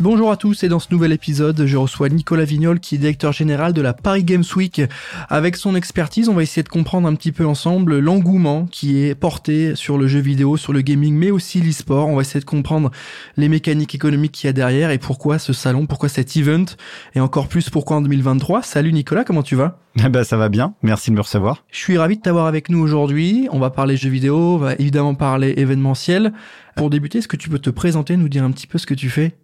Bonjour 0.00 0.30
à 0.30 0.36
tous 0.36 0.62
et 0.62 0.68
dans 0.68 0.78
ce 0.78 0.92
nouvel 0.92 1.10
épisode, 1.10 1.66
je 1.66 1.76
reçois 1.76 2.08
Nicolas 2.08 2.44
Vignol 2.44 2.78
qui 2.78 2.94
est 2.94 2.98
directeur 2.98 3.32
général 3.32 3.72
de 3.72 3.82
la 3.82 3.92
Paris 3.92 4.22
Games 4.22 4.44
Week. 4.54 4.80
Avec 5.28 5.56
son 5.56 5.74
expertise, 5.74 6.28
on 6.28 6.34
va 6.34 6.44
essayer 6.44 6.62
de 6.62 6.68
comprendre 6.68 7.08
un 7.08 7.16
petit 7.16 7.32
peu 7.32 7.44
ensemble 7.44 7.98
l'engouement 7.98 8.66
qui 8.66 9.02
est 9.02 9.16
porté 9.16 9.74
sur 9.74 9.98
le 9.98 10.06
jeu 10.06 10.20
vidéo, 10.20 10.56
sur 10.56 10.72
le 10.72 10.82
gaming, 10.82 11.16
mais 11.16 11.32
aussi 11.32 11.60
l'e-sport. 11.60 12.06
On 12.06 12.14
va 12.14 12.20
essayer 12.20 12.38
de 12.38 12.44
comprendre 12.44 12.92
les 13.36 13.48
mécaniques 13.48 13.92
économiques 13.92 14.30
qu'il 14.30 14.46
y 14.46 14.50
a 14.50 14.52
derrière 14.52 14.92
et 14.92 14.98
pourquoi 14.98 15.40
ce 15.40 15.52
salon, 15.52 15.86
pourquoi 15.86 16.08
cet 16.08 16.36
event 16.36 16.66
et 17.16 17.20
encore 17.20 17.48
plus 17.48 17.68
pourquoi 17.68 17.96
en 17.96 18.00
2023. 18.02 18.62
Salut 18.62 18.92
Nicolas, 18.92 19.24
comment 19.24 19.42
tu 19.42 19.56
vas? 19.56 19.80
Eh 19.96 20.08
ben, 20.08 20.22
ça 20.22 20.36
va 20.36 20.48
bien, 20.48 20.74
merci 20.80 21.10
de 21.10 21.16
me 21.16 21.22
recevoir. 21.22 21.64
Je 21.72 21.78
suis 21.78 21.98
ravi 21.98 22.18
de 22.18 22.22
t'avoir 22.22 22.46
avec 22.46 22.68
nous 22.68 22.78
aujourd'hui. 22.78 23.48
On 23.50 23.58
va 23.58 23.70
parler 23.70 23.96
jeux 23.96 24.10
vidéo, 24.10 24.36
on 24.36 24.58
va 24.58 24.74
évidemment 24.74 25.16
parler 25.16 25.54
événementiel. 25.56 26.32
Pour 26.76 26.88
débuter, 26.88 27.18
est-ce 27.18 27.26
que 27.26 27.36
tu 27.36 27.48
peux 27.48 27.58
te 27.58 27.70
présenter, 27.70 28.16
nous 28.16 28.28
dire 28.28 28.44
un 28.44 28.52
petit 28.52 28.68
peu 28.68 28.78
ce 28.78 28.86
que 28.86 28.94
tu 28.94 29.10
fais? 29.10 29.34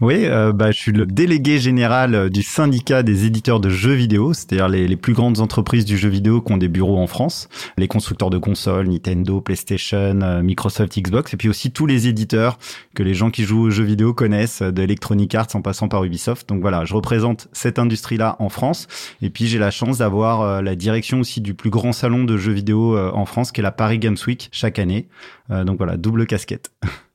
Oui, 0.00 0.26
euh, 0.26 0.52
bah, 0.52 0.70
je 0.70 0.78
suis 0.78 0.92
le 0.92 1.06
délégué 1.06 1.58
général 1.58 2.14
euh, 2.14 2.28
du 2.28 2.42
syndicat 2.42 3.02
des 3.02 3.26
éditeurs 3.26 3.58
de 3.58 3.68
jeux 3.68 3.94
vidéo, 3.94 4.32
c'est-à-dire 4.32 4.68
les, 4.68 4.96
plus 4.96 5.12
grandes 5.12 5.40
entreprises 5.40 5.84
du 5.84 5.98
jeu 5.98 6.08
vidéo 6.08 6.40
qui 6.40 6.52
ont 6.52 6.56
des 6.56 6.68
bureaux 6.68 6.98
en 6.98 7.06
France, 7.06 7.48
les 7.76 7.88
constructeurs 7.88 8.30
de 8.30 8.38
consoles, 8.38 8.88
Nintendo, 8.88 9.40
PlayStation, 9.40 10.20
euh, 10.22 10.42
Microsoft, 10.42 10.98
Xbox, 10.98 11.34
et 11.34 11.36
puis 11.36 11.48
aussi 11.48 11.72
tous 11.72 11.86
les 11.86 12.06
éditeurs 12.06 12.58
que 12.94 13.02
les 13.02 13.14
gens 13.14 13.30
qui 13.30 13.42
jouent 13.42 13.62
aux 13.62 13.70
jeux 13.70 13.84
vidéo 13.84 14.14
connaissent, 14.14 14.62
de 14.62 14.82
Electronic 14.82 15.34
Arts 15.34 15.48
en 15.54 15.62
passant 15.62 15.88
par 15.88 16.04
Ubisoft. 16.04 16.48
Donc 16.48 16.60
voilà, 16.60 16.84
je 16.84 16.94
représente 16.94 17.48
cette 17.52 17.78
industrie-là 17.78 18.36
en 18.38 18.48
France, 18.48 18.86
et 19.20 19.30
puis 19.30 19.46
j'ai 19.46 19.58
la 19.58 19.70
chance 19.70 19.98
d'avoir 19.98 20.62
la 20.62 20.74
direction 20.76 21.20
aussi 21.20 21.40
du 21.40 21.54
plus 21.54 21.70
grand 21.70 21.92
salon 21.92 22.24
de 22.24 22.36
jeux 22.36 22.52
vidéo 22.52 22.96
en 22.98 23.24
France, 23.24 23.52
qui 23.52 23.60
est 23.60 23.62
la 23.62 23.72
Paris 23.72 23.98
Games 23.98 24.16
Week 24.26 24.48
chaque 24.52 24.78
année. 24.78 25.08
donc 25.50 25.78
voilà, 25.78 25.96
double 25.96 26.26
casquette. 26.26 26.70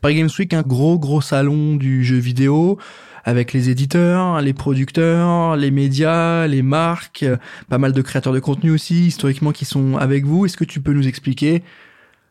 Paris 0.00 0.16
Games 0.16 0.30
Week, 0.38 0.52
un 0.54 0.62
gros 0.62 0.98
gros 0.98 1.20
salon 1.20 1.76
du 1.76 2.04
jeu 2.04 2.16
vidéo 2.16 2.78
avec 3.24 3.52
les 3.52 3.68
éditeurs, 3.68 4.40
les 4.40 4.52
producteurs, 4.52 5.56
les 5.56 5.70
médias, 5.70 6.46
les 6.46 6.62
marques, 6.62 7.26
pas 7.68 7.78
mal 7.78 7.92
de 7.92 8.02
créateurs 8.02 8.32
de 8.32 8.40
contenu 8.40 8.70
aussi 8.70 9.06
historiquement 9.06 9.52
qui 9.52 9.64
sont 9.64 9.96
avec 9.96 10.24
vous. 10.24 10.46
Est-ce 10.46 10.56
que 10.56 10.64
tu 10.64 10.80
peux 10.80 10.92
nous 10.92 11.06
expliquer 11.06 11.62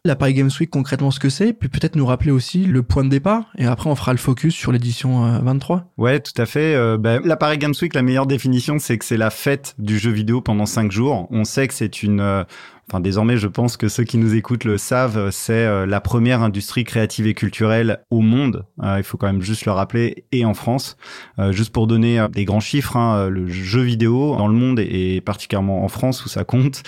la 0.06 0.16
Paris 0.16 0.34
Games 0.34 0.50
Week 0.60 0.70
concrètement 0.70 1.12
ce 1.12 1.20
que 1.20 1.30
c'est, 1.30 1.52
puis 1.52 1.68
peut-être 1.68 1.96
nous 1.96 2.06
rappeler 2.06 2.32
aussi 2.32 2.66
le 2.66 2.84
point 2.84 3.04
de 3.04 3.10
départ, 3.10 3.52
et 3.58 3.66
après 3.66 3.90
on 3.90 3.96
fera 3.96 4.14
le 4.14 4.18
focus 4.18 4.56
sur 4.56 4.72
l'édition 4.72 5.40
23. 5.42 5.78
Euh, 5.78 6.02
ouais, 6.02 6.20
tout 6.20 6.40
à 6.42 6.46
fait. 6.46 6.74
Euh, 6.74 6.98
ben, 6.98 7.22
la 7.26 7.36
Paris 7.36 7.58
Games 7.58 7.74
Week, 7.82 7.94
la 7.94 8.02
meilleure 8.02 8.26
définition, 8.26 8.80
c'est 8.80 8.98
que 8.98 9.06
c'est 9.06 9.18
la 9.18 9.30
fête 9.30 9.76
du 9.78 10.00
jeu 10.00 10.12
vidéo 10.12 10.42
pendant 10.42 10.66
cinq 10.66 10.92
jours. 10.92 11.28
On 11.32 11.44
sait 11.44 11.68
que 11.68 11.74
c'est 11.74 12.02
une 12.02 12.22
euh, 12.22 12.44
enfin 12.90 13.02
désormais 13.02 13.38
je 13.38 13.48
pense 13.48 13.78
que 13.78 13.88
ceux 13.88 14.04
qui 14.04 14.18
nous 14.18 14.34
écoutent 14.34 14.64
le 14.64 14.80
savent, 14.80 15.30
c'est 15.30 15.54
euh, 15.54 15.86
la 15.86 16.02
première 16.02 16.42
industrie 16.42 16.84
créative 16.84 17.28
et 17.28 17.36
culturelle 17.36 18.00
au 18.10 18.22
monde. 18.22 18.66
Euh, 18.82 18.96
il 18.98 19.04
faut 19.04 19.18
quand 19.18 19.28
même 19.28 19.44
juste 19.44 19.66
le 19.66 19.72
rappeler 19.72 20.26
et 20.32 20.44
en 20.44 20.56
France. 20.56 20.98
Euh, 21.38 21.52
juste 21.52 21.72
pour 21.72 21.86
donner 21.86 22.26
des 22.32 22.46
grands 22.46 22.60
chiffres, 22.60 22.98
hein, 22.98 23.30
le 23.30 23.48
jeu 23.48 23.82
vidéo 23.82 24.36
dans 24.38 24.48
le 24.48 24.56
monde 24.56 24.80
et 24.80 25.22
particulièrement 25.22 25.84
en 25.84 25.88
France 25.88 26.26
où 26.26 26.30
ça 26.30 26.44
compte, 26.44 26.84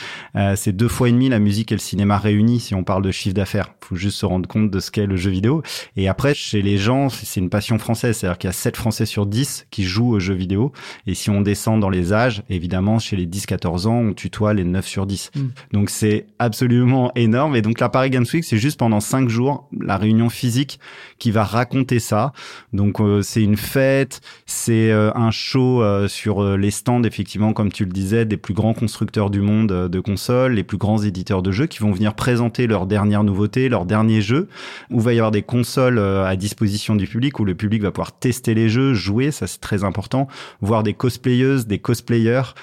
c'est 0.56 0.76
deux 0.76 0.88
fois 0.88 1.10
et 1.10 1.12
demi 1.12 1.30
la 1.30 1.40
musique 1.40 1.72
et 1.72 1.76
le 1.76 1.80
cinéma 1.80 2.18
réunis 2.18 2.60
si 2.60 2.76
on 2.76 2.84
parle 2.84 3.04
de 3.04 3.12
chiffre 3.12 3.36
d'affaires. 3.36 3.74
Il 3.84 3.88
faut 3.88 3.96
juste 3.96 4.18
se 4.18 4.26
rendre 4.26 4.48
compte 4.48 4.72
de 4.72 4.80
ce 4.80 4.90
qu'est 4.90 5.06
le 5.06 5.18
jeu 5.18 5.30
vidéo. 5.30 5.62
Et 5.96 6.08
après 6.08 6.34
chez 6.34 6.62
les 6.62 6.78
gens, 6.78 7.10
c'est 7.10 7.40
une 7.40 7.50
passion 7.50 7.78
française, 7.78 8.18
c'est-à-dire 8.18 8.38
qu'il 8.38 8.48
y 8.48 8.50
a 8.50 8.54
7 8.54 8.76
Français 8.76 9.06
sur 9.06 9.26
10 9.26 9.68
qui 9.70 9.84
jouent 9.84 10.14
aux 10.14 10.20
jeux 10.20 10.34
vidéo. 10.34 10.72
Et 11.06 11.14
si 11.14 11.30
on 11.30 11.42
descend 11.42 11.80
dans 11.80 11.90
les 11.90 12.14
âges, 12.14 12.44
évidemment 12.50 13.00
chez 13.00 13.16
les 13.16 13.28
10-14 13.28 13.88
ans, 13.88 14.00
on 14.00 14.14
tutoie 14.14 14.54
les 14.54 14.64
9 14.64 14.88
sur 14.88 15.06
10. 15.06 15.32
Mm. 15.36 15.42
Donc 15.74 15.91
c'est 15.92 16.26
absolument 16.40 17.12
énorme. 17.16 17.56
Et 17.56 17.62
donc 17.62 17.80
la 17.80 17.90
Paris 17.90 18.10
Games 18.10 18.26
Week, 18.34 18.44
c'est 18.44 18.58
juste 18.58 18.80
pendant 18.80 19.00
cinq 19.00 19.30
jours 19.30 19.68
la 19.80 19.98
réunion 19.98 20.30
physique 20.30 20.80
qui 21.20 21.32
va 21.32 21.44
raconter 21.44 22.00
ça. 22.00 22.34
Donc 22.74 23.00
euh, 23.00 23.22
c'est 23.22 23.44
une 23.44 23.58
fête, 23.58 24.22
c'est 24.46 24.92
euh, 24.92 25.12
un 25.14 25.32
show 25.32 25.84
euh, 25.84 26.08
sur 26.08 26.58
les 26.58 26.72
stands, 26.72 27.04
effectivement, 27.04 27.54
comme 27.54 27.72
tu 27.72 27.86
le 27.86 27.92
disais, 27.92 28.26
des 28.26 28.38
plus 28.38 28.54
grands 28.54 28.74
constructeurs 28.74 29.30
du 29.30 29.42
monde 29.42 29.68
de 29.68 30.00
consoles, 30.00 30.54
les 30.54 30.64
plus 30.64 30.78
grands 30.78 31.02
éditeurs 31.02 31.42
de 31.42 31.52
jeux 31.52 31.68
qui 31.68 31.80
vont 31.80 31.92
venir 31.92 32.14
présenter 32.16 32.68
leurs 32.68 32.88
dernières 32.88 33.24
nouveautés, 33.24 33.70
leurs 33.70 33.86
derniers 33.86 34.22
jeux, 34.22 34.48
où 34.90 35.00
va 35.00 35.14
y 35.14 35.18
avoir 35.18 35.32
des 35.32 35.44
consoles 35.44 36.00
à 36.00 36.36
disposition 36.36 36.96
du 36.96 37.06
public, 37.06 37.40
où 37.40 37.46
le 37.46 37.56
public 37.56 37.82
va 37.82 37.92
pouvoir 37.92 38.14
tester 38.14 38.54
les 38.54 38.70
jeux, 38.70 38.94
jouer, 38.94 39.32
ça 39.32 39.48
c'est 39.48 39.60
très 39.60 39.84
important, 39.84 40.28
voir 40.62 40.84
des 40.84 40.94
cosplayeuses, 40.94 41.68
des 41.68 41.80
cosplayers 41.80 42.54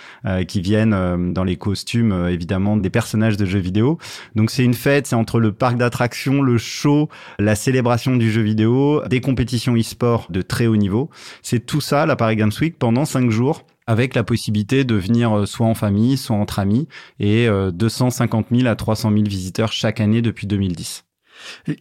qui 0.46 0.60
viennent 0.60 1.32
dans 1.32 1.44
les 1.44 1.56
costumes, 1.56 2.28
évidemment, 2.28 2.76
des 2.76 2.90
de 3.18 3.44
jeux 3.44 3.58
vidéo. 3.58 3.98
Donc 4.34 4.50
c'est 4.50 4.64
une 4.64 4.74
fête, 4.74 5.06
c'est 5.06 5.16
entre 5.16 5.40
le 5.40 5.52
parc 5.52 5.76
d'attractions, 5.76 6.42
le 6.42 6.58
show, 6.58 7.08
la 7.38 7.54
célébration 7.54 8.16
du 8.16 8.30
jeu 8.30 8.42
vidéo, 8.42 9.02
des 9.08 9.20
compétitions 9.20 9.76
e-sport 9.76 10.26
de 10.30 10.42
très 10.42 10.66
haut 10.66 10.76
niveau. 10.76 11.10
C'est 11.42 11.64
tout 11.64 11.80
ça, 11.80 12.06
la 12.06 12.16
Paris 12.16 12.36
Games 12.36 12.52
Week, 12.60 12.78
pendant 12.78 13.04
cinq 13.04 13.30
jours 13.30 13.64
avec 13.86 14.14
la 14.14 14.22
possibilité 14.22 14.84
de 14.84 14.94
venir 14.94 15.36
euh, 15.36 15.46
soit 15.46 15.66
en 15.66 15.74
famille, 15.74 16.18
soit 16.18 16.36
entre 16.36 16.58
amis, 16.58 16.88
et 17.20 17.48
250 17.48 18.46
euh, 18.52 18.56
000 18.58 18.68
à 18.68 18.76
300 18.76 19.10
000 19.12 19.24
visiteurs 19.24 19.72
chaque 19.72 20.00
année 20.00 20.20
depuis 20.20 20.46
2010. 20.46 21.07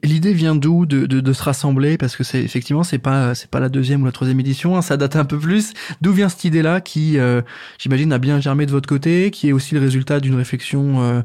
L'idée 0.04 0.34
vient 0.34 0.56
d'où 0.56 0.86
de, 0.86 1.34
se 1.34 1.44
rassembler? 1.44 1.98
Parce 1.98 2.16
que 2.16 2.24
c'est 2.24 2.42
effectivement 2.42 2.84
c'est 2.84 2.98
pas 2.98 3.36
c'est 3.36 3.50
pas 3.50 3.60
la 3.60 3.70
deuxième 3.70 4.02
ou 4.02 4.06
la 4.06 4.12
troisième 4.12 4.40
édition, 4.40 4.78
hein, 4.78 4.82
ça 4.82 4.98
date 4.98 5.16
un 5.16 5.26
peu 5.26 5.38
plus. 5.38 5.74
D'où 6.02 6.12
vient 6.12 6.30
cette 6.30 6.44
idée-là 6.44 6.82
qui, 6.82 7.18
euh, 7.18 7.42
j'imagine, 7.78 8.12
a 8.14 8.18
bien 8.18 8.40
germé 8.40 8.66
de 8.66 8.72
votre 8.72 8.88
côté, 8.88 9.32
qui 9.32 9.50
est 9.50 9.52
aussi 9.52 9.76
le 9.76 9.82
résultat 9.82 10.20
d'une 10.20 10.36
réflexion 10.36 11.02
euh, 11.02 11.22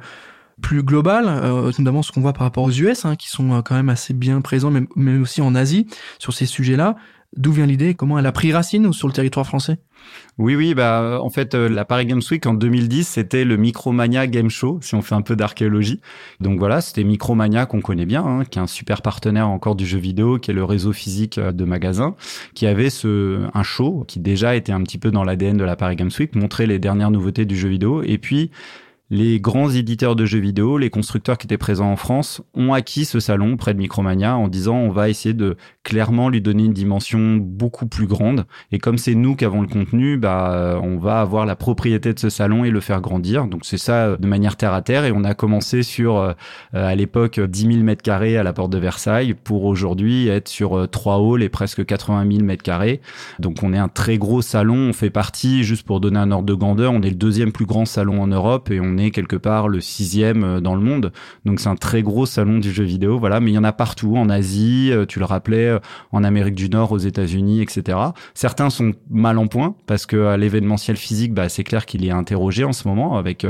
plus 0.61 0.83
globale, 0.83 1.27
euh, 1.29 1.71
notamment 1.79 2.03
ce 2.03 2.13
qu'on 2.13 2.21
voit 2.21 2.33
par 2.33 2.43
rapport 2.43 2.65
aux 2.65 2.71
US, 2.71 3.05
hein, 3.05 3.17
qui 3.17 3.29
sont 3.29 3.63
quand 3.63 3.75
même 3.75 3.89
assez 3.89 4.15
bien 4.15 4.41
présents, 4.41 4.71
mais, 4.71 4.83
mais 4.97 5.19
aussi 5.19 5.41
en 5.41 5.55
Asie 5.55 5.87
sur 6.19 6.33
ces 6.33 6.47
sujets-là. 6.47 6.97
D'où 7.37 7.51
vient 7.53 7.65
l'idée? 7.65 7.95
Comment 7.95 8.19
elle 8.19 8.27
a 8.27 8.33
pris 8.33 8.53
racine 8.53 8.93
sur 8.93 9.09
le 9.09 9.15
territoire 9.15 9.47
français? 9.47 9.79
Oui, 10.37 10.55
oui, 10.55 10.75
bah 10.75 11.19
en 11.23 11.31
fait, 11.31 11.55
euh, 11.55 11.69
la 11.69 11.87
Paris 11.87 12.05
Games 12.05 12.21
Week 12.31 12.45
en 12.45 12.53
2010, 12.53 13.09
c'était 13.09 13.45
le 13.45 13.57
Micromania 13.57 14.27
Game 14.27 14.51
Show, 14.51 14.81
si 14.83 14.95
on 14.95 15.01
fait 15.01 15.15
un 15.15 15.23
peu 15.23 15.35
d'archéologie. 15.35 16.01
Donc 16.41 16.59
voilà, 16.59 16.83
c'était 16.83 17.05
Micromania 17.05 17.65
qu'on 17.65 17.81
connaît 17.81 18.05
bien, 18.05 18.25
hein, 18.25 18.45
qui 18.45 18.59
est 18.59 18.63
un 18.63 18.67
super 18.67 19.01
partenaire 19.01 19.49
encore 19.49 19.77
du 19.77 19.87
jeu 19.87 19.99
vidéo, 19.99 20.39
qui 20.39 20.51
est 20.51 20.55
le 20.55 20.65
réseau 20.65 20.93
physique 20.93 21.39
euh, 21.39 21.53
de 21.53 21.65
magasins, 21.65 22.17
qui 22.55 22.67
avait 22.67 22.91
ce 22.91 23.47
un 23.55 23.63
show 23.63 24.05
qui 24.07 24.21
déjà 24.21 24.55
était 24.55 24.73
un 24.73 24.83
petit 24.83 24.99
peu 24.99 25.11
dans 25.11 25.25
l'ADN 25.25 25.57
de 25.57 25.65
la 25.65 25.77
Paris 25.77 25.97
Games 25.97 26.11
Week, 26.19 26.35
montrer 26.35 26.67
les 26.67 26.79
dernières 26.79 27.11
nouveautés 27.11 27.47
du 27.47 27.57
jeu 27.57 27.69
vidéo, 27.69 28.03
et 28.03 28.19
puis 28.19 28.51
les 29.13 29.41
grands 29.41 29.69
éditeurs 29.69 30.17
de 30.17 30.25
jeux 30.25 30.39
vidéo, 30.39 30.79
les 30.79 30.89
constructeurs 30.89 31.37
qui 31.37 31.47
étaient 31.47 31.59
présents 31.59 31.93
en 31.93 31.97
France, 31.97 32.41
ont 32.55 32.73
acquis 32.73 33.05
ce 33.05 33.21
salon 33.21 33.59
près 33.59 33.75
de 33.75 33.79
Micromania 33.79 34.39
en 34.39 34.49
disant 34.49 34.77
on 34.77 34.89
va 34.89 35.11
essayer 35.11 35.35
de 35.35 35.59
clairement 35.85 36.31
lui 36.31 36.41
donner 36.41 36.65
une 36.65 36.73
dimension 36.73 37.37
beaucoup 37.37 37.85
plus 37.85 38.07
grande. 38.07 38.47
Et 38.71 38.79
comme 38.79 38.97
c'est 38.97 39.15
nous 39.15 39.37
qui 39.37 39.45
avons 39.45 39.61
le 39.61 39.69
contenu, 39.69 40.17
bah 40.17 40.81
on 40.83 40.97
va 40.97 41.21
avoir 41.21 41.45
la 41.45 41.57
propriété 41.57 42.15
de 42.15 42.19
ce 42.19 42.31
salon 42.31 42.65
et 42.65 42.71
le 42.71 42.81
faire 42.81 43.03
grandir. 43.03 43.49
Donc 43.49 43.67
c'est 43.67 43.77
ça 43.77 44.17
de 44.17 44.27
manière 44.27 44.57
terre 44.57 44.73
à 44.73 44.81
terre. 44.81 45.05
Et 45.05 45.13
on 45.13 45.25
a 45.25 45.35
commencé 45.35 45.83
sur 45.83 46.17
euh, 46.17 46.33
à 46.73 46.95
l'époque 46.95 47.39
10 47.39 47.67
000 47.67 47.85
mètres 47.85 48.03
carrés 48.03 48.39
à 48.39 48.43
la 48.43 48.55
porte 48.55 48.73
de 48.73 48.79
Versailles 48.79 49.35
pour 49.35 49.65
aujourd'hui 49.65 50.29
être 50.29 50.49
sur 50.49 50.89
3 50.91 51.19
euh, 51.19 51.35
halls 51.35 51.43
et 51.43 51.51
presque 51.51 51.85
80 51.85 52.27
000 52.31 52.45
mètres 52.45 52.63
carrés. 52.63 53.03
Donc 53.41 53.63
on 53.63 53.75
est 53.75 53.79
un 53.79 53.89
très 53.89 54.17
gros 54.17 54.41
salon. 54.41 54.89
On 54.89 54.93
fait 54.95 55.11
partie, 55.11 55.65
juste 55.65 55.87
pour 55.87 56.01
donner 56.01 56.19
un 56.19 56.31
ordre 56.31 56.47
de 56.47 56.55
grandeur, 56.55 56.95
on 56.95 57.03
est 57.03 57.11
le 57.11 57.15
deuxième 57.15 57.53
plus 57.53 57.67
grand 57.67 57.85
salon 57.85 58.23
en 58.23 58.27
Europe 58.27 58.71
et 58.71 58.81
on 58.81 58.97
est 58.97 59.02
quelque 59.11 59.37
part 59.37 59.69
le 59.69 59.81
sixième 59.81 60.45
euh, 60.45 60.61
dans 60.61 60.75
le 60.75 60.81
monde. 60.81 61.13
Donc 61.45 61.61
c'est 61.61 61.69
un 61.69 61.77
très 61.77 62.03
gros 62.03 62.27
salon 62.27 62.59
du 62.59 62.73
jeu 62.73 62.85
vidéo, 62.85 63.19
voilà. 63.19 63.41
Mais 63.41 63.51
il 63.51 63.55
y 63.55 63.59
en 63.59 63.65
a 63.65 63.73
partout, 63.73 64.17
en 64.17 64.29
Asie, 64.29 64.91
euh, 64.93 65.07
tu 65.07 65.19
le 65.19 65.25
rappelais, 65.25 65.67
euh, 65.67 65.79
en 66.13 66.25
Amérique 66.25 66.55
du 66.55 66.69
Nord, 66.69 66.93
aux 66.93 66.99
États-Unis, 66.99 67.61
etc. 67.61 67.99
Certains 68.35 68.71
sont 68.71 68.93
mal 69.11 69.39
en 69.39 69.47
point 69.47 69.75
parce 69.87 70.07
que 70.07 70.37
l'événementiel 70.37 70.97
physique, 70.97 71.35
bah, 71.35 71.49
c'est 71.49 71.65
clair 71.65 71.87
qu'il 71.87 72.05
est 72.05 72.11
interrogé 72.11 72.65
en 72.65 72.73
ce 72.73 72.87
moment 72.87 73.17
avec 73.17 73.47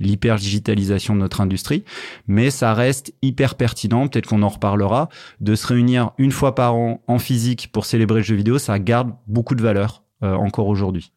l'hyper 0.00 0.36
digitalisation 0.36 1.14
de 1.14 1.20
notre 1.20 1.40
industrie, 1.40 1.84
mais 2.26 2.50
ça 2.50 2.74
reste 2.74 3.12
hyper 3.22 3.54
pertinent. 3.54 4.08
Peut-être 4.08 4.26
qu'on 4.26 4.42
en 4.42 4.48
reparlera 4.48 5.08
de 5.40 5.54
se 5.54 5.66
réunir 5.66 6.10
une 6.18 6.32
fois 6.32 6.54
par 6.54 6.74
an 6.74 7.02
en 7.06 7.18
physique 7.18 7.70
pour 7.72 7.84
célébrer 7.84 8.20
le 8.20 8.24
jeu 8.24 8.36
vidéo. 8.36 8.58
Ça 8.58 8.78
garde 8.78 9.12
beaucoup 9.26 9.54
de 9.54 9.62
valeur 9.62 10.02
encore 10.22 10.68
aujourd'hui. 10.68 11.12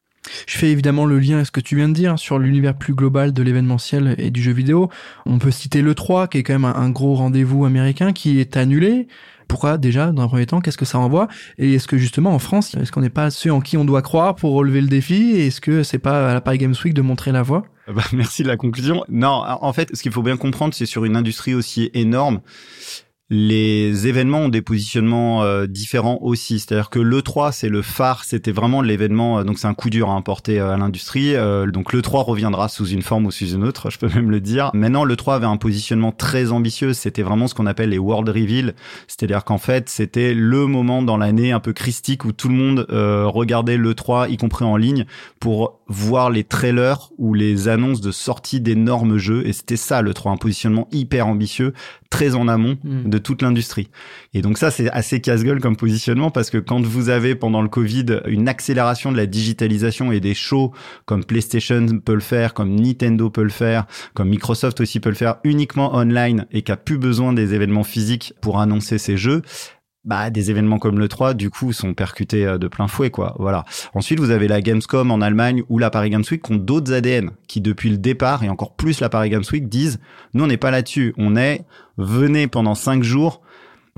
Je 0.47 0.57
fais 0.57 0.69
évidemment 0.69 1.05
le 1.05 1.19
lien 1.19 1.39
à 1.39 1.45
ce 1.45 1.51
que 1.51 1.59
tu 1.59 1.75
viens 1.75 1.89
de 1.89 1.93
dire 1.93 2.19
sur 2.19 2.39
l'univers 2.39 2.77
plus 2.77 2.93
global 2.93 3.33
de 3.33 3.43
l'événementiel 3.43 4.15
et 4.17 4.31
du 4.31 4.41
jeu 4.41 4.51
vidéo. 4.51 4.89
On 5.25 5.39
peut 5.39 5.51
citer 5.51 5.81
le 5.81 5.95
3 5.95 6.27
qui 6.27 6.39
est 6.39 6.43
quand 6.43 6.53
même 6.53 6.65
un, 6.65 6.89
gros 6.89 7.15
rendez-vous 7.15 7.65
américain 7.65 8.13
qui 8.13 8.39
est 8.39 8.57
annulé. 8.57 9.07
Pourquoi 9.47 9.77
déjà 9.77 10.11
dans 10.11 10.23
un 10.23 10.27
premier 10.27 10.45
temps 10.45 10.61
Qu'est-ce 10.61 10.77
que 10.77 10.85
ça 10.85 10.99
envoie 10.99 11.27
Et 11.57 11.73
est-ce 11.73 11.87
que 11.87 11.97
justement 11.97 12.31
en 12.31 12.39
France, 12.39 12.75
est-ce 12.75 12.91
qu'on 12.91 13.01
n'est 13.01 13.09
pas 13.09 13.31
ceux 13.31 13.51
en 13.51 13.61
qui 13.61 13.77
on 13.77 13.85
doit 13.85 14.03
croire 14.03 14.35
pour 14.35 14.53
relever 14.53 14.81
le 14.81 14.87
défi? 14.87 15.31
Est-ce 15.39 15.59
que 15.59 15.81
c'est 15.81 15.97
pas 15.97 16.29
à 16.29 16.33
la 16.33 16.41
Paris 16.41 16.59
Games 16.59 16.75
Week 16.83 16.93
de 16.93 17.01
montrer 17.01 17.31
la 17.31 17.41
voie? 17.41 17.63
Bah, 17.87 18.03
Merci 18.13 18.43
de 18.43 18.47
la 18.47 18.57
conclusion. 18.57 19.03
Non, 19.09 19.43
en 19.45 19.73
fait, 19.73 19.89
ce 19.95 20.03
qu'il 20.03 20.11
faut 20.11 20.21
bien 20.21 20.37
comprendre, 20.37 20.75
c'est 20.75 20.85
sur 20.85 21.03
une 21.05 21.15
industrie 21.15 21.55
aussi 21.55 21.89
énorme 21.95 22.41
les 23.29 24.07
événements 24.07 24.39
ont 24.39 24.49
des 24.49 24.63
positionnements 24.63 25.43
euh, 25.43 25.67
différents 25.67 26.17
aussi. 26.21 26.59
C'est-à-dire 26.59 26.89
que 26.89 26.99
l'E3, 26.99 27.51
c'est 27.51 27.69
le 27.69 27.83
phare, 27.83 28.23
c'était 28.23 28.51
vraiment 28.51 28.81
l'événement, 28.81 29.39
euh, 29.39 29.43
donc 29.43 29.59
c'est 29.59 29.67
un 29.67 29.75
coup 29.75 29.91
dur 29.91 30.09
à 30.09 30.13
importer 30.13 30.59
euh, 30.59 30.73
à 30.73 30.77
l'industrie. 30.77 31.33
donc 31.67 31.93
l'E3 31.93 32.23
reviendra 32.23 32.69
sous 32.69 32.87
une 32.87 33.03
forme 33.03 33.27
ou 33.27 33.31
sous 33.31 33.49
une 33.49 33.63
autre, 33.63 33.89
je 33.91 33.99
peux 33.99 34.09
même 34.09 34.31
le 34.31 34.39
dire. 34.39 34.71
Maintenant, 34.73 35.05
l'E3 35.05 35.35
avait 35.35 35.45
un 35.45 35.57
positionnement 35.57 36.11
très 36.11 36.51
ambitieux. 36.51 36.93
C'était 36.93 37.21
vraiment 37.21 37.47
ce 37.47 37.53
qu'on 37.53 37.67
appelle 37.67 37.89
les 37.89 37.99
World 37.99 38.29
Reveal. 38.29 38.73
C'est-à-dire 39.07 39.43
qu'en 39.43 39.57
fait, 39.57 39.89
c'était 39.89 40.33
le 40.33 40.65
moment 40.65 41.03
dans 41.03 41.17
l'année 41.17 41.51
un 41.51 41.59
peu 41.59 41.73
christique 41.73 42.25
où 42.25 42.31
tout 42.31 42.49
le 42.49 42.55
monde 42.55 42.85
regardait 42.89 43.77
l'E3, 43.77 44.29
y 44.29 44.37
compris 44.37 44.65
en 44.65 44.75
ligne, 44.75 45.05
pour 45.39 45.79
voir 45.87 46.29
les 46.29 46.43
trailers 46.43 47.09
ou 47.17 47.33
les 47.33 47.67
annonces 47.67 48.01
de 48.01 48.11
sortie 48.11 48.61
d'énormes 48.61 49.17
jeux. 49.17 49.45
Et 49.45 49.53
c'était 49.53 49.77
ça, 49.77 50.01
l'E3, 50.01 50.31
un 50.31 50.37
positionnement 50.37 50.87
hyper 50.91 51.27
ambitieux, 51.27 51.73
très 52.09 52.35
en 52.35 52.47
amont 52.47 52.77
mm. 52.83 53.09
de 53.09 53.17
toute 53.17 53.41
l'industrie. 53.41 53.89
Et 54.33 54.41
donc 54.41 54.57
ça, 54.57 54.71
c'est 54.71 54.89
assez 54.91 55.21
casse-gueule 55.21 55.59
comme 55.59 55.75
positionnement 55.75 56.31
parce 56.31 56.49
que 56.49 56.57
quand 56.57 56.81
vous 56.81 57.09
avez 57.09 57.35
pendant 57.35 57.61
le 57.61 57.69
Covid 57.69 58.21
une 58.27 58.47
accélération 58.47 59.11
de 59.11 59.17
la 59.17 59.25
digitalisation 59.25 60.11
et 60.11 60.19
des 60.19 60.33
shows 60.33 60.71
comme 61.05 61.23
PlayStation 61.23 61.85
peut 62.03 62.15
le 62.15 62.19
faire, 62.19 62.53
comme 62.53 62.75
Nintendo 62.75 63.29
peut 63.29 63.43
le 63.43 63.49
faire, 63.49 63.85
comme 64.13 64.29
Microsoft 64.29 64.81
aussi 64.81 64.99
peut 64.99 65.09
le 65.09 65.15
faire 65.15 65.37
uniquement 65.43 65.95
online 65.95 66.45
et 66.51 66.61
qui 66.63 66.71
a 66.71 66.77
plus 66.77 66.97
besoin 66.97 67.33
des 67.33 67.53
événements 67.53 67.83
physiques 67.83 68.33
pour 68.41 68.59
annoncer 68.59 68.97
ses 68.97 69.17
jeux, 69.17 69.41
bah, 70.05 70.29
des 70.29 70.49
événements 70.49 70.79
comme 70.79 70.97
le 70.97 71.07
3 71.07 71.33
du 71.33 71.49
coup 71.49 71.73
sont 71.73 71.93
percutés 71.93 72.45
euh, 72.45 72.57
de 72.57 72.67
plein 72.67 72.87
fouet 72.87 73.09
quoi. 73.11 73.35
Voilà. 73.37 73.65
Ensuite 73.93 74.19
vous 74.19 74.31
avez 74.31 74.47
la 74.47 74.61
Gamescom 74.61 75.11
en 75.11 75.21
Allemagne 75.21 75.63
ou 75.69 75.77
la 75.77 75.89
Paris 75.89 76.09
Games 76.09 76.23
Week 76.29 76.41
qui 76.41 76.51
ont 76.53 76.55
d'autres 76.55 76.93
ADN 76.93 77.31
qui 77.47 77.61
depuis 77.61 77.89
le 77.89 77.97
départ 77.97 78.43
et 78.43 78.49
encore 78.49 78.75
plus 78.75 79.01
la 79.01 79.09
Paris 79.09 79.29
Games 79.29 79.43
Week 79.51 79.67
disent 79.67 79.99
nous 80.33 80.43
on 80.43 80.47
n'est 80.47 80.57
pas 80.57 80.71
là-dessus. 80.71 81.13
On 81.17 81.35
est 81.35 81.65
venez 81.97 82.47
pendant 82.47 82.75
cinq 82.75 83.03
jours 83.03 83.41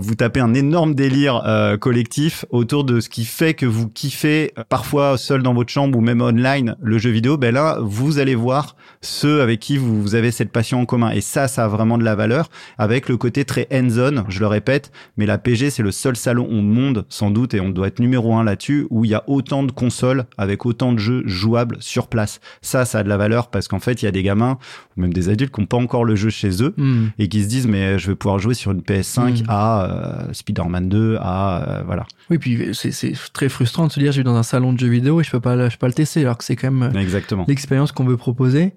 vous 0.01 0.15
tapez 0.15 0.39
un 0.39 0.53
énorme 0.56 0.95
délire 0.95 1.44
euh, 1.45 1.77
collectif 1.77 2.45
autour 2.50 2.83
de 2.83 3.00
ce 3.00 3.07
qui 3.07 3.24
fait 3.24 3.53
que 3.53 3.68
vous 3.68 3.88
kiffez 3.88 4.51
euh, 4.57 4.63
parfois 4.68 5.15
seul 5.18 5.44
dans 5.44 5.53
votre 5.53 5.71
chambre 5.71 5.98
ou 5.98 6.01
même 6.01 6.21
online 6.21 6.75
le 6.81 6.98
jeu 6.98 7.12
vidéo, 7.12 7.38
ben 7.38 7.53
là 7.53 7.77
vous 7.81 8.18
allez 8.18 8.33
voir 8.33 8.75
ceux 9.01 9.42
avec 9.42 9.59
qui 9.59 9.77
vous, 9.77 10.15
avez 10.15 10.31
cette 10.31 10.51
passion 10.51 10.81
en 10.81 10.86
commun 10.86 11.12
et 11.12 11.21
ça 11.21 11.48
ça 11.48 11.65
a 11.65 11.68
vraiment 11.68 12.00
de 12.00 12.03
la 12.03 12.15
valeur 12.15 12.50
avec 12.80 13.09
le 13.09 13.18
côté 13.18 13.45
très 13.45 13.68
hands-on, 13.71 14.25
je 14.27 14.39
le 14.39 14.48
répète, 14.48 14.92
mais 15.18 15.27
la 15.27 15.38
PG 15.38 15.69
c'est 15.69 15.83
le 15.83 15.92
seul 15.92 16.15
salon 16.15 16.48
au 16.48 16.62
monde 16.62 17.06
sans 17.07 17.30
doute 17.30 17.53
et 17.53 17.62
on 17.62 17.69
doit 17.69 17.88
être 17.88 18.00
numéro 18.00 18.36
un 18.36 18.44
là-dessus 18.44 18.88
où 18.89 19.06
il 19.06 19.12
y 19.12 19.15
a 19.15 19.24
autant 19.27 19.62
de 19.62 19.71
consoles 19.71 20.25
avec 20.38 20.65
autant 20.65 20.94
de 20.94 21.00
jeux 21.00 21.21
jouables 21.27 21.77
sur 21.80 22.07
place. 22.07 22.39
Ça 22.62 22.86
ça 22.86 23.00
a 23.00 23.03
de 23.03 23.09
la 23.09 23.18
valeur 23.18 23.51
parce 23.51 23.68
qu'en 23.68 23.80
fait 23.80 24.01
il 24.01 24.06
y 24.06 24.07
a 24.07 24.12
des 24.12 24.24
gamins 24.24 24.57
ou 24.98 25.01
même 25.01 25.13
des 25.13 25.30
adultes 25.30 25.53
qui 25.53 25.62
n'ont 25.62 25.68
pas 25.68 25.77
encore 25.77 26.06
le 26.06 26.15
jeu 26.15 26.31
chez 26.31 26.63
eux 26.63 26.74
hmm. 26.77 27.07
et 27.19 27.27
qui 27.27 27.44
se 27.44 27.48
disent 27.48 27.68
mais 27.68 28.00
je 28.00 28.07
vais 28.07 28.15
pouvoir 28.15 28.39
jouer 28.39 28.56
sur 28.56 28.71
une 28.71 28.81
PS5 28.81 29.44
hmm. 29.44 29.45
à 29.48 29.91
euh, 29.92 30.34
Spider-Man 30.34 30.90
2 30.90 31.18
à 31.20 31.80
euh, 31.80 31.84
voilà. 31.86 32.06
Oui, 32.30 32.38
puis 32.38 32.70
c'est 32.74 33.14
très 33.34 33.50
frustrant 33.50 33.88
de 33.88 33.92
se 33.92 34.00
dire 34.00 34.12
je 34.12 34.18
vais 34.18 34.24
dans 34.24 34.36
un 34.36 34.44
salon 34.44 34.74
de 34.74 34.80
jeux 34.80 34.88
vidéo 34.88 35.22
et 35.22 35.24
je 35.24 35.32
peux 35.32 35.40
pas 35.40 35.70
je 35.70 35.76
peux 35.76 35.80
pas 35.80 35.88
le 35.88 35.94
tester 35.94 36.22
alors 36.22 36.38
que 36.38 36.44
c'est 36.44 36.56
quand 36.56 36.72
même 36.72 36.96
Exactement. 36.96 37.46
l'expérience 37.48 37.92
qu'on 37.92 38.06
veut 38.06 38.18
proposer. 38.18 38.74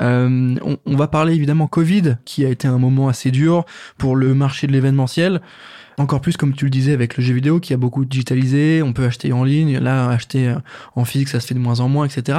Euh, 0.00 0.54
on, 0.62 0.76
on, 0.86 0.96
va 0.96 1.08
parler 1.08 1.34
évidemment 1.34 1.66
Covid, 1.66 2.18
qui 2.24 2.44
a 2.44 2.50
été 2.50 2.68
un 2.68 2.78
moment 2.78 3.08
assez 3.08 3.32
dur 3.32 3.64
pour 3.96 4.14
le 4.14 4.32
marché 4.32 4.68
de 4.68 4.72
l'événementiel. 4.72 5.40
Encore 5.96 6.20
plus, 6.20 6.36
comme 6.36 6.54
tu 6.54 6.66
le 6.66 6.70
disais, 6.70 6.92
avec 6.92 7.16
le 7.16 7.24
jeu 7.24 7.34
vidéo 7.34 7.58
qui 7.58 7.74
a 7.74 7.76
beaucoup 7.76 8.04
digitalisé, 8.04 8.80
on 8.84 8.92
peut 8.92 9.04
acheter 9.04 9.32
en 9.32 9.42
ligne, 9.42 9.78
là, 9.78 10.08
acheter 10.08 10.54
en 10.94 11.04
physique, 11.04 11.28
ça 11.28 11.40
se 11.40 11.48
fait 11.48 11.54
de 11.54 11.58
moins 11.58 11.80
en 11.80 11.88
moins, 11.88 12.06
etc 12.06 12.38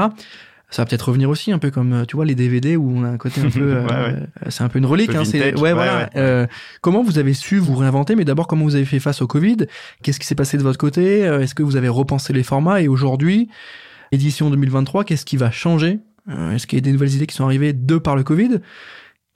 ça 0.69 0.83
va 0.83 0.85
peut-être 0.85 1.07
revenir 1.07 1.29
aussi 1.29 1.51
un 1.51 1.57
peu 1.57 1.71
comme 1.71 1.93
euh, 1.93 2.05
tu 2.05 2.15
vois 2.15 2.25
les 2.25 2.35
DVD 2.35 2.75
où 2.75 2.91
on 2.95 3.03
a 3.03 3.07
un 3.07 3.17
côté 3.17 3.41
un 3.41 3.49
peu 3.49 3.61
euh, 3.61 4.19
c'est 4.49 4.63
un 4.63 4.69
peu 4.69 4.79
une 4.79 4.85
relique 4.85 5.15
hein, 5.15 5.25
c'est 5.25 5.55
ouais, 5.59 5.73
voilà. 5.73 6.09
Euh, 6.15 6.45
comment 6.81 7.01
vous 7.03 7.17
avez 7.17 7.33
su 7.33 7.57
vous 7.57 7.75
réinventer 7.75 8.15
mais 8.15 8.25
d'abord 8.25 8.47
comment 8.47 8.65
vous 8.65 8.75
avez 8.75 8.85
fait 8.85 8.99
face 8.99 9.21
au 9.21 9.27
Covid? 9.27 9.57
Qu'est-ce 10.03 10.19
qui 10.19 10.27
s'est 10.27 10.35
passé 10.35 10.57
de 10.57 10.63
votre 10.63 10.77
côté? 10.77 11.19
Est-ce 11.21 11.55
que 11.55 11.63
vous 11.63 11.75
avez 11.75 11.89
repensé 11.89 12.33
les 12.33 12.43
formats? 12.43 12.81
Et 12.81 12.87
aujourd'hui 12.87 13.49
édition 14.11 14.49
2023 14.49 15.03
qu'est-ce 15.03 15.25
qui 15.25 15.37
va 15.37 15.51
changer? 15.51 15.99
Est-ce 16.53 16.67
qu'il 16.67 16.77
y 16.77 16.81
a 16.81 16.83
des 16.83 16.91
nouvelles 16.91 17.15
idées 17.15 17.25
qui 17.25 17.35
sont 17.35 17.45
arrivées 17.45 17.73
de 17.73 17.97
par 17.97 18.15
le 18.15 18.23
Covid? 18.23 18.59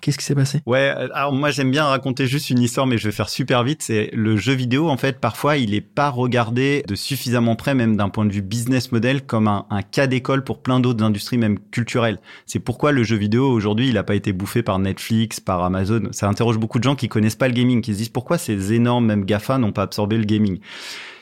Qu'est-ce 0.04 0.18
qui 0.18 0.26
s'est 0.26 0.36
passé? 0.36 0.62
Ouais, 0.66 0.94
euh, 0.98 1.08
alors 1.14 1.32
moi 1.32 1.50
j'aime 1.50 1.72
bien 1.72 1.86
raconter 1.86 2.28
juste 2.28 2.50
une 2.50 2.60
histoire, 2.60 2.86
mais 2.86 2.98
je 2.98 3.08
vais 3.08 3.14
faire 3.14 3.30
super 3.30 3.64
vite. 3.64 3.84
C'est 3.84 4.10
le 4.12 4.36
jeu 4.36 4.52
vidéo, 4.52 4.90
en 4.90 4.98
fait, 4.98 5.22
parfois 5.22 5.56
il 5.56 5.74
est 5.74 5.80
pas 5.80 6.10
regardé 6.10 6.84
de 6.90 6.94
suffisamment 6.94 7.56
près, 7.56 7.74
même 7.74 7.96
d'un 7.96 8.10
point 8.10 8.26
de 8.26 8.34
vue 8.34 8.42
business 8.42 8.92
model, 8.92 9.26
comme 9.26 9.48
un, 9.48 9.66
cas 9.92 10.08
d'école 10.08 10.44
pour 10.44 10.62
plein 10.62 10.82
d'autres 10.82 11.06
industries, 11.06 11.38
même 11.38 11.58
culturelles. 11.72 12.20
C'est 12.46 12.60
pourquoi 12.60 12.92
le 12.92 13.04
jeu 13.04 13.16
vidéo 13.16 13.50
aujourd'hui, 13.50 13.88
il 13.88 13.98
a 13.98 14.04
pas 14.04 14.16
été 14.16 14.34
bouffé 14.34 14.62
par 14.62 14.78
Netflix, 14.78 15.40
par 15.40 15.64
Amazon. 15.64 16.10
Ça 16.12 16.28
interroge 16.28 16.58
beaucoup 16.58 16.80
de 16.80 16.84
gens 16.84 16.96
qui 16.96 17.08
connaissent 17.08 17.38
pas 17.38 17.48
le 17.48 17.54
gaming, 17.54 17.82
qui 17.82 17.94
se 17.94 18.00
disent 18.00 18.10
pourquoi 18.10 18.38
ces 18.38 18.74
énormes, 18.74 19.06
même 19.06 19.24
Gafa, 19.24 19.58
n'ont 19.58 19.72
pas 19.72 19.84
absorbé 19.84 20.18
le 20.18 20.26
gaming? 20.26 20.60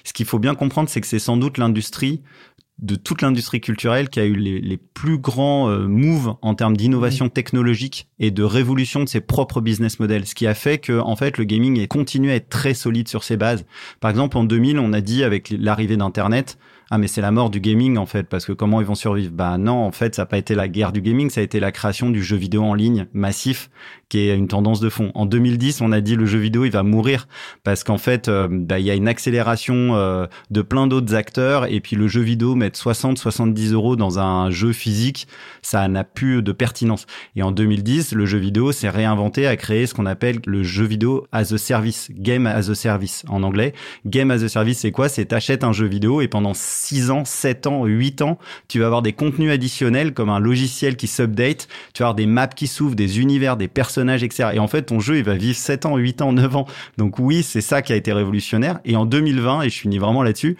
Ce 0.03 0.13
qu'il 0.13 0.25
faut 0.25 0.39
bien 0.39 0.55
comprendre, 0.55 0.89
c'est 0.89 1.01
que 1.01 1.07
c'est 1.07 1.19
sans 1.19 1.37
doute 1.37 1.59
l'industrie 1.59 2.23
de 2.81 2.95
toute 2.95 3.21
l'industrie 3.21 3.61
culturelle 3.61 4.09
qui 4.09 4.19
a 4.19 4.25
eu 4.25 4.35
les, 4.35 4.59
les 4.59 4.77
plus 4.77 5.17
grands 5.17 5.69
euh, 5.69 5.87
moves 5.87 6.35
en 6.41 6.55
termes 6.55 6.75
d'innovation 6.75 7.29
technologique 7.29 8.07
et 8.19 8.31
de 8.31 8.43
révolution 8.43 9.03
de 9.03 9.09
ses 9.09 9.21
propres 9.21 9.61
business 9.61 9.99
models, 9.99 10.25
ce 10.25 10.35
qui 10.35 10.47
a 10.47 10.53
fait 10.53 10.79
que 10.79 10.99
en 10.99 11.15
fait 11.15 11.37
le 11.37 11.43
gaming 11.43 11.79
est 11.79 11.87
continué 11.87 12.31
à 12.31 12.35
être 12.35 12.49
très 12.49 12.73
solide 12.73 13.07
sur 13.07 13.23
ses 13.23 13.37
bases. 13.37 13.65
Par 13.99 14.09
exemple, 14.09 14.37
en 14.37 14.43
2000, 14.43 14.79
on 14.79 14.93
a 14.93 15.01
dit 15.01 15.23
avec 15.23 15.51
l'arrivée 15.51 15.97
d'Internet, 15.97 16.57
ah 16.93 16.97
mais 16.97 17.07
c'est 17.07 17.21
la 17.21 17.31
mort 17.31 17.49
du 17.49 17.61
gaming 17.61 17.97
en 17.97 18.05
fait 18.05 18.27
parce 18.27 18.45
que 18.45 18.51
comment 18.51 18.81
ils 18.81 18.85
vont 18.85 18.95
survivre? 18.95 19.31
Bah 19.31 19.57
non, 19.57 19.85
en 19.85 19.91
fait, 19.91 20.13
ça 20.13 20.23
n'a 20.23 20.25
pas 20.25 20.37
été 20.37 20.55
la 20.55 20.67
guerre 20.67 20.91
du 20.91 21.01
gaming, 21.01 21.29
ça 21.29 21.39
a 21.39 21.43
été 21.43 21.61
la 21.61 21.71
création 21.71 22.09
du 22.09 22.21
jeu 22.21 22.35
vidéo 22.35 22.63
en 22.63 22.73
ligne 22.73 23.07
massif 23.13 23.69
qui 24.09 24.19
est 24.19 24.35
une 24.35 24.49
tendance 24.49 24.81
de 24.81 24.89
fond. 24.89 25.09
En 25.15 25.25
2010, 25.25 25.79
on 25.79 25.93
a 25.93 26.01
dit 26.01 26.17
le 26.17 26.25
jeu 26.25 26.37
vidéo 26.37 26.65
il 26.65 26.71
va 26.71 26.83
mourir 26.83 27.29
parce 27.63 27.85
qu'en 27.85 27.97
fait, 27.97 28.27
euh, 28.27 28.49
bah, 28.51 28.77
il 28.77 28.85
y 28.85 28.91
a 28.91 28.93
une 28.93 29.07
accélération 29.07 29.95
euh, 29.95 30.27
de 30.49 30.61
plein 30.61 30.85
d'autres 30.85 31.15
acteurs 31.15 31.71
et 31.71 31.79
puis 31.79 31.95
le 31.95 32.09
jeu 32.09 32.19
vidéo 32.19 32.55
mettre 32.55 32.77
60, 32.77 33.17
70 33.17 33.71
euros 33.71 33.95
dans 33.95 34.19
un 34.19 34.49
jeu 34.49 34.73
physique, 34.73 35.29
ça 35.61 35.87
n'a 35.87 36.03
plus 36.03 36.43
de 36.43 36.51
pertinence. 36.51 37.05
Et 37.37 37.41
en 37.41 37.51
2010, 37.51 38.11
le 38.11 38.25
jeu 38.25 38.37
vidéo 38.37 38.73
s'est 38.73 38.89
réinventé 38.89 39.47
à 39.47 39.55
créer 39.55 39.87
ce 39.87 39.93
qu'on 39.93 40.05
appelle 40.05 40.39
le 40.45 40.61
jeu 40.61 40.83
vidéo 40.83 41.25
as 41.31 41.53
a 41.53 41.57
service, 41.57 42.11
game 42.11 42.47
as 42.47 42.69
a 42.69 42.75
service 42.75 43.23
en 43.29 43.43
anglais. 43.43 43.73
Game 44.05 44.29
as 44.29 44.43
a 44.43 44.49
service, 44.49 44.79
c'est 44.79 44.91
quoi? 44.91 45.07
C'est 45.07 45.23
t'achètes 45.23 45.63
un 45.63 45.71
jeu 45.71 45.85
vidéo 45.85 46.19
et 46.19 46.27
pendant 46.27 46.53
6 46.81 47.11
ans, 47.11 47.25
7 47.25 47.67
ans, 47.67 47.85
8 47.85 48.21
ans, 48.23 48.39
tu 48.67 48.79
vas 48.79 48.87
avoir 48.87 49.01
des 49.01 49.13
contenus 49.13 49.51
additionnels 49.51 50.13
comme 50.13 50.29
un 50.29 50.39
logiciel 50.39 50.95
qui 50.95 51.07
s'update, 51.07 51.67
tu 51.93 52.01
vas 52.01 52.07
avoir 52.07 52.15
des 52.15 52.25
maps 52.25 52.47
qui 52.47 52.67
s'ouvrent, 52.67 52.95
des 52.95 53.19
univers, 53.19 53.55
des 53.55 53.67
personnages 53.67 54.23
etc. 54.23 54.49
Et 54.53 54.59
en 54.59 54.67
fait, 54.67 54.83
ton 54.83 54.99
jeu, 54.99 55.17
il 55.17 55.23
va 55.23 55.35
vivre 55.35 55.57
7 55.57 55.85
ans, 55.85 55.97
8 55.97 56.21
ans, 56.21 56.33
9 56.33 56.55
ans. 56.55 56.65
Donc 56.97 57.19
oui, 57.19 57.43
c'est 57.43 57.61
ça 57.61 57.81
qui 57.81 57.93
a 57.93 57.95
été 57.95 58.11
révolutionnaire. 58.13 58.79
Et 58.85 58.95
en 58.95 59.05
2020, 59.05 59.61
et 59.61 59.69
je 59.69 59.79
finis 59.79 59.99
vraiment 59.99 60.23
là-dessus, 60.23 60.57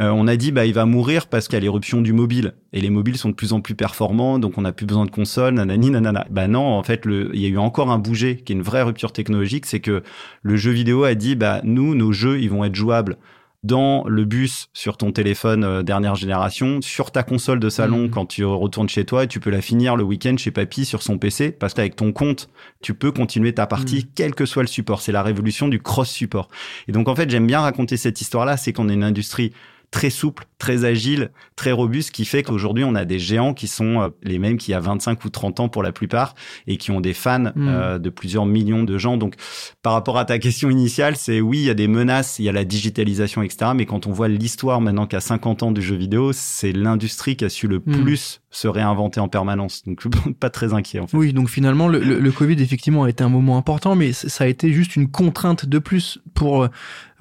euh, 0.00 0.10
on 0.10 0.26
a 0.26 0.34
dit 0.34 0.50
bah 0.50 0.66
il 0.66 0.74
va 0.74 0.86
mourir 0.86 1.28
parce 1.28 1.46
qu'il 1.46 1.54
y 1.54 1.58
a 1.58 1.60
l'éruption 1.60 2.00
du 2.00 2.12
mobile 2.12 2.54
et 2.72 2.80
les 2.80 2.90
mobiles 2.90 3.16
sont 3.16 3.28
de 3.28 3.34
plus 3.34 3.52
en 3.52 3.60
plus 3.60 3.76
performants 3.76 4.40
donc 4.40 4.58
on 4.58 4.62
n'a 4.62 4.72
plus 4.72 4.86
besoin 4.86 5.04
de 5.04 5.10
consoles 5.12 5.54
nanani 5.54 5.90
nanana 5.90 6.26
bah 6.30 6.48
non 6.48 6.64
en 6.64 6.82
fait 6.82 7.06
le 7.06 7.30
il 7.32 7.40
y 7.40 7.46
a 7.46 7.48
eu 7.48 7.58
encore 7.58 7.92
un 7.92 7.98
bouger 7.98 8.38
qui 8.38 8.52
est 8.52 8.56
une 8.56 8.62
vraie 8.62 8.82
rupture 8.82 9.12
technologique 9.12 9.66
c'est 9.66 9.78
que 9.78 10.02
le 10.42 10.56
jeu 10.56 10.72
vidéo 10.72 11.04
a 11.04 11.14
dit 11.14 11.36
bah 11.36 11.60
nous 11.62 11.94
nos 11.94 12.10
jeux 12.10 12.40
ils 12.40 12.50
vont 12.50 12.64
être 12.64 12.74
jouables 12.74 13.18
dans 13.64 14.04
le 14.06 14.24
bus 14.24 14.68
sur 14.74 14.96
ton 14.96 15.10
téléphone 15.10 15.64
euh, 15.64 15.82
dernière 15.82 16.14
génération, 16.14 16.80
sur 16.82 17.10
ta 17.10 17.22
console 17.22 17.58
de 17.58 17.70
salon 17.70 18.04
mmh. 18.04 18.10
quand 18.10 18.26
tu 18.26 18.44
retournes 18.44 18.88
chez 18.88 19.04
toi 19.04 19.24
et 19.24 19.26
tu 19.26 19.40
peux 19.40 19.50
la 19.50 19.62
finir 19.62 19.96
le 19.96 20.04
week-end 20.04 20.36
chez 20.36 20.50
papy 20.50 20.84
sur 20.84 21.02
son 21.02 21.18
PC 21.18 21.50
parce 21.50 21.74
qu'avec 21.74 21.96
ton 21.96 22.12
compte, 22.12 22.50
tu 22.82 22.94
peux 22.94 23.10
continuer 23.10 23.54
ta 23.54 23.66
partie 23.66 24.04
mmh. 24.04 24.08
quel 24.14 24.34
que 24.34 24.44
soit 24.44 24.62
le 24.62 24.68
support. 24.68 25.00
C'est 25.00 25.12
la 25.12 25.22
révolution 25.22 25.66
du 25.66 25.80
cross-support. 25.80 26.48
Et 26.88 26.92
donc 26.92 27.08
en 27.08 27.16
fait, 27.16 27.28
j'aime 27.30 27.46
bien 27.46 27.60
raconter 27.60 27.96
cette 27.96 28.20
histoire-là, 28.20 28.56
c'est 28.58 28.72
qu'on 28.74 28.88
est 28.88 28.94
une 28.94 29.02
industrie 29.02 29.52
très 29.94 30.10
souple, 30.10 30.46
très 30.58 30.84
agile, 30.84 31.30
très 31.54 31.70
robuste, 31.70 32.10
qui 32.10 32.24
fait 32.24 32.42
qu'aujourd'hui, 32.42 32.82
on 32.82 32.96
a 32.96 33.04
des 33.04 33.20
géants 33.20 33.54
qui 33.54 33.68
sont 33.68 34.00
euh, 34.00 34.08
les 34.24 34.40
mêmes 34.40 34.56
qu'il 34.56 34.72
y 34.72 34.74
a 34.74 34.80
25 34.80 35.24
ou 35.24 35.30
30 35.30 35.60
ans 35.60 35.68
pour 35.68 35.84
la 35.84 35.92
plupart 35.92 36.34
et 36.66 36.78
qui 36.78 36.90
ont 36.90 37.00
des 37.00 37.14
fans 37.14 37.52
hmm. 37.54 37.68
euh, 37.68 37.98
de 38.00 38.10
plusieurs 38.10 38.44
millions 38.44 38.82
de 38.82 38.98
gens. 38.98 39.16
Donc, 39.16 39.36
par 39.82 39.92
rapport 39.92 40.18
à 40.18 40.24
ta 40.24 40.40
question 40.40 40.68
initiale, 40.68 41.14
c'est 41.14 41.40
oui, 41.40 41.58
il 41.58 41.64
y 41.66 41.70
a 41.70 41.74
des 41.74 41.86
menaces, 41.86 42.40
il 42.40 42.44
y 42.44 42.48
a 42.48 42.52
la 42.52 42.64
digitalisation, 42.64 43.42
etc. 43.42 43.70
Mais 43.72 43.86
quand 43.86 44.08
on 44.08 44.10
voit 44.10 44.26
l'histoire 44.26 44.80
maintenant 44.80 45.06
qu'à 45.06 45.20
50 45.20 45.62
ans 45.62 45.70
du 45.70 45.80
jeu 45.80 45.94
vidéo, 45.94 46.32
c'est 46.32 46.72
l'industrie 46.72 47.36
qui 47.36 47.44
a 47.44 47.48
su 47.48 47.68
le 47.68 47.78
hmm. 47.78 48.02
plus 48.02 48.40
se 48.50 48.66
réinventer 48.66 49.20
en 49.20 49.28
permanence. 49.28 49.84
Donc, 49.86 50.02
pas 50.40 50.50
très 50.50 50.74
inquiet, 50.74 50.98
en 50.98 51.06
fait. 51.06 51.16
Oui, 51.16 51.32
donc 51.32 51.48
finalement, 51.48 51.86
le, 51.86 52.00
le, 52.00 52.18
le 52.18 52.32
Covid, 52.32 52.60
effectivement, 52.60 53.04
a 53.04 53.10
été 53.10 53.22
un 53.22 53.28
moment 53.28 53.56
important, 53.58 53.94
mais 53.94 54.12
ça 54.12 54.42
a 54.42 54.48
été 54.48 54.72
juste 54.72 54.96
une 54.96 55.08
contrainte 55.08 55.66
de 55.66 55.78
plus 55.78 56.18
pour 56.34 56.64
euh, 56.64 56.68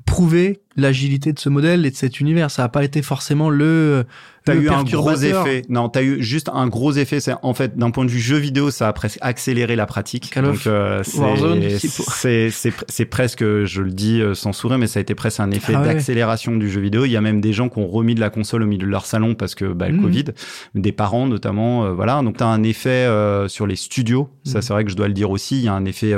prouver 0.06 0.62
l'agilité 0.76 1.34
de 1.34 1.40
ce 1.40 1.50
modèle 1.50 1.86
et 1.86 1.92
de 1.92 1.96
cet 1.96 2.20
univers. 2.20 2.52
Ça 2.52 2.64
n'a 2.64 2.70
pas 2.70 2.84
été 2.84 3.02
forcément 3.02 3.50
le 3.50 4.06
T'as 4.46 4.56
eu 4.56 4.70
un 4.70 4.84
gros 4.84 5.16
effet. 5.16 5.62
Non, 5.70 5.90
t'as 5.90 6.04
eu 6.04 6.22
juste 6.22 6.50
un 6.54 6.68
gros 6.68 6.92
effet. 6.94 7.20
C'est 7.20 7.34
en 7.44 7.54
fait 7.54 7.78
d'un 7.78 7.92
point 7.92 8.06
de 8.06 8.12
vue 8.12 8.20
jeu 8.20 8.38
vidéo, 8.38 8.72
ça 8.72 8.90
a 8.90 8.94
presque 8.94 9.18
accéléré 9.22 9.76
la 9.76 9.86
pratique. 9.86 10.38
Donc 10.38 10.68
euh, 10.68 11.02
c'est 11.04 12.50
c'est 12.50 13.06
presque, 13.06 13.44
je 13.44 13.82
le 13.82 13.92
dis 13.92 14.22
euh, 14.22 14.34
sans 14.34 14.52
sourire, 14.52 14.78
mais 14.78 14.88
ça 14.88 15.00
a 15.00 15.02
été 15.02 15.16
presque 15.16 15.40
un 15.40 15.52
effet 15.52 15.74
ah 15.76 15.84
d'accélération 15.84 16.56
du 16.58 16.70
jeu 16.70 16.82
vidéo. 16.82 17.06
Il 17.06 17.12
y 17.12 17.18
a 17.18 17.22
même 17.22 17.40
des 17.40 17.54
gens 17.54 17.70
qui 17.70 17.80
ont 17.80 17.88
remis 17.88 18.16
de 18.16 18.20
la 18.20 18.30
console 18.30 18.64
au 18.64 18.66
milieu 18.66 18.86
de 18.86 18.92
leur 18.92 19.06
salon 19.06 19.36
parce 19.36 19.56
que 19.56 19.66
bah, 19.66 19.88
le 19.88 19.96
mhm. 19.96 20.02
Covid, 20.02 20.26
des 20.76 20.92
parents 20.92 21.26
notamment, 21.26 21.86
euh, 21.86 21.94
voilà. 21.94 22.22
Donc 22.22 22.38
t'as 22.38 22.48
un 22.48 22.64
effet 22.64 22.90
euh, 22.90 23.48
sur 23.48 23.66
les 23.66 23.78
studios. 23.78 24.30
Ça, 24.44 24.58
mhm. 24.58 24.62
c'est 24.62 24.74
vrai 24.74 24.84
que 24.84 24.92
je 24.92 24.96
dois 24.96 25.08
le 25.08 25.14
dire 25.14 25.32
aussi. 25.32 25.58
Il 25.58 25.64
y 25.64 25.70
a 25.70 25.74
un 25.74 25.86
effet 25.86 26.14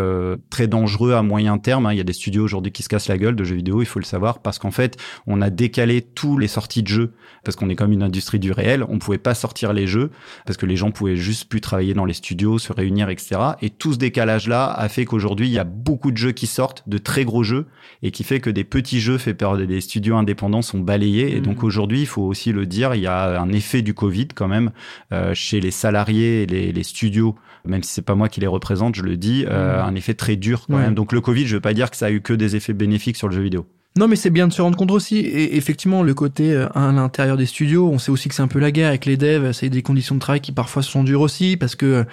très 0.50 0.68
dangereux 0.68 1.14
à 1.14 1.22
moyen 1.22 1.58
terme. 1.60 1.86
Hein. 1.86 1.94
Il 1.94 1.98
y 1.98 2.02
a 2.02 2.06
des 2.06 2.14
studios 2.14 2.44
aujourd'hui 2.44 2.72
qui 2.72 2.82
se 2.82 2.90
cassent 2.90 3.08
la 3.08 3.20
gueule 3.20 3.36
de 3.36 3.44
jeux 3.44 3.56
vidéo. 3.56 3.82
Il 3.82 3.86
faut 3.86 4.00
le 4.00 4.06
savoir 4.06 4.40
parce 4.46 4.60
qu'en 4.60 4.72
fait, 4.72 4.96
on 5.26 5.42
a 5.42 5.50
décalé 5.50 6.04
tous 6.04 6.38
les 6.38 6.48
sorties 6.48 6.84
de 6.84 6.88
jeux 6.88 7.14
parce 7.44 7.56
qu'on 7.56 7.68
est 7.70 7.76
comme 7.76 7.92
une 7.92 8.04
industrie 8.04 8.40
du 8.40 8.52
réel, 8.52 8.86
on 8.88 9.00
pouvait 9.00 9.18
pas 9.18 9.34
sortir 9.34 9.74
les 9.74 9.88
jeux 9.88 10.12
parce 10.46 10.56
que 10.56 10.68
les 10.68 10.76
gens 10.76 10.92
pouvaient 10.92 11.16
juste 11.16 11.50
plus 11.50 11.62
travailler 11.62 11.96
dans 11.96 12.06
les 12.06 12.14
studios, 12.14 12.60
se 12.60 12.72
réunir, 12.72 13.10
etc. 13.10 13.42
Et 13.64 13.72
tout 13.72 13.94
ce 13.94 13.98
décalage-là 13.98 14.72
a 14.72 14.88
fait 14.88 15.06
qu'aujourd'hui, 15.06 15.48
il 15.48 15.52
y 15.52 15.58
a 15.58 15.64
beaucoup 15.64 16.12
de 16.12 16.18
jeux 16.18 16.32
qui 16.32 16.46
sortent, 16.46 16.84
de 16.88 17.00
très 17.00 17.26
gros 17.26 17.42
jeux, 17.44 17.66
et 18.04 18.12
qui 18.12 18.24
fait 18.24 18.40
que 18.40 18.52
des 18.52 18.64
petits 18.64 19.00
jeux 19.00 19.18
faits 19.18 19.38
par 19.38 19.58
des 19.58 19.82
studios 19.82 20.16
indépendants 20.16 20.62
sont 20.62 20.80
balayés. 20.80 21.36
Et 21.36 21.42
donc 21.42 21.64
mmh. 21.64 21.66
aujourd'hui, 21.66 22.02
il 22.02 22.08
faut 22.08 22.24
aussi 22.24 22.52
le 22.52 22.68
dire, 22.68 22.94
il 22.94 23.02
y 23.02 23.08
a 23.08 23.42
un 23.42 23.52
effet 23.52 23.82
du 23.82 23.96
Covid 23.96 24.28
quand 24.36 24.48
même 24.48 24.70
euh, 25.12 25.34
chez 25.34 25.60
les 25.60 25.72
salariés 25.72 26.44
et 26.44 26.46
les, 26.46 26.84
studios 26.84 27.36
même 27.66 27.82
si 27.82 27.92
c'est 27.92 28.04
pas 28.04 28.14
moi 28.14 28.30
qui 28.30 28.40
les 28.42 28.48
représente, 28.48 28.94
je 28.94 29.02
le 29.02 29.18
dis, 29.18 29.44
euh, 29.48 29.82
mmh. 29.82 29.88
un 29.88 29.96
effet 29.96 30.14
très 30.14 30.36
dur 30.36 30.68
quand 30.70 30.78
même. 30.78 30.94
Donc 30.94 31.14
le 31.14 31.20
Covid, 31.20 31.48
je 31.48 31.56
veux 31.56 31.62
pas 31.62 31.74
dire 31.74 31.90
que 31.90 31.98
ça 31.98 32.06
a 32.06 32.12
eu 32.12 32.22
que 32.22 32.34
des 32.34 32.56
effets 32.56 32.74
bénéfiques 32.74 33.18
sur 33.18 33.28
le 33.28 33.34
jeu 33.34 33.42
vidéo. 33.42 33.66
Non, 33.98 34.10
mais 34.10 34.18
c'est 34.18 34.30
bien 34.30 34.48
de 34.48 34.54
se 34.54 34.62
rendre 34.62 34.78
compte 34.78 34.92
aussi. 34.92 35.18
Et 35.20 35.56
effectivement, 35.56 36.04
le 36.04 36.14
côté 36.14 36.54
euh, 36.54 36.68
à 36.76 36.92
l'intérieur 36.92 37.38
des 37.38 37.46
studios, 37.46 37.90
on 37.90 37.98
sait 37.98 38.12
aussi 38.12 38.28
que 38.28 38.36
c'est 38.36 38.42
un 38.42 38.50
peu 38.50 38.60
la 38.60 38.72
guerre 38.72 38.90
avec 38.90 39.06
les 39.06 39.16
devs. 39.16 39.54
C'est 39.54 39.70
des 39.70 39.82
conditions 39.82 40.16
de 40.16 40.20
travail 40.20 40.42
qui 40.42 40.52
parfois 40.52 40.84
sont 40.84 41.04
dures 41.04 41.22
aussi 41.22 41.56
parce 41.56 41.76
que 41.76 42.06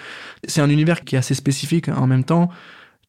c'est 0.46 0.60
un 0.60 0.70
univers 0.70 1.02
qui 1.02 1.16
est 1.16 1.18
assez 1.18 1.34
spécifique 1.34 1.88
en 1.88 2.06
même 2.06 2.22
temps. 2.22 2.50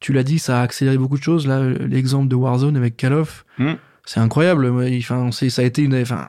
Tu 0.00 0.12
l'as 0.12 0.24
dit, 0.24 0.40
ça 0.40 0.60
a 0.60 0.62
accéléré 0.62 0.98
beaucoup 0.98 1.18
de 1.18 1.22
choses. 1.22 1.46
Là, 1.46 1.62
l'exemple 1.68 2.26
de 2.28 2.34
Warzone 2.34 2.76
avec 2.76 2.96
Call. 2.96 3.22
Hmm. 3.58 3.74
C'est 4.06 4.20
incroyable. 4.20 4.70
Enfin, 4.98 5.30
ça 5.32 5.62
a 5.62 5.64
été 5.64 5.82
une, 5.82 5.94
enfin, 6.00 6.28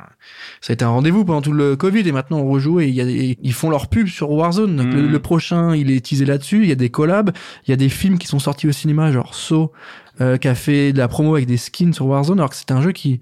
ça 0.61 0.71
a 0.71 0.73
été 0.73 0.85
un 0.85 0.89
rendez-vous 0.89 1.25
pendant 1.25 1.41
tout 1.41 1.51
le 1.51 1.75
Covid 1.75 2.07
et 2.07 2.11
maintenant 2.13 2.39
on 2.39 2.49
rejoue 2.49 2.79
et 2.79 2.87
y 2.87 3.01
a 3.01 3.05
ils 3.05 3.53
font 3.53 3.69
leur 3.69 3.87
pub 3.87 4.07
sur 4.07 4.31
Warzone. 4.31 4.77
Donc 4.77 4.93
le, 4.93 5.19
prochain, 5.19 5.75
il 5.75 5.91
est 5.91 6.05
teasé 6.05 6.25
là-dessus. 6.25 6.63
Il 6.63 6.69
y 6.69 6.71
a 6.71 6.75
des 6.75 6.89
collabs, 6.89 7.31
il 7.67 7.71
y 7.71 7.73
a 7.73 7.77
des 7.77 7.89
films 7.89 8.17
qui 8.17 8.27
sont 8.27 8.39
sortis 8.39 8.67
au 8.67 8.71
cinéma, 8.71 9.11
genre 9.11 9.35
Saw, 9.35 9.73
euh, 10.21 10.37
qui 10.37 10.47
a 10.47 10.55
fait 10.55 10.93
de 10.93 10.99
la 10.99 11.09
promo 11.09 11.35
avec 11.35 11.47
des 11.47 11.57
skins 11.57 11.93
sur 11.93 12.05
Warzone, 12.07 12.39
alors 12.39 12.49
que 12.49 12.55
c'était 12.55 12.73
un 12.73 12.81
jeu 12.81 12.93
qui, 12.93 13.19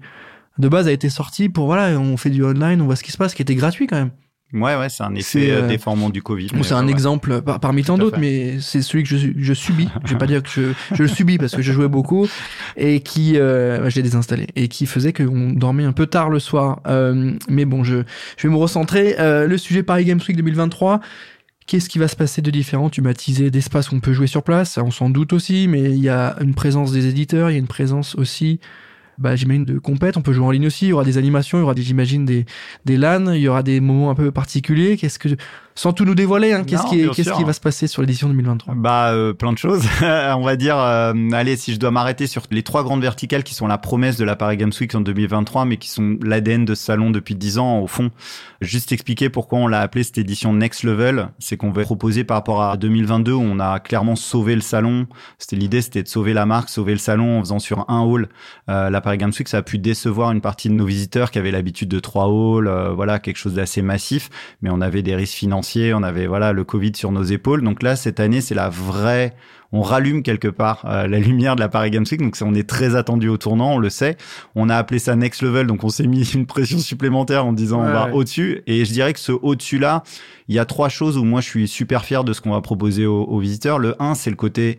de 0.58 0.68
base, 0.68 0.86
a 0.86 0.92
été 0.92 1.08
sorti 1.08 1.48
pour, 1.48 1.66
voilà, 1.66 1.98
on 1.98 2.16
fait 2.16 2.30
du 2.30 2.44
online, 2.44 2.80
on 2.80 2.84
voit 2.84 2.96
ce 2.96 3.02
qui 3.02 3.10
se 3.10 3.18
passe, 3.18 3.34
qui 3.34 3.42
était 3.42 3.56
gratuit 3.56 3.88
quand 3.88 3.96
même. 3.96 4.10
Ouais, 4.54 4.76
ouais, 4.76 4.88
c'est 4.88 5.02
un 5.02 5.14
effet 5.16 5.50
euh, 5.50 5.66
déformant 5.66 6.10
du 6.10 6.22
Covid. 6.22 6.48
c'est 6.62 6.74
un 6.74 6.86
exemple 6.86 7.42
parmi 7.60 7.82
tant 7.82 7.98
d'autres, 7.98 8.20
mais 8.20 8.60
c'est 8.60 8.82
celui 8.82 9.02
que 9.02 9.08
je, 9.08 9.28
je 9.36 9.52
subis. 9.52 9.88
je 10.04 10.12
vais 10.12 10.18
pas 10.18 10.26
dire 10.26 10.42
que 10.42 10.48
je, 10.48 10.94
je, 10.94 11.02
le 11.02 11.08
subis 11.08 11.38
parce 11.38 11.56
que 11.56 11.62
je 11.62 11.72
jouais 11.72 11.88
beaucoup 11.88 12.28
et 12.76 13.00
qui, 13.00 13.36
euh, 13.36 13.90
je 13.90 13.96
l'ai 13.96 14.02
désinstallé 14.02 14.46
et 14.54 14.68
qui 14.68 14.86
faisait 14.86 15.12
qu'on 15.12 15.50
dormait 15.50 15.84
un 15.84 15.92
peu 15.92 16.06
tard 16.06 16.30
le 16.30 16.38
soir. 16.38 16.80
Euh, 16.86 17.32
mais 17.48 17.64
bon, 17.64 17.82
je, 17.82 18.02
je 18.36 18.46
vais 18.46 18.52
me 18.52 18.58
recentrer. 18.58 19.16
Euh, 19.18 19.46
le 19.46 19.58
sujet 19.58 19.82
Paris 19.82 20.04
Games 20.04 20.20
Week 20.26 20.36
2023. 20.36 21.00
Qu'est-ce 21.66 21.88
qui 21.88 21.98
va 21.98 22.08
se 22.08 22.16
passer 22.16 22.42
de 22.42 22.50
différent? 22.50 22.90
Tu 22.90 23.00
m'as 23.00 23.14
teasé 23.14 23.50
d'espace 23.50 23.90
où 23.90 23.96
on 23.96 24.00
peut 24.00 24.12
jouer 24.12 24.26
sur 24.26 24.42
place, 24.42 24.76
on 24.76 24.90
s'en 24.90 25.08
doute 25.08 25.32
aussi, 25.32 25.66
mais 25.66 25.82
il 25.82 25.98
y 25.98 26.10
a 26.10 26.36
une 26.42 26.54
présence 26.54 26.92
des 26.92 27.06
éditeurs, 27.06 27.50
il 27.50 27.54
y 27.54 27.56
a 27.56 27.58
une 27.58 27.66
présence 27.66 28.14
aussi, 28.16 28.60
bah, 29.18 29.36
j'imagine, 29.36 29.64
de 29.64 29.78
compète, 29.78 30.16
on 30.16 30.22
peut 30.22 30.32
jouer 30.32 30.46
en 30.46 30.50
ligne 30.50 30.66
aussi, 30.66 30.86
il 30.86 30.88
y 30.88 30.92
aura 30.92 31.04
des 31.04 31.18
animations, 31.18 31.58
il 31.58 31.62
y 31.62 31.64
aura, 31.64 31.74
j'imagine, 31.76 32.24
des, 32.24 32.46
des 32.84 32.96
LAN, 32.96 33.32
il 33.32 33.40
y 33.40 33.48
aura 33.48 33.62
des 33.62 33.80
moments 33.80 34.10
un 34.10 34.14
peu 34.14 34.30
particuliers. 34.30 34.96
Qu'est-ce 34.96 35.18
que 35.18 35.28
sans 35.76 35.92
tout 35.92 36.04
nous 36.04 36.14
dévoiler, 36.14 36.52
hein, 36.52 36.62
qu'est-ce 36.64 36.88
qui, 36.88 37.44
va 37.44 37.52
se 37.52 37.60
passer 37.60 37.88
sur 37.88 38.00
l'édition 38.00 38.28
2023 38.28 38.74
Bah, 38.76 39.10
euh, 39.10 39.32
plein 39.32 39.52
de 39.52 39.58
choses. 39.58 39.84
on 40.02 40.42
va 40.42 40.54
dire, 40.54 40.78
euh, 40.78 41.12
allez, 41.32 41.56
si 41.56 41.74
je 41.74 41.80
dois 41.80 41.90
m'arrêter 41.90 42.28
sur 42.28 42.42
les 42.52 42.62
trois 42.62 42.84
grandes 42.84 43.02
verticales 43.02 43.42
qui 43.42 43.54
sont 43.54 43.66
la 43.66 43.76
promesse 43.76 44.16
de 44.16 44.24
la 44.24 44.36
Paris 44.36 44.56
Games 44.56 44.72
Week 44.80 44.94
en 44.94 45.00
2023, 45.00 45.64
mais 45.64 45.76
qui 45.76 45.88
sont 45.88 46.16
l'ADN 46.22 46.64
de 46.64 46.76
ce 46.76 46.84
salon 46.84 47.10
depuis 47.10 47.34
10 47.34 47.58
ans, 47.58 47.80
au 47.80 47.88
fond, 47.88 48.12
juste 48.60 48.92
expliquer 48.92 49.30
pourquoi 49.30 49.58
on 49.58 49.66
l'a 49.66 49.80
appelé 49.80 50.04
cette 50.04 50.16
édition 50.16 50.52
Next 50.52 50.84
Level, 50.84 51.30
c'est 51.40 51.56
qu'on 51.56 51.70
va 51.70 51.82
proposer 51.82 52.22
par 52.22 52.36
rapport 52.36 52.62
à 52.62 52.76
2022 52.76 53.32
où 53.32 53.40
on 53.40 53.58
a 53.58 53.80
clairement 53.80 54.14
sauvé 54.14 54.54
le 54.54 54.60
salon. 54.60 55.08
C'était 55.38 55.56
l'idée, 55.56 55.82
c'était 55.82 56.04
de 56.04 56.08
sauver 56.08 56.34
la 56.34 56.46
marque, 56.46 56.68
sauver 56.68 56.92
le 56.92 56.98
salon 56.98 57.38
en 57.38 57.40
faisant 57.40 57.58
sur 57.58 57.90
un 57.90 58.02
hall. 58.02 58.28
Euh, 58.70 58.90
la 58.90 59.00
Paris 59.00 59.18
Games 59.18 59.32
Week, 59.36 59.48
ça 59.48 59.58
a 59.58 59.62
pu 59.62 59.78
décevoir 59.78 60.30
une 60.30 60.40
partie 60.40 60.68
de 60.68 60.74
nos 60.74 60.86
visiteurs 60.86 61.32
qui 61.32 61.40
avaient 61.40 61.50
l'habitude 61.50 61.88
de 61.88 61.98
trois 61.98 62.26
halls, 62.26 62.68
euh, 62.68 62.92
voilà, 62.94 63.18
quelque 63.18 63.38
chose 63.38 63.54
d'assez 63.54 63.82
massif, 63.82 64.30
mais 64.62 64.70
on 64.70 64.80
avait 64.80 65.02
des 65.02 65.16
risques 65.16 65.34
financiers 65.34 65.63
on 65.94 66.02
avait 66.02 66.26
voilà 66.26 66.52
le 66.52 66.64
Covid 66.64 66.92
sur 66.94 67.12
nos 67.12 67.22
épaules. 67.22 67.62
Donc 67.62 67.82
là, 67.82 67.96
cette 67.96 68.20
année, 68.20 68.40
c'est 68.40 68.54
la 68.54 68.68
vraie 68.68 69.34
on 69.74 69.82
rallume 69.82 70.22
quelque 70.22 70.46
part 70.46 70.84
euh, 70.84 71.08
la 71.08 71.18
lumière 71.18 71.56
de 71.56 71.60
la 71.60 71.68
Paris 71.68 71.90
Games 71.90 72.04
Week. 72.10 72.22
Donc 72.22 72.36
on 72.42 72.54
est 72.54 72.68
très 72.68 72.94
attendu 72.94 73.28
au 73.28 73.36
tournant, 73.36 73.74
on 73.74 73.78
le 73.78 73.90
sait. 73.90 74.16
On 74.54 74.68
a 74.68 74.76
appelé 74.76 75.00
ça 75.00 75.16
next 75.16 75.42
level, 75.42 75.66
donc 75.66 75.82
on 75.82 75.88
s'est 75.88 76.06
mis 76.06 76.22
une 76.34 76.46
pression 76.46 76.78
supplémentaire 76.78 77.44
en 77.44 77.52
disant 77.52 77.80
on 77.80 77.92
va 77.92 78.14
au-dessus. 78.14 78.62
Et 78.68 78.84
je 78.84 78.92
dirais 78.92 79.12
que 79.12 79.18
ce 79.18 79.32
au-dessus 79.32 79.78
là, 79.78 80.04
il 80.46 80.54
y 80.54 80.60
a 80.60 80.64
trois 80.64 80.88
choses 80.88 81.18
où 81.18 81.24
moi 81.24 81.40
je 81.40 81.48
suis 81.48 81.66
super 81.66 82.04
fier 82.04 82.22
de 82.22 82.32
ce 82.32 82.40
qu'on 82.40 82.52
va 82.52 82.60
proposer 82.60 83.04
aux, 83.04 83.38
visiteurs. 83.40 83.80
Le 83.80 84.00
un, 84.00 84.14
c'est 84.14 84.30
le 84.30 84.36
côté 84.36 84.78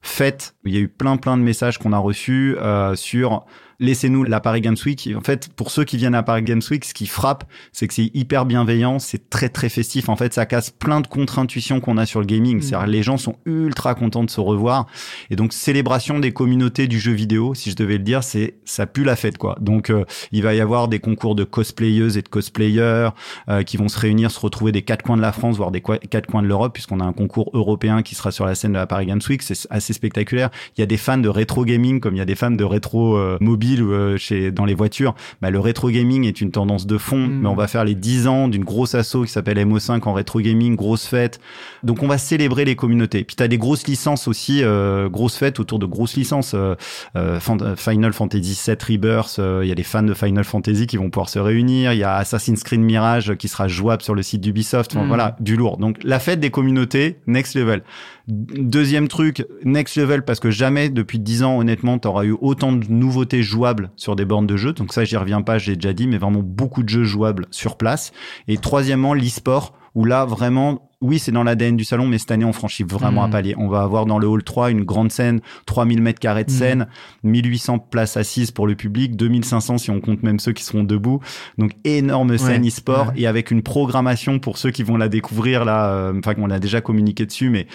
fête. 0.00 0.54
Il 0.64 0.72
y 0.72 0.76
a 0.76 0.80
eu 0.80 0.88
plein 0.88 1.16
plein 1.16 1.36
de 1.36 1.42
messages 1.42 1.78
qu'on 1.78 1.92
a 1.92 1.98
reçus 1.98 2.56
euh, 2.60 2.94
sur 2.94 3.44
laissez-nous 3.80 4.24
la 4.24 4.40
Paris 4.40 4.60
Games 4.60 4.76
Week. 4.84 5.08
En 5.16 5.20
fait, 5.20 5.48
pour 5.54 5.70
ceux 5.70 5.84
qui 5.84 5.96
viennent 5.96 6.14
à 6.14 6.22
Paris 6.22 6.42
Games 6.42 6.62
Week, 6.70 6.84
ce 6.84 6.94
qui 6.94 7.06
frappe, 7.06 7.44
c'est 7.72 7.86
que 7.86 7.94
c'est 7.94 8.10
hyper 8.14 8.46
bienveillant, 8.46 8.98
c'est 8.98 9.30
très 9.30 9.48
très 9.48 9.68
festif. 9.68 10.08
En 10.08 10.16
fait, 10.16 10.32
ça 10.34 10.46
casse 10.46 10.70
plein 10.70 11.00
de 11.00 11.06
contre-intuitions 11.06 11.80
qu'on 11.80 11.98
a 11.98 12.06
sur 12.06 12.20
le 12.20 12.26
gaming. 12.26 12.58
Mm. 12.58 12.62
C'est-à-dire 12.62 12.86
les 12.86 13.02
gens 13.02 13.16
sont 13.16 13.36
ultra 13.44 13.94
contents 13.94 14.24
de 14.24 14.30
se 14.30 14.40
revoir. 14.40 14.86
Et 15.30 15.36
donc, 15.36 15.52
célébration 15.52 16.18
des 16.18 16.32
communautés 16.32 16.86
du 16.86 16.98
jeu 16.98 17.12
vidéo, 17.12 17.54
si 17.54 17.70
je 17.70 17.76
devais 17.76 17.98
le 17.98 18.04
dire, 18.04 18.22
c'est 18.22 18.54
ça 18.64 18.86
pue 18.86 19.04
la 19.04 19.16
fête 19.16 19.38
quoi. 19.38 19.56
Donc, 19.60 19.90
euh, 19.90 20.04
il 20.32 20.42
va 20.42 20.54
y 20.54 20.60
avoir 20.60 20.88
des 20.88 20.98
concours 20.98 21.34
de 21.34 21.44
cosplayeuses 21.44 22.16
et 22.16 22.22
de 22.22 22.28
cosplayers 22.28 23.10
euh, 23.48 23.62
qui 23.62 23.76
vont 23.76 23.88
se 23.88 23.98
réunir, 23.98 24.30
se 24.30 24.40
retrouver 24.40 24.72
des 24.72 24.82
quatre 24.82 25.02
coins 25.02 25.16
de 25.16 25.22
la 25.22 25.32
France, 25.32 25.56
voire 25.56 25.70
des 25.70 25.80
quatre 25.80 26.26
coins 26.26 26.42
de 26.42 26.48
l'Europe, 26.48 26.72
puisqu'on 26.72 27.00
a 27.00 27.04
un 27.04 27.12
concours 27.12 27.50
européen 27.52 28.02
qui 28.02 28.14
sera 28.14 28.30
sur 28.30 28.46
la 28.46 28.54
scène 28.54 28.72
de 28.72 28.78
la 28.78 28.86
Paris 28.86 29.06
Games 29.06 29.20
Week. 29.28 29.42
C'est 29.42 29.66
assez 29.70 29.92
spectaculaire. 29.92 30.50
Il 30.76 30.80
y 30.80 30.84
a 30.84 30.86
des 30.86 30.96
fans 30.96 31.18
de 31.18 31.28
rétro 31.28 31.64
gaming 31.64 32.00
comme 32.00 32.14
il 32.14 32.18
y 32.18 32.22
a 32.22 32.26
des 32.26 32.34
fans 32.34 32.50
de 32.50 32.64
rétro 32.64 33.16
euh, 33.16 33.38
mobile 33.40 33.65
ou 33.74 33.92
euh, 33.92 34.16
chez 34.16 34.50
dans 34.50 34.64
les 34.64 34.74
voitures, 34.74 35.14
bah, 35.40 35.50
le 35.50 35.60
rétro 35.60 35.90
gaming 35.90 36.24
est 36.24 36.40
une 36.40 36.50
tendance 36.50 36.86
de 36.86 36.98
fond. 36.98 37.18
Mm. 37.18 37.40
Mais 37.40 37.48
on 37.48 37.54
va 37.54 37.66
faire 37.66 37.84
les 37.84 37.94
10 37.94 38.26
ans 38.26 38.48
d'une 38.48 38.64
grosse 38.64 38.94
asso 38.94 39.22
qui 39.24 39.30
s'appelle 39.30 39.58
MO5 39.58 40.02
en 40.04 40.12
rétro 40.12 40.40
gaming, 40.40 40.76
grosse 40.76 41.06
fête. 41.06 41.40
Donc 41.82 42.02
on 42.02 42.06
va 42.06 42.18
célébrer 42.18 42.64
les 42.64 42.76
communautés. 42.76 43.24
Puis 43.24 43.36
tu 43.36 43.42
as 43.42 43.48
des 43.48 43.58
grosses 43.58 43.86
licences 43.86 44.28
aussi, 44.28 44.62
euh, 44.62 45.08
grosses 45.08 45.36
fêtes 45.36 45.60
autour 45.60 45.78
de 45.78 45.86
grosses 45.86 46.16
licences. 46.16 46.52
Euh, 46.54 46.74
euh 47.16 47.40
Final 47.76 48.12
Fantasy 48.12 48.60
VII 48.66 48.96
Rebirth, 48.96 49.38
il 49.38 49.68
y 49.68 49.72
a 49.72 49.74
des 49.74 49.82
fans 49.82 50.02
de 50.02 50.14
Final 50.14 50.44
Fantasy 50.44 50.86
qui 50.86 50.96
vont 50.96 51.10
pouvoir 51.10 51.28
se 51.28 51.38
réunir. 51.38 51.92
Il 51.92 51.98
y 51.98 52.04
a 52.04 52.16
Assassin's 52.16 52.62
Creed 52.62 52.80
Mirage 52.80 53.34
qui 53.36 53.48
sera 53.48 53.68
jouable 53.68 54.02
sur 54.02 54.14
le 54.14 54.22
site 54.22 54.40
d'Ubisoft. 54.40 54.94
Mm. 54.94 55.06
Voilà, 55.08 55.36
du 55.40 55.56
lourd. 55.56 55.76
Donc 55.76 56.02
la 56.04 56.18
fête 56.18 56.40
des 56.40 56.50
communautés, 56.50 57.18
next 57.26 57.54
level. 57.54 57.82
Deuxième 58.28 59.06
truc, 59.06 59.46
next 59.64 59.96
level, 59.96 60.24
parce 60.24 60.40
que 60.40 60.50
jamais 60.50 60.88
depuis 60.88 61.20
10 61.20 61.44
ans, 61.44 61.58
honnêtement, 61.58 61.96
tu 61.98 62.08
auras 62.08 62.24
eu 62.24 62.34
autant 62.40 62.72
de 62.72 62.84
nouveautés 62.88 63.44
jouables 63.44 63.90
sur 63.94 64.16
des 64.16 64.24
bornes 64.24 64.48
de 64.48 64.56
jeu. 64.56 64.72
Donc 64.72 64.92
ça, 64.92 65.04
j'y 65.04 65.16
reviens 65.16 65.42
pas, 65.42 65.58
j'ai 65.58 65.76
déjà 65.76 65.92
dit, 65.92 66.08
mais 66.08 66.18
vraiment 66.18 66.42
beaucoup 66.42 66.82
de 66.82 66.88
jeux 66.88 67.04
jouables 67.04 67.46
sur 67.52 67.76
place. 67.76 68.12
Et 68.48 68.56
troisièmement, 68.56 69.14
l'e-sport 69.14 69.74
où 69.94 70.04
là 70.04 70.24
vraiment 70.24 70.85
oui, 71.02 71.18
c'est 71.18 71.32
dans 71.32 71.44
l'ADN 71.44 71.76
du 71.76 71.84
salon, 71.84 72.06
mais 72.06 72.16
cette 72.16 72.30
année, 72.30 72.46
on 72.46 72.54
franchit 72.54 72.82
vraiment 72.82 73.24
un 73.24 73.28
mmh. 73.28 73.30
palier. 73.30 73.54
On 73.58 73.68
va 73.68 73.82
avoir 73.82 74.06
dans 74.06 74.18
le 74.18 74.26
hall 74.26 74.42
3 74.42 74.70
une 74.70 74.84
grande 74.84 75.12
scène, 75.12 75.40
3000 75.66 76.00
mètres 76.00 76.20
carrés 76.20 76.44
de 76.44 76.50
mmh. 76.50 76.54
scène, 76.54 76.86
1800 77.22 77.78
places 77.80 78.16
assises 78.16 78.50
pour 78.50 78.66
le 78.66 78.74
public, 78.74 79.14
2500 79.14 79.78
si 79.78 79.90
on 79.90 80.00
compte 80.00 80.22
même 80.22 80.38
ceux 80.38 80.52
qui 80.52 80.64
seront 80.64 80.84
debout. 80.84 81.20
Donc, 81.58 81.72
énorme 81.84 82.38
scène 82.38 82.66
e-sport 82.66 83.12
et 83.14 83.26
avec 83.26 83.50
une 83.50 83.62
programmation 83.62 84.38
pour 84.38 84.56
ceux 84.56 84.70
qui 84.70 84.82
vont 84.82 84.96
la 84.96 85.08
découvrir 85.08 85.64
là, 85.64 85.90
euh, 85.90 86.18
enfin, 86.18 86.34
on 86.38 86.50
a 86.50 86.58
déjà 86.58 86.80
communiqué 86.80 87.26
dessus, 87.26 87.50
mais 87.50 87.66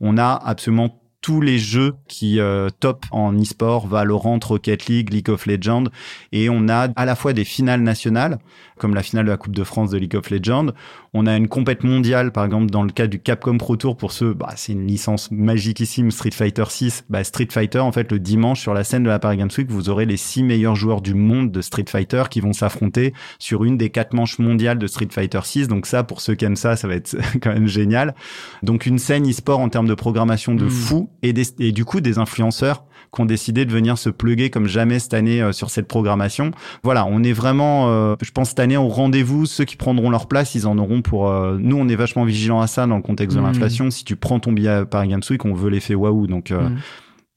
on 0.00 0.16
a 0.16 0.40
absolument 0.42 1.00
tous 1.20 1.40
les 1.40 1.58
jeux 1.58 1.94
qui 2.08 2.40
euh, 2.40 2.68
top 2.80 3.04
en 3.10 3.34
e-sport, 3.34 3.86
Valorant, 3.86 4.40
Rocket 4.42 4.86
League, 4.86 5.12
League 5.12 5.28
of 5.28 5.46
Legends, 5.46 5.84
et 6.32 6.48
on 6.48 6.68
a 6.68 6.88
à 6.96 7.04
la 7.04 7.14
fois 7.14 7.32
des 7.32 7.44
finales 7.44 7.82
nationales, 7.82 8.38
comme 8.78 8.94
la 8.94 9.02
finale 9.02 9.26
de 9.26 9.30
la 9.30 9.36
Coupe 9.36 9.54
de 9.54 9.64
France 9.64 9.90
de 9.90 9.98
League 9.98 10.16
of 10.16 10.30
Legends, 10.30 10.68
on 11.12 11.26
a 11.26 11.36
une 11.36 11.48
compète 11.48 11.84
mondiale, 11.84 12.32
par 12.32 12.44
exemple 12.44 12.70
dans 12.70 12.82
le 12.82 12.90
cas 12.90 13.06
du 13.06 13.20
Capcom 13.20 13.58
Pro 13.58 13.76
Tour, 13.76 13.96
pour 13.96 14.12
ceux, 14.12 14.32
bah, 14.32 14.52
c'est 14.56 14.72
une 14.72 14.86
licence 14.86 15.30
magiquissime, 15.30 16.10
Street 16.10 16.30
Fighter 16.30 16.64
6, 16.66 17.04
bah, 17.10 17.22
Street 17.22 17.48
Fighter, 17.50 17.80
en 17.80 17.92
fait, 17.92 18.10
le 18.10 18.18
dimanche 18.18 18.60
sur 18.60 18.72
la 18.72 18.84
scène 18.84 19.02
de 19.02 19.08
la 19.08 19.18
Paris 19.18 19.36
Games 19.36 19.50
Week, 19.56 19.70
vous 19.70 19.90
aurez 19.90 20.06
les 20.06 20.16
six 20.16 20.42
meilleurs 20.42 20.76
joueurs 20.76 21.02
du 21.02 21.14
monde 21.14 21.52
de 21.52 21.60
Street 21.60 21.84
Fighter 21.88 22.24
qui 22.30 22.40
vont 22.40 22.54
s'affronter 22.54 23.12
sur 23.38 23.64
une 23.64 23.76
des 23.76 23.90
quatre 23.90 24.14
manches 24.14 24.38
mondiales 24.38 24.78
de 24.78 24.86
Street 24.86 25.08
Fighter 25.10 25.40
6, 25.42 25.68
donc 25.68 25.84
ça, 25.84 26.02
pour 26.02 26.22
ceux 26.22 26.34
qui 26.34 26.46
aiment 26.46 26.56
ça, 26.56 26.76
ça 26.76 26.88
va 26.88 26.94
être 26.94 27.14
quand 27.42 27.52
même 27.52 27.66
génial. 27.66 28.14
Donc 28.62 28.86
une 28.86 28.98
scène 28.98 29.28
e-sport 29.28 29.60
en 29.60 29.68
termes 29.68 29.88
de 29.88 29.94
programmation 29.94 30.54
de 30.54 30.64
hmm. 30.64 30.70
fou, 30.70 31.09
et, 31.22 31.32
des, 31.32 31.44
et 31.58 31.72
du 31.72 31.84
coup 31.84 32.00
des 32.00 32.18
influenceurs 32.18 32.84
qui 33.14 33.20
ont 33.20 33.26
décidé 33.26 33.64
de 33.64 33.72
venir 33.72 33.98
se 33.98 34.08
pluguer 34.08 34.50
comme 34.50 34.66
jamais 34.66 34.98
cette 34.98 35.14
année 35.14 35.42
euh, 35.42 35.52
sur 35.52 35.70
cette 35.70 35.88
programmation. 35.88 36.52
Voilà, 36.84 37.06
on 37.06 37.22
est 37.24 37.32
vraiment, 37.32 37.88
euh, 37.88 38.14
je 38.22 38.30
pense 38.30 38.50
cette 38.50 38.60
année 38.60 38.76
au 38.76 38.88
rendez-vous. 38.88 39.46
Ceux 39.46 39.64
qui 39.64 39.76
prendront 39.76 40.10
leur 40.10 40.28
place, 40.28 40.54
ils 40.54 40.66
en 40.66 40.78
auront 40.78 41.02
pour. 41.02 41.28
Euh, 41.28 41.58
nous, 41.58 41.76
on 41.76 41.88
est 41.88 41.96
vachement 41.96 42.24
vigilants 42.24 42.60
à 42.60 42.66
ça 42.68 42.86
dans 42.86 42.96
le 42.96 43.02
contexte 43.02 43.36
de 43.36 43.42
mmh. 43.42 43.46
l'inflation. 43.46 43.90
Si 43.90 44.04
tu 44.04 44.14
prends 44.14 44.38
ton 44.38 44.52
billet 44.52 44.68
à 44.68 44.86
Paris 44.86 45.08
Games 45.08 45.22
Week, 45.28 45.44
on 45.44 45.54
veut 45.54 45.70
l'effet 45.70 45.94
waouh. 45.94 46.28
Donc 46.28 46.50
mmh. 46.50 46.76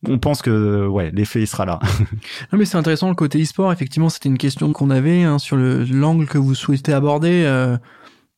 on 0.08 0.20
pense 0.20 0.44
que 0.44 0.86
ouais, 0.86 1.12
l'effet 1.12 1.42
il 1.42 1.48
sera 1.48 1.66
là. 1.66 1.80
non 2.52 2.60
mais 2.60 2.66
c'est 2.66 2.78
intéressant 2.78 3.10
le 3.10 3.16
côté 3.16 3.42
e-sport. 3.42 3.72
Effectivement, 3.74 4.10
c'était 4.10 4.30
une 4.30 4.38
question 4.38 4.72
qu'on 4.74 4.92
avait 4.92 5.24
hein, 5.24 5.40
sur 5.40 5.56
le 5.56 5.84
l'angle 5.86 6.28
que 6.28 6.38
vous 6.38 6.54
souhaitez 6.54 6.94
aborder. 6.94 7.44
Euh, 7.46 7.78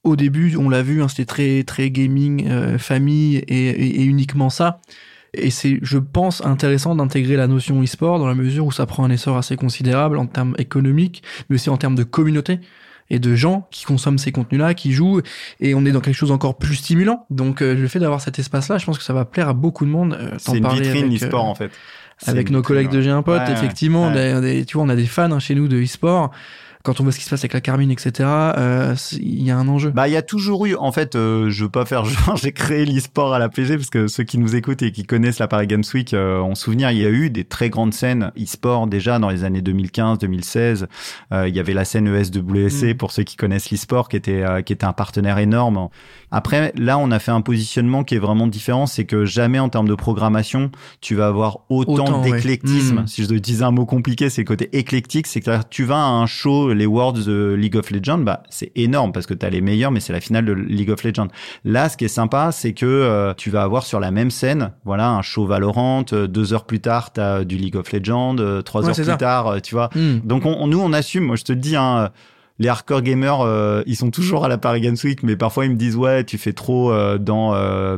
au 0.06 0.16
début, 0.16 0.56
on 0.56 0.70
l'a 0.70 0.84
vu, 0.84 1.02
hein, 1.02 1.08
c'était 1.08 1.26
très 1.26 1.64
très 1.64 1.90
gaming, 1.90 2.48
euh, 2.48 2.78
famille 2.78 3.38
et, 3.38 4.02
et, 4.02 4.04
uniquement 4.04 4.52
ça. 4.52 4.80
Et 5.38 5.50
c'est, 5.50 5.80
je 5.82 5.98
pense, 5.98 6.44
intéressant 6.46 6.96
d'intégrer 6.96 7.36
la 7.36 7.48
notion 7.48 7.82
e-sport 7.82 8.20
dans 8.20 8.28
la 8.28 8.36
mesure 8.36 8.66
où 8.66 8.72
ça 8.72 8.86
prend 8.86 9.04
un 9.04 9.10
essor 9.10 9.38
assez 9.38 9.56
considérable 9.56 10.18
en 10.18 10.26
termes 10.26 10.56
économiques, 10.58 11.24
mais 11.50 11.56
aussi 11.56 11.70
en 11.70 11.78
termes 11.78 11.96
de 11.96 12.04
communauté 12.04 12.60
et 13.10 13.20
de 13.20 13.36
gens 13.36 13.68
qui 13.72 13.86
consomment 13.86 14.18
ces 14.18 14.32
contenus-là, 14.32 14.74
qui 14.74 14.92
jouent, 14.92 15.22
et 15.60 15.76
on 15.76 15.86
est 15.86 15.92
dans 15.92 16.02
quelque 16.02 16.16
chose 16.16 16.32
encore 16.32 16.58
plus 16.58 16.76
stimulant. 16.76 17.26
Donc 17.30 17.62
euh, 17.62 17.76
le 17.76 17.88
fait 17.88 18.00
d'avoir 18.00 18.22
cet 18.22 18.40
espace-là, 18.40 18.78
je 18.78 18.86
pense 18.86 18.98
que 18.98 19.04
ça 19.04 19.14
va 19.14 19.26
plaire 19.26 19.48
à 19.48 19.54
beaucoup 19.54 19.86
de 19.86 19.92
monde. 19.92 20.18
Euh, 20.20 20.32
c'est 20.38 20.58
une 20.58 20.68
vitrine 20.68 21.14
e-sport 21.14 21.46
en 21.46 21.56
fait. 21.56 21.72
Avec 22.26 22.50
nos 22.50 22.62
collègues 22.62 22.90
de 22.90 23.02
J'ai 23.02 23.10
un 23.10 23.22
pote, 23.24 23.42
effectivement, 23.50 24.12
tu 24.12 24.78
vois, 24.78 24.84
on 24.84 24.90
a 24.90 24.96
des 24.96 25.06
fans 25.06 25.32
hein, 25.32 25.40
chez 25.40 25.54
nous 25.54 25.68
de 25.68 25.82
e-sport 25.82 26.32
quand 26.86 27.00
on 27.02 27.04
voit 27.04 27.12
ce 27.12 27.18
qui 27.18 27.26
se 27.26 27.30
passe 27.30 27.42
avec 27.42 27.54
la 27.54 27.62
Carmine, 27.62 27.92
etc., 27.92 28.14
euh, 28.20 28.96
il 29.14 29.44
y 29.44 29.52
a 29.52 29.58
un 29.58 29.68
enjeu. 29.68 29.90
Bah, 29.90 30.08
il 30.08 30.12
y 30.12 30.18
a 30.18 30.22
toujours 30.22 30.66
eu, 30.68 30.76
en 30.76 30.92
fait, 30.92 31.16
euh, 31.16 31.50
je 31.50 31.64
veux 31.64 31.70
pas 31.70 31.84
faire 31.86 32.06
genre, 32.06 32.38
j'ai 32.42 32.52
créé 32.52 32.86
l'e-sport 32.86 33.34
à 33.34 33.40
la 33.40 33.50
PG 33.50 33.76
parce 33.76 33.90
que 33.90 34.08
ceux 34.08 34.24
qui 34.24 34.38
nous 34.38 34.56
écoutent 34.56 34.84
et 34.84 34.92
qui 34.92 35.04
connaissent 35.04 35.40
la 35.40 35.48
Paris 35.48 35.68
Games 35.68 35.84
Week 35.94 36.14
euh, 36.14 36.40
ont 36.40 36.56
souvenir, 36.56 36.92
il 36.92 37.00
y 37.00 37.06
a 37.06 37.10
eu 37.10 37.30
des 37.30 37.44
très 37.44 37.70
grandes 37.70 37.94
scènes 37.94 38.32
e-sport 38.40 38.88
déjà 38.88 39.18
dans 39.20 39.30
les 39.30 39.44
années 39.44 39.62
2015, 39.62 40.20
2016. 40.20 40.88
Euh, 41.34 41.48
il 41.48 41.56
y 41.56 41.60
avait 41.60 41.74
la 41.74 41.86
scène 41.86 42.08
ESWC 42.08 42.94
mm. 42.94 42.98
pour 42.98 43.12
ceux 43.12 43.24
qui 43.24 43.36
connaissent 43.36 43.72
l'e-sport 43.72 44.08
qui 44.08 44.18
était 44.18 44.44
qui 44.64 44.74
était 44.74 44.86
un 44.86 44.94
partenaire 44.94 45.40
énorme. 45.40 45.90
Après, 46.32 46.72
là, 46.76 46.98
on 46.98 47.12
a 47.12 47.20
fait 47.20 47.32
un 47.32 47.42
positionnement 47.42 48.04
qui 48.04 48.16
est 48.16 48.20
vraiment 48.20 48.48
différent, 48.48 48.86
c'est 48.86 49.06
que 49.06 49.26
jamais 49.26 49.60
en 49.60 49.70
termes 49.70 49.88
de 49.88 49.96
programmation, 49.96 50.70
tu 51.02 51.16
vas 51.16 51.28
avoir 51.28 51.60
autant, 51.70 52.22
d'éclectisme. 52.22 53.02
Mm. 53.02 53.08
Si 53.08 53.24
je 53.24 53.30
te 53.30 53.34
disais 53.34 53.64
un 53.64 53.72
mot 53.72 53.86
compliqué, 53.86 54.30
c'est 54.30 54.42
le 54.42 54.48
côté 54.48 54.70
éclectique, 54.78 55.28
c'est 55.28 55.42
que 55.42 55.52
tu 55.70 55.84
vas 55.86 55.98
à 55.98 56.08
un 56.08 56.26
show 56.28 56.74
les 56.76 56.86
Worlds 56.86 57.26
de 57.26 57.56
League 57.58 57.76
of 57.76 57.92
Legends, 57.92 58.20
bah 58.20 58.44
c'est 58.50 58.72
énorme 58.76 59.12
parce 59.12 59.26
que 59.26 59.34
tu 59.34 59.46
as 59.46 59.50
les 59.50 59.62
meilleurs, 59.62 59.92
mais 59.92 60.00
c'est 60.00 60.14
la 60.14 60.22
finale 60.22 60.46
de 60.46 60.54
League 60.54 60.90
of 60.90 61.04
Legends. 61.04 61.30
Là, 61.64 61.90
ce 61.90 61.98
qui 61.98 62.06
est 62.06 62.10
sympa, 62.10 62.52
c'est 62.52 62.74
que 62.74 62.86
euh, 62.86 63.34
tu 63.34 63.50
vas 63.50 63.64
avoir 63.64 63.84
sur 63.84 64.00
la 64.00 64.12
même 64.12 64.32
scène, 64.32 64.72
voilà, 64.84 65.10
un 65.10 65.22
show 65.22 65.46
Valorant. 65.46 66.06
Euh, 66.14 66.28
deux 66.28 66.54
heures 66.54 66.66
plus 66.66 66.80
tard, 66.80 67.14
tu 67.14 67.22
as 67.22 67.44
du 67.44 67.58
League 67.58 67.76
of 67.76 67.92
Legends. 67.92 68.38
Euh, 68.40 68.62
trois 68.62 68.88
heures 68.88 68.96
plus 68.96 69.18
tard, 69.18 69.62
tu 69.62 69.76
vois. 69.76 69.90
Hmm. 69.96 70.20
Donc 70.24 70.46
on, 70.46 70.68
nous, 70.68 70.80
on 70.80 70.94
assume. 70.94 71.26
Moi, 71.26 71.36
je 71.36 71.44
te 71.44 71.54
dis, 71.54 71.76
hein, 71.76 72.12
les 72.58 72.70
hardcore 72.70 73.02
gamers, 73.02 73.42
euh, 73.42 73.84
ils 73.86 73.98
sont 73.98 74.12
toujours 74.12 74.46
à 74.46 74.48
la 74.48 74.58
Paris 74.58 74.80
Games 74.80 74.96
Week, 75.04 75.24
mais 75.24 75.36
parfois 75.36 75.66
ils 75.66 75.72
me 75.72 75.76
disent 75.76 75.98
ouais, 75.98 76.24
tu 76.24 76.38
fais 76.38 76.54
trop 76.54 76.92
euh, 76.92 77.18
dans 77.18 77.54
euh, 77.54 77.98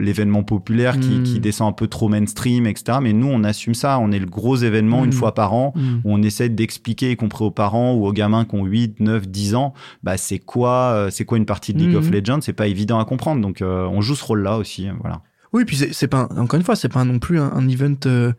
l'événement 0.00 0.42
populaire 0.42 0.98
qui, 0.98 1.20
hmm. 1.20 1.22
qui, 1.22 1.40
descend 1.40 1.68
un 1.68 1.72
peu 1.72 1.86
trop 1.86 2.08
mainstream, 2.08 2.66
etc. 2.66 2.98
Mais 3.00 3.12
nous, 3.12 3.28
on 3.28 3.44
assume 3.44 3.74
ça. 3.74 4.00
On 4.00 4.10
est 4.10 4.18
le 4.18 4.26
gros 4.26 4.56
événement 4.56 5.04
une 5.04 5.10
hmm. 5.10 5.14
fois 5.14 5.34
par 5.34 5.54
an 5.54 5.72
hmm. 5.76 6.00
où 6.04 6.14
on 6.14 6.22
essaie 6.22 6.48
d'expliquer, 6.48 7.12
y 7.12 7.16
compris 7.16 7.44
aux 7.44 7.52
parents 7.52 7.94
ou 7.94 8.04
aux 8.06 8.12
gamins 8.12 8.44
qui 8.44 8.56
ont 8.56 8.64
8, 8.64 8.98
9, 8.98 9.28
10 9.28 9.54
ans, 9.54 9.72
bah 10.02 10.16
c'est 10.16 10.40
quoi, 10.40 11.08
c'est 11.10 11.24
quoi 11.24 11.38
une 11.38 11.46
partie 11.46 11.72
de 11.72 11.78
League 11.78 11.94
of 11.94 12.10
Legends? 12.10 12.40
C'est 12.40 12.52
pas 12.52 12.66
évident 12.66 12.98
à 12.98 13.04
comprendre. 13.04 13.40
Donc 13.40 13.62
on 13.62 14.00
joue 14.00 14.16
ce 14.16 14.24
rôle-là 14.24 14.56
aussi. 14.56 14.88
Voilà. 15.00 15.20
Oui, 15.52 15.64
puis 15.64 15.76
c'est 15.76 16.08
pas 16.08 16.28
encore 16.36 16.58
une 16.58 16.64
fois, 16.64 16.74
c'est 16.74 16.88
pas 16.88 17.04
non 17.04 17.18
plus 17.18 17.38
un, 17.38 17.52
un 17.52 17.68
event 17.68 18.32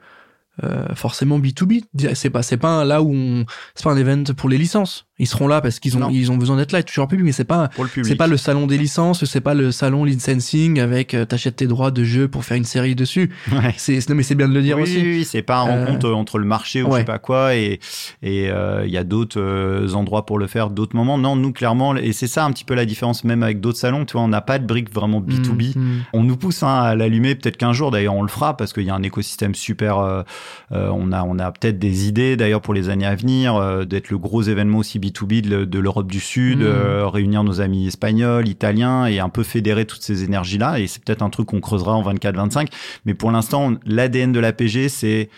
forcément 0.93 1.39
B2B. 1.39 1.83
C'est 2.15 2.29
pas, 2.29 2.43
c'est 2.43 2.57
pas 2.57 2.83
là 2.83 3.01
où 3.01 3.13
on, 3.13 3.45
c'est 3.75 3.83
pas 3.83 3.91
un 3.91 3.97
event 3.97 4.23
pour 4.35 4.49
les 4.49 4.57
licences. 4.57 5.05
Ils 5.23 5.27
seront 5.27 5.47
là 5.47 5.61
parce 5.61 5.79
qu'ils 5.79 5.97
ont, 5.97 6.09
ils 6.09 6.31
ont 6.31 6.37
besoin 6.37 6.57
d'être 6.57 6.73
là 6.73 6.79
et 6.79 6.83
toujours 6.83 7.07
public, 7.07 7.25
mais 7.25 7.31
c'est 7.31 7.45
pas, 7.45 7.69
c'est 8.03 8.15
pas 8.15 8.27
le 8.27 8.35
salon 8.35 8.67
des 8.67 8.77
licences, 8.77 9.23
c'est 9.23 9.41
pas 9.41 9.53
le 9.53 9.71
salon 9.71 10.03
licensing 10.03 10.81
avec 10.81 11.13
euh, 11.13 11.23
t'achètes 11.23 11.55
tes 11.55 11.67
droits 11.67 11.91
de 11.91 12.03
jeu 12.03 12.27
pour 12.27 12.43
faire 12.43 12.57
une 12.57 12.65
série 12.65 12.93
dessus. 12.93 13.29
Ouais. 13.51 13.73
C'est, 13.77 14.09
non 14.09 14.15
mais 14.15 14.23
c'est 14.23 14.35
bien 14.35 14.49
de 14.49 14.53
le 14.53 14.61
dire 14.61 14.77
aussi. 14.77 14.97
Oui, 14.97 15.23
c'est 15.23 15.41
pas 15.41 15.59
un 15.59 15.85
rencontre 15.85 16.07
euh, 16.07 16.13
entre 16.13 16.37
le 16.39 16.45
marché 16.45 16.83
ou 16.83 16.91
je 16.91 16.97
sais 16.97 17.03
pas 17.05 17.19
quoi 17.19 17.55
et 17.55 17.79
et 18.21 18.45
il 18.45 18.49
euh, 18.49 18.85
y 18.87 18.97
a 18.97 19.03
d'autres 19.03 19.39
euh, 19.39 19.93
endroits 19.93 20.25
pour 20.25 20.39
le 20.39 20.47
faire, 20.47 20.69
d'autres 20.69 20.95
moments. 20.95 21.17
Non, 21.17 21.35
nous 21.35 21.53
clairement 21.53 21.95
et 21.95 22.11
c'est 22.13 22.27
ça 22.27 22.43
un 22.43 22.51
petit 22.51 22.65
peu 22.65 22.73
la 22.73 22.85
différence 22.85 23.23
même 23.23 23.43
avec 23.43 23.61
d'autres 23.61 23.77
salons. 23.77 24.05
Tu 24.05 24.13
vois, 24.13 24.21
on 24.21 24.27
n'a 24.27 24.41
pas 24.41 24.59
de 24.59 24.65
briques 24.65 24.93
vraiment 24.93 25.21
B2B. 25.21 25.77
Mm, 25.77 25.81
mm. 25.81 26.03
On 26.13 26.23
nous 26.23 26.37
pousse 26.37 26.63
hein, 26.63 26.75
à 26.81 26.95
l'allumer. 26.95 27.35
Peut-être 27.35 27.57
qu'un 27.57 27.73
jour 27.73 27.91
d'ailleurs 27.91 28.15
on 28.15 28.23
le 28.23 28.27
fera 28.27 28.57
parce 28.57 28.73
qu'il 28.73 28.83
y 28.83 28.89
a 28.89 28.95
un 28.95 29.03
écosystème 29.03 29.55
super. 29.55 30.23
on 30.71 31.11
a 31.11 31.23
on 31.23 31.39
a 31.39 31.51
peut-être 31.51 31.79
des 31.79 32.07
idées 32.07 32.35
d'ailleurs 32.35 32.61
pour 32.61 32.73
les 32.73 32.89
années 32.89 33.05
à 33.05 33.15
venir 33.15 33.85
d'être 33.85 34.09
le 34.09 34.17
gros 34.17 34.41
événement 34.41 34.79
aussi 34.79 34.99
B2B 34.99 35.12
de, 35.13 35.79
l'Europe 35.79 36.11
du 36.11 36.19
Sud, 36.19 36.59
mmh. 36.59 36.63
euh, 36.63 37.07
réunir 37.07 37.43
nos 37.43 37.61
amis 37.61 37.87
espagnols, 37.87 38.47
italiens 38.47 39.05
et 39.05 39.19
un 39.19 39.29
peu 39.29 39.43
fédérer 39.43 39.85
toutes 39.85 40.01
ces 40.01 40.23
énergies-là. 40.23 40.79
Et 40.79 40.87
c'est 40.87 41.03
peut-être 41.03 41.21
un 41.21 41.29
truc 41.29 41.47
qu'on 41.47 41.61
creusera 41.61 41.93
en 41.93 42.03
24-25. 42.13 42.67
Mais 43.05 43.13
pour 43.13 43.31
l'instant, 43.31 43.73
l'ADN 43.85 44.31
de 44.31 44.39
l'APG, 44.39 44.89
c'est 44.89 45.29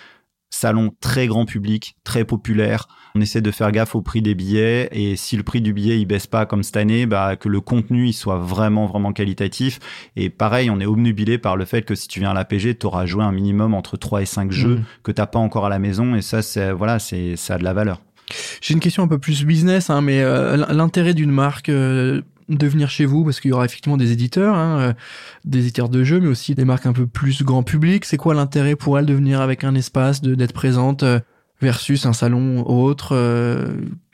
salon 0.49 0.91
très 1.01 1.27
grand 1.27 1.45
public, 1.45 1.97
très 2.03 2.23
populaire. 2.23 2.87
On 3.15 3.21
essaie 3.21 3.41
de 3.41 3.51
faire 3.51 3.71
gaffe 3.71 3.95
au 3.95 4.01
prix 4.01 4.21
des 4.21 4.35
billets 4.35 4.89
et 4.91 5.15
si 5.15 5.37
le 5.37 5.43
prix 5.43 5.61
du 5.61 5.73
billet 5.73 5.99
il 5.99 6.05
baisse 6.05 6.27
pas 6.27 6.45
comme 6.45 6.63
cette 6.63 6.77
année, 6.77 7.05
bah 7.05 7.35
que 7.35 7.47
le 7.47 7.61
contenu 7.61 8.07
il 8.07 8.13
soit 8.13 8.37
vraiment 8.37 8.87
vraiment 8.87 9.13
qualitatif. 9.13 9.79
Et 10.15 10.29
pareil, 10.29 10.69
on 10.69 10.79
est 10.79 10.85
obnubilé 10.85 11.37
par 11.37 11.55
le 11.55 11.65
fait 11.65 11.83
que 11.83 11.95
si 11.95 12.07
tu 12.07 12.19
viens 12.19 12.31
à 12.31 12.33
l'APG, 12.33 12.77
tu 12.77 12.85
auras 12.85 13.05
joué 13.05 13.23
un 13.23 13.31
minimum 13.31 13.73
entre 13.73 13.97
3 13.97 14.21
et 14.21 14.25
5 14.25 14.51
jeux 14.51 14.75
mmh. 14.77 14.85
que 15.03 15.11
t'as 15.11 15.27
pas 15.27 15.39
encore 15.39 15.65
à 15.65 15.69
la 15.69 15.79
maison 15.79 16.15
et 16.15 16.21
ça 16.21 16.41
c'est 16.41 16.71
voilà, 16.71 16.99
c'est 16.99 17.35
ça 17.35 17.55
a 17.55 17.57
de 17.57 17.63
la 17.63 17.73
valeur. 17.73 18.01
J'ai 18.61 18.73
une 18.73 18.79
question 18.79 19.03
un 19.03 19.07
peu 19.07 19.19
plus 19.19 19.45
business, 19.45 19.89
hein, 19.89 20.01
mais 20.01 20.21
euh, 20.21 20.57
l'intérêt 20.69 21.13
d'une 21.13 21.31
marque 21.31 21.69
euh, 21.69 22.21
de 22.49 22.67
venir 22.67 22.89
chez 22.89 23.05
vous, 23.05 23.23
parce 23.23 23.39
qu'il 23.39 23.49
y 23.51 23.53
aura 23.53 23.65
effectivement 23.65 23.97
des 23.97 24.11
éditeurs, 24.11 24.55
hein, 24.55 24.79
euh, 24.79 24.93
des 25.43 25.59
éditeurs 25.59 25.89
de 25.89 26.03
jeux, 26.03 26.19
mais 26.19 26.27
aussi 26.27 26.55
des 26.55 26.65
marques 26.65 26.85
un 26.85 26.93
peu 26.93 27.07
plus 27.07 27.43
grand 27.43 27.63
public. 27.63 28.05
C'est 28.05 28.17
quoi 28.17 28.33
l'intérêt 28.33 28.75
pour 28.75 28.97
elle 28.97 29.05
de 29.05 29.13
venir 29.13 29.41
avec 29.41 29.63
un 29.63 29.75
espace, 29.75 30.21
de 30.21 30.35
d'être 30.35 30.53
présente 30.53 31.03
versus 31.61 32.05
un 32.05 32.13
salon 32.13 32.65
autre 32.67 33.15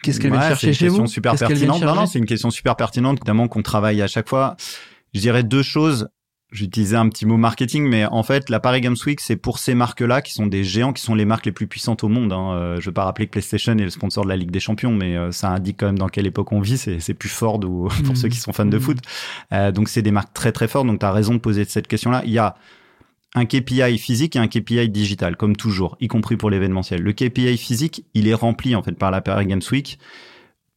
Qu'est-ce 0.04 0.19
qu'elle 0.19 0.32
vient 0.32 0.41
chercher 0.41 0.74
chez 0.74 0.88
vous? 0.88 1.08
super 1.08 1.36
pertinente. 1.36 1.82
Non, 1.82 1.95
non, 1.95 2.06
c'est 2.06 2.19
une 2.19 2.26
question 2.26 2.50
super 2.50 2.76
pertinente, 2.76 3.19
notamment 3.19 3.47
qu'on 3.47 3.62
travaille 3.62 4.02
à 4.02 4.08
chaque 4.08 4.30
fois. 4.30 4.56
Je 5.13 5.19
dirais 5.19 5.43
deux 5.43 5.63
choses 5.63 6.08
j'utilisais 6.51 6.97
un 6.97 7.07
petit 7.09 7.25
mot 7.25 7.37
marketing, 7.37 7.87
mais 7.87 8.05
en 8.05 8.23
fait, 8.23 8.49
la 8.49 8.59
Paris 8.59 8.81
Games 8.81 8.95
Week, 9.05 9.19
c'est 9.21 9.37
pour 9.37 9.59
ces 9.59 9.73
marques-là 9.73 10.21
qui 10.21 10.33
sont 10.33 10.47
des 10.47 10.63
géants, 10.63 10.93
qui 10.93 11.01
sont 11.01 11.15
les 11.15 11.25
marques 11.25 11.45
les 11.45 11.51
plus 11.51 11.67
puissantes 11.67 12.03
au 12.03 12.09
monde. 12.09 12.33
Hein. 12.33 12.53
Euh, 12.53 12.79
je 12.79 12.87
veux 12.87 12.93
pas 12.93 13.05
rappeler 13.05 13.25
que 13.27 13.31
PlayStation 13.31 13.71
est 13.77 13.83
le 13.83 13.89
sponsor 13.89 14.25
de 14.25 14.29
la 14.29 14.35
Ligue 14.35 14.51
des 14.51 14.59
Champions, 14.59 14.91
mais 14.91 15.15
euh, 15.15 15.31
ça 15.31 15.49
indique 15.49 15.77
quand 15.79 15.85
même 15.85 15.97
dans 15.97 16.09
quelle 16.09 16.27
époque 16.27 16.51
on 16.51 16.59
vit. 16.59 16.77
C'est 16.77 17.13
plus 17.13 17.29
fort 17.29 17.59
pour 17.59 17.91
mmh. 17.91 18.15
ceux 18.15 18.27
qui 18.27 18.37
sont 18.37 18.53
fans 18.53 18.65
de 18.65 18.77
mmh. 18.77 18.81
foot. 18.81 18.97
Euh, 19.53 19.71
donc, 19.71 19.87
c'est 19.87 20.01
des 20.01 20.11
marques 20.11 20.33
très 20.33 20.51
très 20.51 20.67
fortes. 20.67 20.87
Donc, 20.87 20.99
tu 20.99 21.05
as 21.05 21.11
raison 21.11 21.33
de 21.33 21.39
poser 21.39 21.63
cette 21.65 21.87
question-là. 21.87 22.21
Il 22.25 22.31
y 22.31 22.37
a 22.37 22.55
un 23.33 23.45
KPI 23.45 23.97
physique 23.97 24.35
et 24.35 24.39
un 24.39 24.47
KPI 24.47 24.89
digital, 24.89 25.37
comme 25.37 25.55
toujours, 25.55 25.95
y 26.01 26.07
compris 26.07 26.35
pour 26.35 26.49
l'événementiel. 26.49 27.01
Le 27.01 27.13
KPI 27.13 27.57
physique, 27.57 28.05
il 28.13 28.27
est 28.27 28.33
rempli 28.33 28.75
en 28.75 28.83
fait 28.83 28.91
par 28.91 29.09
la 29.09 29.21
Paris 29.21 29.45
Games 29.45 29.61
Week 29.71 29.97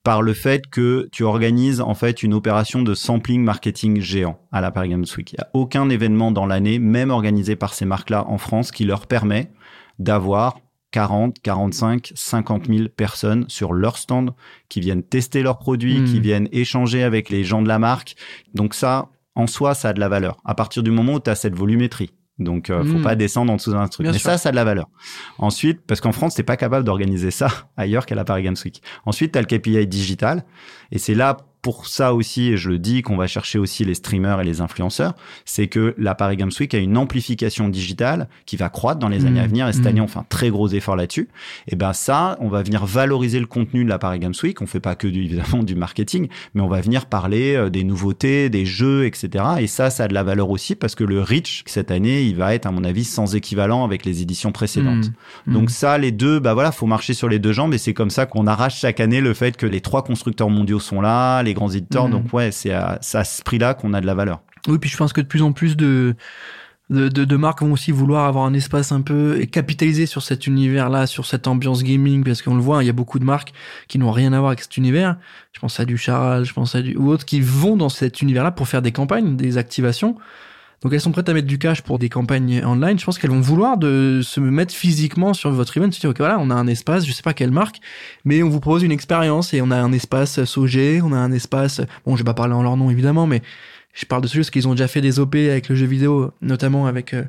par 0.05 0.21
le 0.21 0.35
fait 0.35 0.67
que 0.67 1.09
tu 1.11 1.25
organises 1.25 1.81
en 1.81 1.95
fait 1.95 2.23
une 2.23 2.35
opération 2.35 2.83
de 2.83 2.95
sampling 2.95 3.43
marketing 3.43 4.01
géant 4.01 4.39
à 4.53 4.61
la 4.61 4.71
Paris 4.71 4.91
Games 4.91 5.07
Week. 5.17 5.33
Il 5.33 5.37
n'y 5.37 5.45
a 5.45 5.51
aucun 5.55 5.89
événement 5.89 6.31
dans 6.31 6.47
l'année, 6.47 6.79
même 6.79 7.11
organisé 7.11 7.57
par 7.57 7.73
ces 7.73 7.87
marques-là 7.87 8.27
en 8.29 8.37
France, 8.37 8.71
qui 8.71 8.85
leur 8.85 9.07
permet 9.07 9.51
d'avoir 9.99 10.59
40, 10.91 11.41
45, 11.43 12.13
50 12.15 12.67
000 12.67 12.89
personnes 12.95 13.47
sur 13.49 13.73
leur 13.73 13.97
stand 13.97 14.35
qui 14.69 14.81
viennent 14.81 15.03
tester 15.03 15.43
leurs 15.43 15.59
produits, 15.59 16.01
hmm. 16.01 16.05
qui 16.05 16.21
viennent 16.21 16.49
échanger 16.53 17.03
avec 17.03 17.31
les 17.31 17.43
gens 17.43 17.63
de 17.63 17.69
la 17.69 17.79
marque. 17.79 18.15
Donc 18.53 18.75
ça, 18.75 19.09
en 19.35 19.47
soi, 19.47 19.75
ça 19.75 19.89
a 19.89 19.93
de 19.95 20.01
la 20.01 20.11
valeur. 20.11 20.37
À 20.45 20.55
partir 20.55 20.83
du 20.83 20.91
moment 20.91 21.15
où 21.15 21.21
tu 21.21 21.31
as 21.31 21.35
cette 21.35 21.57
volumétrie, 21.57 22.11
donc, 22.39 22.69
euh, 22.69 22.83
faut 22.83 22.99
hmm. 22.99 23.03
pas 23.03 23.15
descendre 23.15 23.53
en 23.53 23.57
dessous 23.57 23.71
d'un 23.71 23.87
truc. 23.87 24.07
Mais 24.07 24.19
ça, 24.19 24.39
ça 24.39 24.49
a 24.49 24.53
de 24.53 24.57
la 24.57 24.65
valeur. 24.65 24.89
Ensuite, 25.39 25.83
parce 25.87 26.01
qu'en 26.01 26.13
France, 26.13 26.35
t'es 26.35 26.43
pas 26.43 26.57
capable 26.57 26.85
d'organiser 26.85 27.31
ça 27.31 27.49
ailleurs 27.77 28.07
qu'à 28.07 28.17
la 28.17 28.25
Paris 28.25 28.43
Games 28.43 28.57
Week. 28.65 28.83
Ensuite, 29.07 29.33
t'as 29.33 29.41
le 29.41 29.47
KPI 29.47 29.87
digital. 29.87 30.45
Et 30.91 30.99
c'est 30.99 31.15
là 31.15 31.37
pour 31.65 31.87
ça 31.87 32.13
aussi, 32.13 32.51
et 32.51 32.59
je 32.59 32.69
le 32.69 32.79
dis, 32.79 33.01
qu'on 33.01 33.17
va 33.17 33.27
chercher 33.27 33.59
aussi 33.59 33.87
les 33.87 33.95
streamers 33.95 34.39
et 34.39 34.45
les 34.45 34.61
influenceurs, 34.61 35.15
c'est 35.47 35.67
que 35.67 35.95
la 35.97 36.15
Paris 36.15 36.37
Games 36.37 36.51
Week 36.61 36.75
a 36.75 36.79
une 36.79 36.99
amplification 36.99 37.71
digitale 37.71 38.29
qui 38.45 38.59
va 38.59 38.69
croître 38.69 38.99
dans 38.99 39.09
les 39.09 39.25
années 39.25 39.41
à 39.41 39.45
mmh. 39.45 39.49
venir. 39.49 39.69
Et 39.69 39.73
cette 39.73 39.87
année, 39.87 40.03
mmh. 40.03 40.05
on 40.05 40.09
fait 40.09 40.19
un 40.19 40.27
très 40.29 40.51
gros 40.51 40.69
effort 40.69 40.95
là-dessus. 40.95 41.31
Et 41.67 41.75
ben 41.75 41.95
ça, 41.95 42.37
on 42.41 42.49
va 42.49 42.63
venir 42.63 42.85
valoriser 42.85 43.41
le 43.41 43.47
contenu 43.47 43.83
de 43.83 43.89
la 43.89 43.99
Paris 43.99 44.19
Games 44.19 44.35
Week. 44.43 44.61
On 44.61 44.67
fait 44.67 44.79
pas 44.79 44.95
que 44.95 45.07
du, 45.07 45.25
évidemment 45.25 45.63
du 45.63 45.75
marketing, 45.75 46.29
mais 46.53 46.61
on 46.61 46.69
va 46.69 46.83
venir 46.83 47.07
parler 47.07 47.55
euh, 47.55 47.71
des 47.71 47.83
nouveautés, 47.83 48.51
des 48.51 48.67
jeux, 48.67 49.07
etc. 49.07 49.43
Et 49.59 49.67
ça, 49.67 49.89
ça 49.89 50.05
a 50.05 50.09
de 50.09 50.15
la 50.15 50.23
valeur 50.23 50.51
aussi 50.51 50.75
parce 50.75 50.95
que 50.95 51.05
le 51.05 51.23
reach 51.23 51.63
cette 51.65 51.91
année, 51.91 52.25
il 52.25 52.37
va 52.37 52.55
être 52.55 52.67
à 52.67 52.73
mon 52.73 52.85
avis 52.85 53.05
sans 53.05 53.37
équivalent 53.37 53.87
avec 53.87 54.05
les 54.05 54.21
éditions 54.21 54.53
précédentes. 54.53 55.13
Mmh. 55.47 55.55
Donc 55.55 55.71
ça, 55.71 55.97
les 55.97 56.13
deux, 56.13 56.41
bah 56.41 56.53
voilà, 56.53 56.73
faut 56.73 56.85
marcher 56.85 57.15
sur 57.15 57.31
les 57.31 57.39
deux 57.39 57.53
jambes. 57.53 57.73
Et 57.73 57.79
c'est 57.79 57.95
comme 57.95 58.11
ça 58.11 58.27
qu'on 58.27 58.47
arrache 58.47 58.81
chaque 58.81 59.01
année 59.01 59.23
le 59.23 59.33
fait 59.33 59.57
que 59.57 59.65
les 59.65 59.81
trois 59.81 60.05
constructeurs 60.05 60.51
mondiaux 60.51 60.79
sont 60.79 61.01
là, 61.01 61.43
les 61.43 61.54
grands 61.55 61.71
éditeurs. 61.71 62.07
Mhm. 62.07 62.13
Donc 62.13 62.33
ouais, 62.33 62.51
c'est 62.53 62.73
à, 62.73 62.99
à, 63.13 63.25
ce 63.25 63.43
prix-là 63.43 63.75
qu'on 63.75 63.95
a 63.95 64.01
de 64.01 64.07
la 64.07 64.15
valeur. 64.15 64.43
Oui, 64.69 64.79
puis 64.79 64.91
je 64.91 64.97
pense 64.97 65.13
que 65.13 65.21
de 65.21 65.27
plus 65.27 65.43
en 65.43 65.53
plus 65.53 65.77
de 65.77 66.15
de, 66.91 67.09
de, 67.09 67.25
de 67.25 67.37
marques 67.37 67.63
vont 67.63 67.73
aussi 67.73 67.93
vouloir 67.93 68.27
avoir 68.27 68.45
un 68.45 68.53
espace 68.53 68.93
un 68.93 69.01
peu 69.01 69.41
et 69.41 69.47
capitaliser 69.47 70.05
sur 70.07 70.23
cet 70.23 70.47
univers-là, 70.47 71.07
sur 71.07 71.25
cette 71.25 71.47
ambiance 71.47 71.83
gaming, 71.83 72.23
parce 72.23 72.43
qu'on 72.43 72.55
le 72.55 72.61
voit, 72.61 72.83
il 72.83 72.87
y 72.87 72.91
a 72.91 72.93
beaucoup 72.95 73.19
de 73.19 73.25
marques 73.25 73.55
qui 73.89 73.99
n'ont 73.99 74.13
rien 74.13 74.33
à 74.35 74.39
voir 74.39 74.49
avec 74.49 74.61
cet 74.61 74.77
univers. 74.77 75.17
Je 75.53 75.61
pense 75.61 75.81
à 75.81 75.87
du 75.87 75.97
Charal, 75.97 76.45
je 76.45 76.53
pense 76.53 76.75
à 76.75 76.83
du 76.83 76.95
ou 76.97 77.09
autres 77.11 77.25
qui 77.25 77.41
vont 77.41 77.77
dans 77.77 77.89
cet 77.89 78.21
univers-là 78.21 78.51
pour 78.51 78.69
faire 78.69 78.83
des 78.83 78.93
campagnes, 78.93 79.37
des 79.37 79.57
activations. 79.57 80.17
Donc 80.83 80.93
elles 80.93 81.01
sont 81.01 81.13
prêtes 81.13 81.29
à 81.29 81.35
mettre 81.35 81.47
du 81.47 81.59
cash 81.59 81.83
pour 81.83 81.99
des 81.99 82.09
campagnes 82.09 82.63
online. 82.65 82.99
Je 82.99 83.05
pense 83.05 83.19
qu'elles 83.19 83.31
vont 83.31 83.41
vouloir 83.41 83.79
de 83.79 84.21
se 84.23 84.41
mettre 84.41 84.75
physiquement 84.75 85.35
sur 85.35 85.51
votre 85.51 85.77
event, 85.77 85.91
se 85.91 86.01
dire 86.01 86.11
ok 86.11 86.19
voilà, 86.19 86.39
on 86.39 86.51
a 86.51 86.55
un 86.55 86.67
espace, 86.67 87.07
je 87.07 87.13
sais 87.13 87.23
pas 87.23 87.35
quelle 87.35 87.51
marque, 87.51 87.81
mais 88.25 88.43
on 88.43 88.49
vous 88.49 88.61
propose 88.61 88.83
une 88.83 88.93
expérience 88.93 89.55
et 89.55 89.63
on 89.63 89.71
a 89.71 89.77
un 89.77 89.93
espace 89.93 90.45
SOG, 90.45 91.01
on 91.03 91.13
a 91.13 91.19
un 91.19 91.33
espace, 91.33 91.81
bon 92.05 92.17
je 92.17 92.23
vais 92.23 92.25
pas 92.25 92.35
parler 92.35 92.55
en 92.55 92.63
leur 92.63 92.77
nom 92.77 92.91
évidemment, 92.91 93.27
mais 93.27 93.43
je 93.95 94.05
parle 94.07 94.23
de 94.23 94.27
ceux 94.27 94.41
parce 94.41 94.51
qu'ils 94.51 94.69
ont 94.69 94.73
déjà 94.73 94.89
fait 94.89 95.01
des 95.01 95.21
OP 95.21 95.37
avec 95.37 95.69
le 95.69 95.77
jeu 95.77 95.87
vidéo, 95.87 96.33
notamment 96.43 96.87
avec 96.87 97.15
euh, 97.15 97.25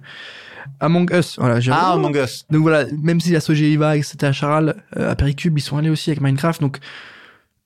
Among 0.80 1.12
Us. 1.14 1.38
Voilà, 1.38 1.60
ah, 1.72 1.94
Among 1.94 2.16
Us. 2.16 2.46
Donc 2.50 2.64
voilà, 2.64 2.86
même 3.02 3.20
si 3.20 3.32
la 3.32 3.40
SOG 3.40 3.78
va, 3.78 4.02
c'était 4.02 4.26
à 4.26 4.32
Charal, 4.32 4.84
euh, 4.98 5.12
à 5.12 5.16
Pericube, 5.16 5.58
ils 5.58 5.62
sont 5.62 5.78
allés 5.78 5.92
aussi 5.92 6.10
avec 6.10 6.22
Minecraft. 6.22 6.62
Donc 6.62 6.80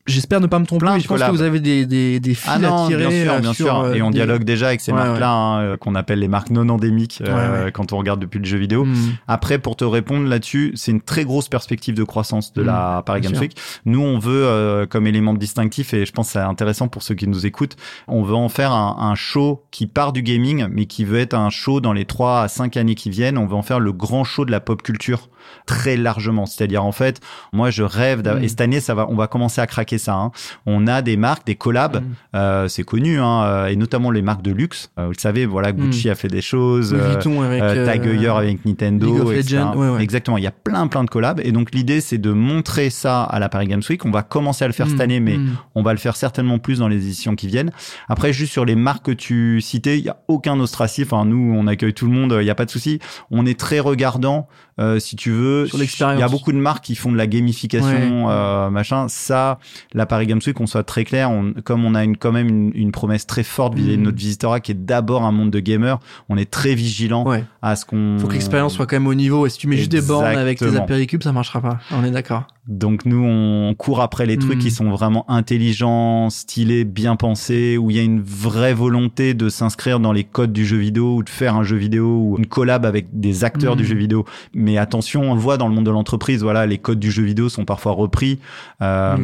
J'espère 0.09 0.41
ne 0.41 0.47
pas 0.47 0.59
me 0.59 0.65
tromper. 0.65 0.99
je 0.99 1.07
pense 1.07 1.21
que 1.21 1.31
vous 1.31 1.41
avez 1.41 1.59
des, 1.59 1.85
des, 1.85 2.19
des 2.19 2.33
fils 2.33 2.49
ah 2.49 2.83
à 2.83 2.87
tirer. 2.87 3.07
Bien 3.07 3.23
sûr, 3.23 3.31
euh, 3.33 3.39
bien 3.39 3.53
sûr. 3.53 3.79
euh, 3.79 3.93
Et 3.93 4.01
on 4.01 4.09
des- 4.09 4.15
dialogue 4.17 4.43
déjà 4.43 4.67
avec 4.67 4.81
ces 4.81 4.91
Ouais, 4.91 4.97
marques-là, 4.97 5.31
hein, 5.31 5.61
euh, 5.61 5.77
qu'on 5.77 5.95
appelle 5.95 6.19
les 6.19 6.27
marques 6.27 6.49
non 6.49 6.67
endémiques 6.69 7.21
Ouais, 7.25 7.71
quand 7.71 7.93
on 7.93 7.97
regarde 7.97 8.19
depuis 8.19 8.39
le 8.39 8.45
jeu 8.45 8.57
vidéo. 8.57 8.85
Hmm. 8.85 8.95
Après, 9.27 9.59
pour 9.59 9.75
te 9.75 9.83
répondre 9.85 10.27
là-dessus, 10.27 10.73
c'est 10.75 10.91
une 10.91 11.01
très 11.01 11.23
grosse 11.25 11.47
perspective 11.49 11.95
de 11.95 12.03
croissance 12.03 12.53
de 12.53 12.61
la 12.61 13.03
Paris 13.05 13.21
bien 13.21 13.31
Games. 13.31 13.41
Week. 13.41 13.55
Nous, 13.85 14.01
on 14.01 14.19
veut, 14.19 14.43
euh, 14.45 14.85
comme 14.85 15.07
élément 15.07 15.33
distinctif, 15.33 15.93
et 15.93 16.05
je 16.05 16.11
pense 16.11 16.27
que 16.27 16.33
c'est 16.33 16.39
intéressant 16.39 16.87
pour 16.87 17.03
ceux 17.03 17.15
qui 17.15 17.27
nous 17.27 17.45
écoutent, 17.45 17.75
on 18.07 18.23
veut 18.23 18.35
en 18.35 18.49
faire 18.49 18.71
un, 18.71 18.97
un 18.99 19.15
show 19.15 19.63
qui 19.71 19.85
part 19.87 20.11
du 20.13 20.23
gaming, 20.23 20.67
mais 20.71 20.85
qui 20.85 21.05
veut 21.05 21.19
être 21.19 21.33
un 21.35 21.49
show 21.49 21.79
dans 21.81 21.93
les 21.93 22.05
trois 22.05 22.41
à 22.41 22.47
cinq 22.47 22.77
années 22.77 22.95
qui 22.95 23.09
viennent. 23.09 23.37
On 23.37 23.45
veut 23.45 23.55
en 23.55 23.61
faire 23.61 23.79
le 23.79 23.91
grand 23.93 24.23
show 24.23 24.45
de 24.45 24.51
la 24.51 24.59
pop 24.59 24.81
culture 24.81 25.29
très 25.65 25.97
largement. 25.97 26.45
C'est-à-dire, 26.45 26.83
en 26.83 26.91
fait, 26.91 27.21
moi, 27.53 27.69
je 27.69 27.83
rêve, 27.83 28.21
d'a- 28.21 28.35
Mm. 28.35 28.43
et 28.43 28.47
cette 28.47 28.61
année, 28.61 28.79
ça 28.79 28.93
va, 28.95 29.07
on 29.09 29.15
va 29.15 29.27
commencer 29.27 29.61
à 29.61 29.67
craquer 29.67 29.97
ça. 29.99 30.15
hein. 30.15 30.31
On 30.65 30.87
a 30.87 31.03
des 31.03 31.15
marques, 31.17 31.45
des 31.45 31.53
collabs, 31.55 31.97
Mm. 32.01 32.03
euh, 32.35 32.67
c'est 32.67 32.81
connu, 32.83 33.19
hein, 33.19 33.43
euh, 33.43 33.67
et 33.67 33.75
notamment 33.75 34.09
les 34.09 34.23
marques 34.23 34.41
de 34.41 34.51
luxe. 34.51 34.89
Euh, 34.97 35.05
vous 35.05 35.11
le 35.11 35.19
savez, 35.19 35.45
voilà, 35.45 35.71
Gucci 35.71 36.09
a 36.09 36.15
fait 36.15 36.27
des 36.27 36.41
choses. 36.41 36.93
Mm. 36.93 36.97
Euh, 36.97 37.09
Vuitton 37.09 37.41
avec 37.43 37.59
Tag 37.61 38.07
Heuer 38.07 38.29
avec 38.35 38.65
Nintendo, 38.65 39.31
etc. 39.31 39.61
Ouais, 39.75 39.89
ouais. 39.89 40.01
Exactement. 40.03 40.37
Il 40.37 40.43
y 40.43 40.47
a 40.47 40.51
plein, 40.51 40.87
plein 40.87 41.03
de 41.03 41.09
collabs. 41.09 41.39
Et 41.43 41.51
donc, 41.51 41.69
l'idée, 41.73 42.01
c'est 42.01 42.17
de 42.17 42.31
montrer 42.31 42.89
ça 42.89 43.23
à 43.23 43.37
la 43.39 43.49
Paris 43.49 43.67
Games 43.67 43.81
Week. 43.89 44.03
On 44.05 44.11
va 44.11 44.23
commencer 44.23 44.63
à 44.63 44.67
le 44.67 44.73
faire 44.73 44.87
cette 44.87 44.97
Mm, 44.97 45.01
année, 45.01 45.19
mais 45.19 45.37
mm. 45.37 45.57
on 45.75 45.83
va 45.83 45.91
le 45.93 45.99
faire 45.99 46.15
certainement 46.15 46.57
plus 46.57 46.79
dans 46.79 46.87
les 46.87 46.97
éditions 46.97 47.35
qui 47.35 47.47
viennent. 47.47 47.71
Après, 48.07 48.33
juste 48.33 48.51
sur 48.53 48.65
les 48.65 48.75
marques 48.75 49.05
que 49.05 49.11
tu 49.11 49.61
citais, 49.61 49.97
il 49.99 50.05
y 50.05 50.09
a 50.09 50.17
aucun 50.27 50.59
ostracisme. 50.59 51.13
Enfin, 51.13 51.25
nous, 51.25 51.53
on 51.55 51.67
accueille 51.67 51.93
tout 51.93 52.05
le 52.05 52.11
monde. 52.13 52.35
Il 52.39 52.43
n'y 52.43 52.49
a 52.49 52.55
pas 52.55 52.65
de 52.65 52.71
souci. 52.71 52.99
On 53.31 53.45
est 53.45 53.59
très 53.59 53.79
regardant, 53.79 54.47
euh, 54.79 54.99
si 54.99 55.15
tu 55.15 55.31
veux. 55.31 55.67
Il 55.73 56.19
y 56.19 56.23
a 56.23 56.27
beaucoup 56.27 56.51
de 56.51 56.57
marques 56.57 56.83
qui 56.85 56.95
font 56.95 57.11
de 57.11 57.17
la 57.17 57.27
gamification, 57.27 58.29
euh, 58.29 58.69
machin. 58.69 59.07
Ça, 59.09 59.59
la 59.93 60.05
Paris 60.05 60.27
Games 60.27 60.39
Week, 60.45 60.59
on 60.61 60.67
soit 60.67 60.83
très 60.83 61.03
clair. 61.03 61.31
On, 61.31 61.53
comme 61.63 61.83
on 61.83 61.95
a 61.95 62.03
une, 62.03 62.15
quand 62.17 62.31
même 62.31 62.47
une, 62.47 62.71
une 62.75 62.91
promesse 62.91 63.25
très 63.25 63.43
forte 63.43 63.73
vis-à-vis 63.75 63.97
de 63.97 64.01
Mm. 64.01 64.03
notre 64.05 64.17
visitorat 64.17 64.59
qui 64.59 64.71
est 64.71 64.75
d'abord 64.85 65.23
un 65.23 65.31
monde 65.31 65.49
de 65.51 65.59
gamers, 65.59 65.99
on 66.29 66.37
est 66.37 66.49
très 66.49 66.75
vigilant 66.75 67.25
Ouais. 67.25 67.43
à 67.61 67.75
ce 67.75 67.85
qu'on. 67.85 68.17
Faut 68.19 68.27
que 68.27 68.33
l'expérience 68.33 68.73
soit 68.73 68.85
quand 68.85 68.95
même 68.97 69.07
au 69.07 69.15
niveau. 69.15 69.45
Et 69.47 69.49
si 69.49 69.57
tu 69.57 69.67
mets 69.67 69.77
juste 69.77 69.91
des 69.91 70.01
bornes 70.01 70.25
avec 70.25 70.59
tes 70.59 70.75
apéricubes, 70.75 71.23
ça 71.23 71.31
marchera 71.31 71.61
pas. 71.61 71.79
On 71.91 72.03
est 72.03 72.11
d'accord. 72.11 72.45
Donc 72.67 73.05
nous, 73.05 73.23
on 73.25 73.73
court 73.75 73.99
après 74.01 74.27
les 74.27 74.37
trucs 74.37 74.57
Mm. 74.57 74.61
qui 74.61 74.69
sont 74.69 74.89
vraiment 74.91 75.25
intelligents, 75.63 76.29
stylés, 76.29 76.83
bien 76.85 77.15
pensés, 77.15 77.77
où 77.79 77.89
il 77.89 77.97
y 77.97 77.99
a 77.99 78.03
une 78.03 78.21
vraie 78.21 78.75
volonté 78.75 79.33
de 79.33 79.49
s'inscrire 79.49 79.99
dans 79.99 80.11
les 80.11 80.23
codes 80.23 80.53
du 80.53 80.65
jeu 80.65 80.77
vidéo 80.77 81.15
ou 81.15 81.23
de 81.23 81.29
faire 81.29 81.55
un 81.55 81.63
jeu 81.63 81.77
vidéo 81.77 82.05
ou 82.05 82.35
une 82.37 82.45
collab 82.45 82.85
avec 82.85 83.07
des 83.19 83.43
acteurs 83.43 83.73
Mm. 83.75 83.77
du 83.79 83.85
jeu 83.85 83.95
vidéo. 83.95 84.23
Mais 84.53 84.77
attention, 84.77 85.31
on 85.31 85.33
le 85.33 85.39
voit 85.39 85.57
dans 85.57 85.67
le 85.67 85.73
monde 85.73 85.85
de 85.85 85.91
l'entreprise, 85.91 86.43
voilà, 86.43 86.67
les 86.67 86.77
codes 86.77 86.99
du 86.99 87.09
jeu 87.09 87.23
vidéo 87.23 87.49
sont 87.49 87.65
parfois 87.65 87.91
repris, 87.93 88.39
euh, 88.83 89.17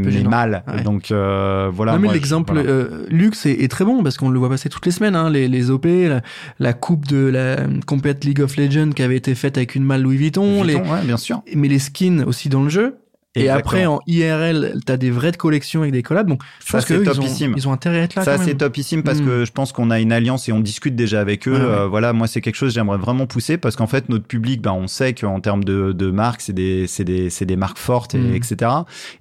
un 0.00 0.02
peu 0.02 0.10
gênant. 0.10 0.30
mal. 0.30 0.64
Ouais. 0.68 0.82
Donc 0.82 1.10
euh, 1.10 1.70
voilà. 1.72 1.96
l'exemple 1.98 2.54
voilà. 2.54 2.68
euh, 2.70 3.06
luxe 3.08 3.46
est, 3.46 3.62
est 3.62 3.68
très 3.68 3.84
bon 3.84 4.02
parce 4.02 4.16
qu'on 4.16 4.28
le 4.30 4.38
voit 4.38 4.48
passer 4.48 4.68
toutes 4.68 4.86
les 4.86 4.92
semaines. 4.92 5.16
Hein, 5.16 5.30
les, 5.30 5.48
les 5.48 5.70
OP, 5.70 5.86
la, 5.86 6.20
la 6.58 6.72
coupe 6.72 7.06
de 7.06 7.26
la 7.26 7.56
compète 7.86 8.24
League 8.24 8.40
of 8.40 8.56
Legends 8.56 8.90
qui 8.90 9.02
avait 9.02 9.16
été 9.16 9.34
faite 9.34 9.56
avec 9.56 9.74
une 9.74 9.84
malle 9.84 10.02
Louis 10.02 10.16
Vuitton, 10.16 10.62
Vuitton, 10.62 10.64
les, 10.64 10.74
ouais, 10.76 11.02
bien 11.04 11.16
sûr. 11.16 11.42
mais 11.54 11.68
les 11.68 11.78
skins 11.78 12.22
aussi 12.26 12.48
dans 12.48 12.62
le 12.62 12.68
jeu. 12.68 12.96
Et 13.36 13.48
après, 13.48 13.86
en 13.86 14.00
IRL, 14.06 14.80
t'as 14.84 14.96
des 14.96 15.10
vraies 15.10 15.32
collections 15.32 15.82
avec 15.82 15.92
des 15.92 16.02
collabs. 16.02 16.28
Donc, 16.28 16.42
je 16.60 16.66
Ça, 16.66 16.78
pense 16.78 16.84
que 16.86 16.94
c'est 16.94 17.00
eux, 17.00 17.04
ils 17.04 17.10
ont, 17.10 17.14
topissime. 17.14 17.54
ils 17.56 17.68
ont 17.68 17.72
intérêt 17.72 18.00
à 18.00 18.02
être 18.04 18.14
là. 18.14 18.24
Ça, 18.24 18.38
c'est 18.38 18.54
topissime 18.56 19.02
parce 19.02 19.20
que 19.20 19.44
je 19.44 19.52
pense 19.52 19.72
qu'on 19.72 19.90
a 19.90 20.00
une 20.00 20.12
alliance 20.12 20.48
et 20.48 20.52
on 20.52 20.60
discute 20.60 20.96
déjà 20.96 21.20
avec 21.20 21.46
eux. 21.46 21.52
Ouais, 21.52 21.58
ouais. 21.58 21.64
Euh, 21.64 21.86
voilà, 21.86 22.12
moi, 22.12 22.26
c'est 22.26 22.40
quelque 22.40 22.54
chose 22.56 22.70
que 22.70 22.74
j'aimerais 22.74 22.98
vraiment 22.98 23.26
pousser 23.26 23.56
parce 23.58 23.76
qu'en 23.76 23.86
fait, 23.86 24.08
notre 24.08 24.24
public, 24.26 24.60
ben, 24.62 24.72
on 24.72 24.86
sait 24.88 25.14
qu'en 25.14 25.40
termes 25.40 25.64
de, 25.64 25.92
de 25.92 26.10
marques, 26.10 26.40
c'est 26.40 26.52
des, 26.52 26.86
c'est 26.86 27.04
des, 27.04 27.30
c'est 27.30 27.46
des 27.46 27.56
marques 27.56 27.78
fortes, 27.78 28.14
et, 28.14 28.18
Mm. 28.18 28.34
etc. 28.34 28.70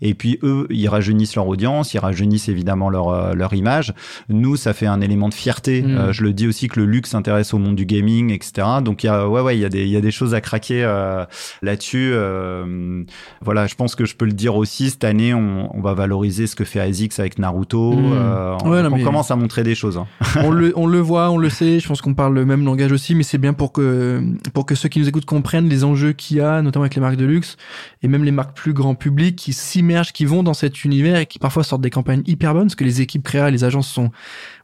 Et 0.02 0.14
puis, 0.14 0.40
eux, 0.44 0.68
ils 0.70 0.88
rajeunissent 0.88 1.36
leur 1.36 1.48
audience, 1.48 1.94
ils 1.94 2.00
rajeunissent 2.00 2.48
évidemment 2.50 2.90
leur, 2.90 3.10
euh, 3.10 3.34
leur 3.34 3.54
image. 3.54 3.94
Nous, 4.30 4.56
ça 4.56 4.74
fait 4.74 4.88
un 4.88 5.02
élément 5.02 5.30
de 5.30 5.34
fierté. 5.34 5.84
Euh, 5.86 6.14
je 6.14 6.24
le 6.24 6.34
dis 6.34 6.48
aussi 6.48 6.68
que 6.68 6.80
le 6.80 6.86
luxe 6.86 7.10
s'intéresse 7.12 7.54
au 7.54 7.58
monde 7.58 7.76
du 7.76 7.86
gaming, 7.86 8.32
etc. 8.32 8.68
Donc, 8.84 9.04
il 9.04 9.08
y 9.08 9.10
a, 9.10 9.28
ouais, 9.28 9.42
ouais, 9.42 9.58
il 9.58 9.62
y 9.62 9.66
a 9.66 9.70
des, 9.70 9.84
il 9.84 9.90
y 9.90 9.98
a 9.98 10.02
des 10.02 10.12
choses 10.12 10.34
à 10.34 10.42
craquer 10.42 10.84
euh, 10.84 11.26
là-dessus. 11.62 12.12
Euh, 12.14 13.04
voilà, 13.42 13.68
je 13.68 13.76
pense 13.76 13.96
que 13.96 14.05
je 14.06 14.16
peux 14.16 14.26
le 14.26 14.32
dire 14.34 14.56
aussi. 14.56 14.90
Cette 14.90 15.04
année, 15.04 15.34
on, 15.34 15.76
on 15.76 15.82
va 15.82 15.94
valoriser 15.94 16.48
ce 16.48 16.56
que 16.56 16.64
fait 16.64 16.80
ASICS 16.80 17.20
avec 17.20 17.40
Naruto. 17.40 17.94
Mm. 17.94 18.14
Euh, 18.14 18.58
on, 18.64 18.70
Ouais, 18.72 18.82
non, 18.84 18.90
on 18.92 18.98
mais- 18.98 19.04
commence 19.04 19.32
à 19.32 19.36
montrer 19.36 19.64
des 19.64 19.76
choses. 19.76 19.98
hein. 19.98 20.08
on 20.44 20.52
le 20.52 20.74
on 20.76 20.88
le 20.88 21.00
voit, 21.00 21.30
on 21.30 21.38
le 21.38 21.50
sait. 21.50 21.80
Je 21.80 21.88
pense 21.88 22.02
qu'on 22.02 22.14
parle 22.14 22.34
le 22.34 22.46
même 22.46 22.64
langage 22.66 22.92
aussi, 22.92 23.16
mais 23.16 23.24
c'est 23.24 23.38
bien 23.38 23.54
pour 23.54 23.72
que 23.72 24.22
pour 24.54 24.66
que 24.66 24.76
ceux 24.76 24.90
qui 24.90 25.00
nous 25.00 25.08
écoutent 25.08 25.26
comprennent 25.26 25.70
les 25.70 25.84
enjeux 25.84 26.14
qu'il 26.14 26.38
y 26.38 26.42
a, 26.42 26.62
notamment 26.62 26.84
avec 26.84 26.96
les 26.96 27.02
marques 27.02 27.16
de 27.18 27.26
luxe 27.26 27.58
et 28.04 28.08
même 28.08 28.24
les 28.24 28.32
marques 28.32 28.56
plus 28.56 28.74
grand 28.74 28.96
public 28.96 29.36
qui 29.36 29.54
s'immergent, 29.54 30.14
qui 30.14 30.26
vont 30.26 30.44
dans 30.44 30.54
cet 30.54 30.84
univers 30.84 31.18
et 31.18 31.26
qui 31.26 31.40
parfois 31.40 31.64
sortent 31.64 31.82
des 31.82 31.90
campagnes 31.90 32.24
hyper 32.26 32.54
bonnes, 32.54 32.64
parce 32.68 32.76
que 32.76 32.84
les 32.84 33.02
équipes 33.02 33.24
créa 33.24 33.50
les 33.50 33.64
agences 33.64 33.88
sont 33.88 34.12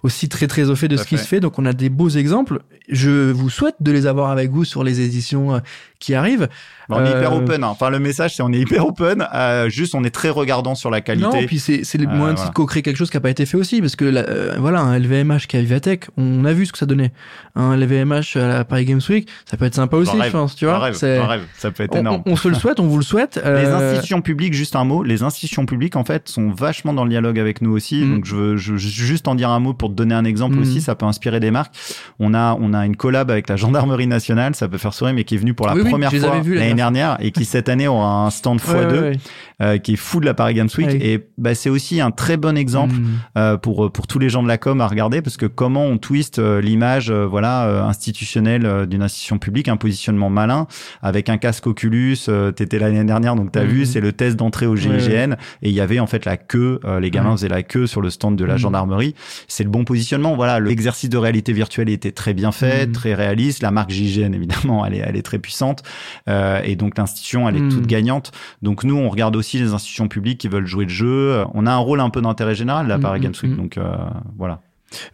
aussi 0.03 0.29
très 0.29 0.47
très 0.47 0.69
au 0.69 0.75
fait 0.75 0.87
de 0.87 0.95
Tout 0.97 1.03
ce 1.03 1.07
qui 1.07 1.17
se 1.17 1.27
fait. 1.27 1.39
Donc 1.39 1.59
on 1.59 1.65
a 1.65 1.73
des 1.73 1.89
beaux 1.89 2.09
exemples. 2.09 2.59
Je 2.89 3.31
vous 3.31 3.49
souhaite 3.49 3.75
de 3.79 3.91
les 3.91 4.07
avoir 4.07 4.31
avec 4.31 4.49
vous 4.51 4.65
sur 4.65 4.83
les 4.83 5.01
éditions 5.01 5.55
euh, 5.55 5.59
qui 5.99 6.15
arrivent. 6.15 6.47
On 6.89 7.05
est 7.05 7.09
hyper 7.09 7.31
Euh, 7.31 7.37
open. 7.37 7.63
hein. 7.63 7.67
Enfin, 7.67 7.89
le 7.89 7.99
message, 7.99 8.35
c'est 8.35 8.43
on 8.43 8.51
est 8.51 8.59
hyper 8.59 8.85
open. 8.85 9.25
Euh, 9.33 9.69
juste, 9.69 9.95
on 9.95 10.03
est 10.03 10.09
très 10.09 10.29
regardant 10.29 10.75
sur 10.75 10.89
la 10.89 10.99
qualité. 10.99 11.25
Non, 11.25 11.45
puis 11.45 11.57
c'est 11.59 11.85
c'est 11.85 11.97
le 11.97 12.05
Euh, 12.07 12.11
moyen 12.13 12.33
de 12.33 12.37
voilà. 12.39 12.51
co-créer 12.51 12.81
quelque 12.81 12.97
chose 12.97 13.09
qui 13.09 13.15
a 13.15 13.21
pas 13.21 13.29
été 13.29 13.45
fait 13.45 13.55
aussi, 13.55 13.79
parce 13.79 13.95
que 13.95 14.03
la- 14.03 14.27
euh, 14.27 14.55
voilà, 14.59 14.81
un 14.81 14.97
LVMH 14.99 15.47
qui 15.47 15.55
a 15.55 15.61
Vivatech, 15.61 16.07
on 16.17 16.43
a 16.43 16.51
vu 16.51 16.65
ce 16.65 16.73
que 16.73 16.77
ça 16.77 16.85
donnait. 16.85 17.11
Un 17.55 17.77
LVMH 17.77 18.35
à 18.35 18.47
la 18.47 18.65
Paris 18.65 18.83
Games 18.85 18.99
Week, 19.09 19.29
ça 19.45 19.55
peut 19.55 19.65
être 19.65 19.75
sympa 19.75 19.95
aussi, 19.95 20.17
je 20.21 20.29
pense, 20.31 20.55
tu 20.55 20.65
vois. 20.65 20.79
rêve, 20.79 20.97
rêve. 21.01 21.43
Ça 21.57 21.71
peut 21.71 21.83
être 21.83 21.95
on, 21.95 21.99
énorme. 21.99 22.23
on- 22.25 22.31
on 22.33 22.35
se 22.35 22.49
le 22.49 22.55
souhaite, 22.55 22.79
on 22.81 22.87
vous 22.87 22.97
le 22.97 23.03
souhaite. 23.03 23.39
Les 23.45 23.67
institutions 23.67 24.21
publiques, 24.21 24.53
juste 24.53 24.75
un 24.75 24.83
mot, 24.83 25.03
les 25.03 25.23
institutions 25.23 25.65
publiques, 25.65 25.95
en 25.95 26.03
fait, 26.03 26.27
sont 26.27 26.49
vachement 26.49 26.93
dans 26.93 27.03
le 27.05 27.09
dialogue 27.11 27.39
avec 27.39 27.61
nous 27.61 27.71
aussi. 27.71 28.03
Mm. 28.03 28.15
Donc, 28.15 28.25
je 28.25 28.35
veux 28.35 28.57
je, 28.57 28.71
veux 28.73 28.77
juste 28.79 29.27
en 29.29 29.35
dire 29.35 29.49
un 29.49 29.59
mot 29.59 29.73
pour 29.73 29.90
te 29.91 29.95
donner 29.95 30.15
un 30.15 30.25
exemple 30.25 30.55
Mm. 30.55 30.59
aussi. 30.61 30.81
Ça 30.81 30.95
peut 30.95 31.05
inspirer 31.05 31.39
des 31.39 31.51
marques. 31.51 31.73
On 32.19 32.33
a, 32.33 32.57
on 32.59 32.73
a 32.73 32.85
une 32.85 32.95
collab 32.95 33.29
avec 33.31 33.47
la 33.49 33.55
gendarmerie 33.55 34.07
nationale. 34.07 34.55
Ça 34.55 34.67
peut 34.67 34.77
faire 34.79 34.93
sourire, 34.93 35.13
mais 35.13 35.23
qui 35.23 35.35
est 35.35 35.37
venue 35.37 35.53
pour 35.53 35.67
la 35.67 35.73
Oui, 35.75 35.87
première 35.89 36.11
fois 36.11 36.41
l'année 36.45 36.73
dernière 36.73 37.17
et 37.19 37.31
qui 37.31 37.45
cette 37.45 37.69
année 37.69 37.87
aura 37.87 38.25
un 38.25 38.29
stand 38.31 38.59
x2 38.59 38.73
ouais, 38.73 38.85
ouais, 38.85 38.99
ouais. 38.99 39.17
euh, 39.61 39.77
qui 39.77 39.93
est 39.93 39.97
fou 39.97 40.19
de 40.19 40.25
la 40.25 40.33
Paris 40.33 40.53
Games 40.55 40.69
Week. 40.77 40.87
Ouais. 40.87 40.97
Et 41.05 41.27
bah, 41.37 41.53
c'est 41.55 41.69
aussi 41.69 42.01
un 42.01 42.11
très 42.11 42.37
bon 42.37 42.57
exemple 42.57 42.95
Mm. 42.95 43.07
euh, 43.37 43.57
pour 43.57 43.91
pour 43.91 44.07
tous 44.07 44.19
les 44.19 44.29
gens 44.29 44.41
de 44.43 44.47
la 44.47 44.57
com 44.57 44.81
à 44.81 44.87
regarder 44.87 45.21
parce 45.21 45.37
que 45.37 45.45
comment 45.45 45.83
on 45.85 45.97
twist 45.97 46.39
euh, 46.39 46.61
l'image 46.61 47.09
euh, 47.11 47.25
voilà 47.25 47.65
euh, 47.65 47.83
institutionnelle 47.83 48.85
d'une 48.87 49.01
institution 49.03 49.37
publique 49.39 49.67
un 49.67 49.77
positionnement 49.77 50.29
malin 50.29 50.67
avec 51.01 51.29
un 51.29 51.37
casque 51.37 51.67
Oculus 51.67 52.17
euh, 52.29 52.51
t'étais 52.51 52.79
l'année 52.79 53.03
dernière 53.03 53.35
donc 53.35 53.51
t'as 53.51 53.63
Mhm. 53.63 53.69
vu 53.69 53.85
c'est 53.85 53.99
le 54.01 54.11
test 54.13 54.35
d'entrée 54.37 54.65
au 54.67 54.75
GIGN 54.75 55.33
et 55.61 55.69
il 55.69 55.71
y 55.75 55.81
avait 55.81 55.99
en 55.99 56.07
fait 56.07 56.25
la 56.25 56.37
queue 56.37 56.79
euh, 56.85 56.99
les 56.99 57.11
gamins 57.11 57.31
faisaient 57.35 57.47
la 57.49 57.63
queue 57.63 57.87
sur 57.87 58.01
le 58.01 58.09
stand 58.09 58.35
de 58.35 58.45
la 58.45 58.53
Mhm. 58.53 58.59
gendarmerie 58.59 59.15
c'est 59.47 59.63
le 59.63 59.69
bon 59.69 59.80
positionnement 59.83 60.35
voilà 60.35 60.59
l'exercice 60.59 61.09
de 61.09 61.17
réalité 61.17 61.53
virtuelle 61.53 61.89
était 61.89 62.11
très 62.11 62.33
bien 62.33 62.51
fait 62.51 62.87
Mhm. 62.87 62.91
très 62.93 63.13
réaliste 63.13 63.61
la 63.61 63.71
marque 63.71 63.91
GIGN 63.91 64.33
évidemment 64.33 64.85
elle 64.85 64.95
est 64.95 65.03
elle 65.05 65.15
est 65.15 65.21
très 65.21 65.39
puissante 65.39 65.83
euh, 66.29 66.61
et 66.63 66.75
donc 66.75 66.97
l'institution 66.97 67.47
elle 67.49 67.57
est 67.57 67.69
toute 67.69 67.87
gagnante 67.87 68.31
donc 68.61 68.83
nous 68.83 68.95
on 68.95 69.09
regarde 69.09 69.35
aussi 69.35 69.59
les 69.59 69.73
institutions 69.73 70.07
publiques 70.07 70.39
qui 70.39 70.47
veulent 70.47 70.67
jouer 70.67 70.85
le 70.85 70.89
jeu 70.89 71.43
on 71.53 71.65
a 71.65 71.71
un 71.71 71.77
rôle 71.77 71.99
un 71.99 72.09
peu 72.09 72.21
d'intérêt 72.21 72.55
général 72.55 72.87
là 72.87 72.97
Games 72.97 73.33
Week 73.43 73.51
mhm. 73.51 73.57
donc 73.57 73.77
euh, 73.77 73.95
voilà 74.37 74.61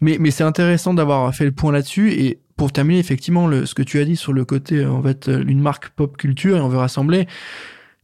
Mais, 0.01 0.17
mais 0.19 0.32
c'est 0.32 0.43
intéressant 0.43 0.93
d'avoir 0.93 1.34
fait 1.34 1.45
le 1.45 1.51
point 1.51 1.71
là-dessus. 1.71 2.12
Et 2.13 2.39
pour 2.56 2.71
terminer, 2.71 2.99
effectivement, 2.99 3.47
le, 3.47 3.65
ce 3.65 3.75
que 3.75 3.84
tu 3.84 3.99
as 3.99 4.06
dit 4.06 4.15
sur 4.15 4.34
le 4.34 4.45
côté, 4.45 4.80
euh, 4.80 4.91
en 4.91 5.03
fait, 5.03 5.30
euh, 5.30 5.43
une 5.47 5.62
marque 5.62 5.89
pop 5.89 6.17
culture 6.17 6.58
et 6.58 6.62
on 6.62 6.69
veut 6.69 6.77
rassembler. 6.77 7.27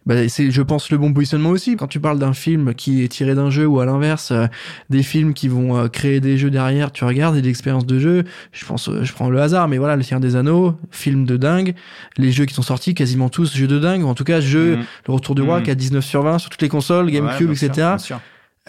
Bah, 0.05 0.27
c'est, 0.27 0.51
je 0.51 0.61
pense, 0.61 0.91
le 0.91 0.97
bon 0.97 1.13
positionnement 1.13 1.49
aussi. 1.51 1.77
Quand 1.77 1.87
tu 1.87 1.99
parles 2.01 2.19
d'un 2.19 2.33
film 2.33 2.73
qui 2.73 3.03
est 3.03 3.07
tiré 3.07 3.35
d'un 3.35 3.49
jeu 3.49 3.65
ou 3.65 3.79
à 3.79 3.85
l'inverse, 3.85 4.31
euh, 4.31 4.47
des 4.89 5.01
films 5.01 5.33
qui 5.33 5.47
vont 5.47 5.77
euh, 5.77 5.87
créer 5.87 6.19
des 6.19 6.37
jeux 6.37 6.49
derrière, 6.49 6.91
tu 6.91 7.05
regardes 7.05 7.37
et 7.37 7.41
des 7.41 7.49
expériences 7.49 7.85
de 7.85 7.99
jeu. 7.99 8.23
Je 8.51 8.65
pense, 8.65 8.89
euh, 8.89 9.03
je 9.03 9.13
prends 9.13 9.29
le 9.29 9.39
hasard, 9.41 9.69
mais 9.69 9.77
voilà, 9.77 9.95
Le 9.95 10.03
Seigneur 10.03 10.19
des 10.19 10.35
Anneaux, 10.35 10.75
film 10.91 11.25
de 11.25 11.37
dingue. 11.37 11.73
Les 12.17 12.31
jeux 12.33 12.43
qui 12.45 12.53
sont 12.53 12.61
sortis, 12.63 12.93
quasiment 12.95 13.29
tous 13.29 13.55
jeux 13.55 13.67
de 13.67 13.79
dingue. 13.79 14.03
Ou 14.03 14.07
en 14.07 14.13
tout 14.15 14.25
cas, 14.25 14.41
jeu, 14.41 14.75
Mhm. 14.77 14.83
Le 15.07 15.13
Retour 15.13 15.35
du 15.35 15.41
Roi 15.41 15.59
Mhm. 15.59 15.63
qui 15.63 15.71
a 15.71 15.75
19 15.75 16.03
sur 16.03 16.21
20 16.23 16.37
sur 16.37 16.49
toutes 16.49 16.61
les 16.61 16.69
consoles, 16.69 17.09
GameCube, 17.09 17.47
Ouais, 17.49 17.53
bien 17.53 17.55
sûr, 17.55 17.67
etc. 17.69 17.87
bien 17.87 17.97
sûr. 17.97 18.19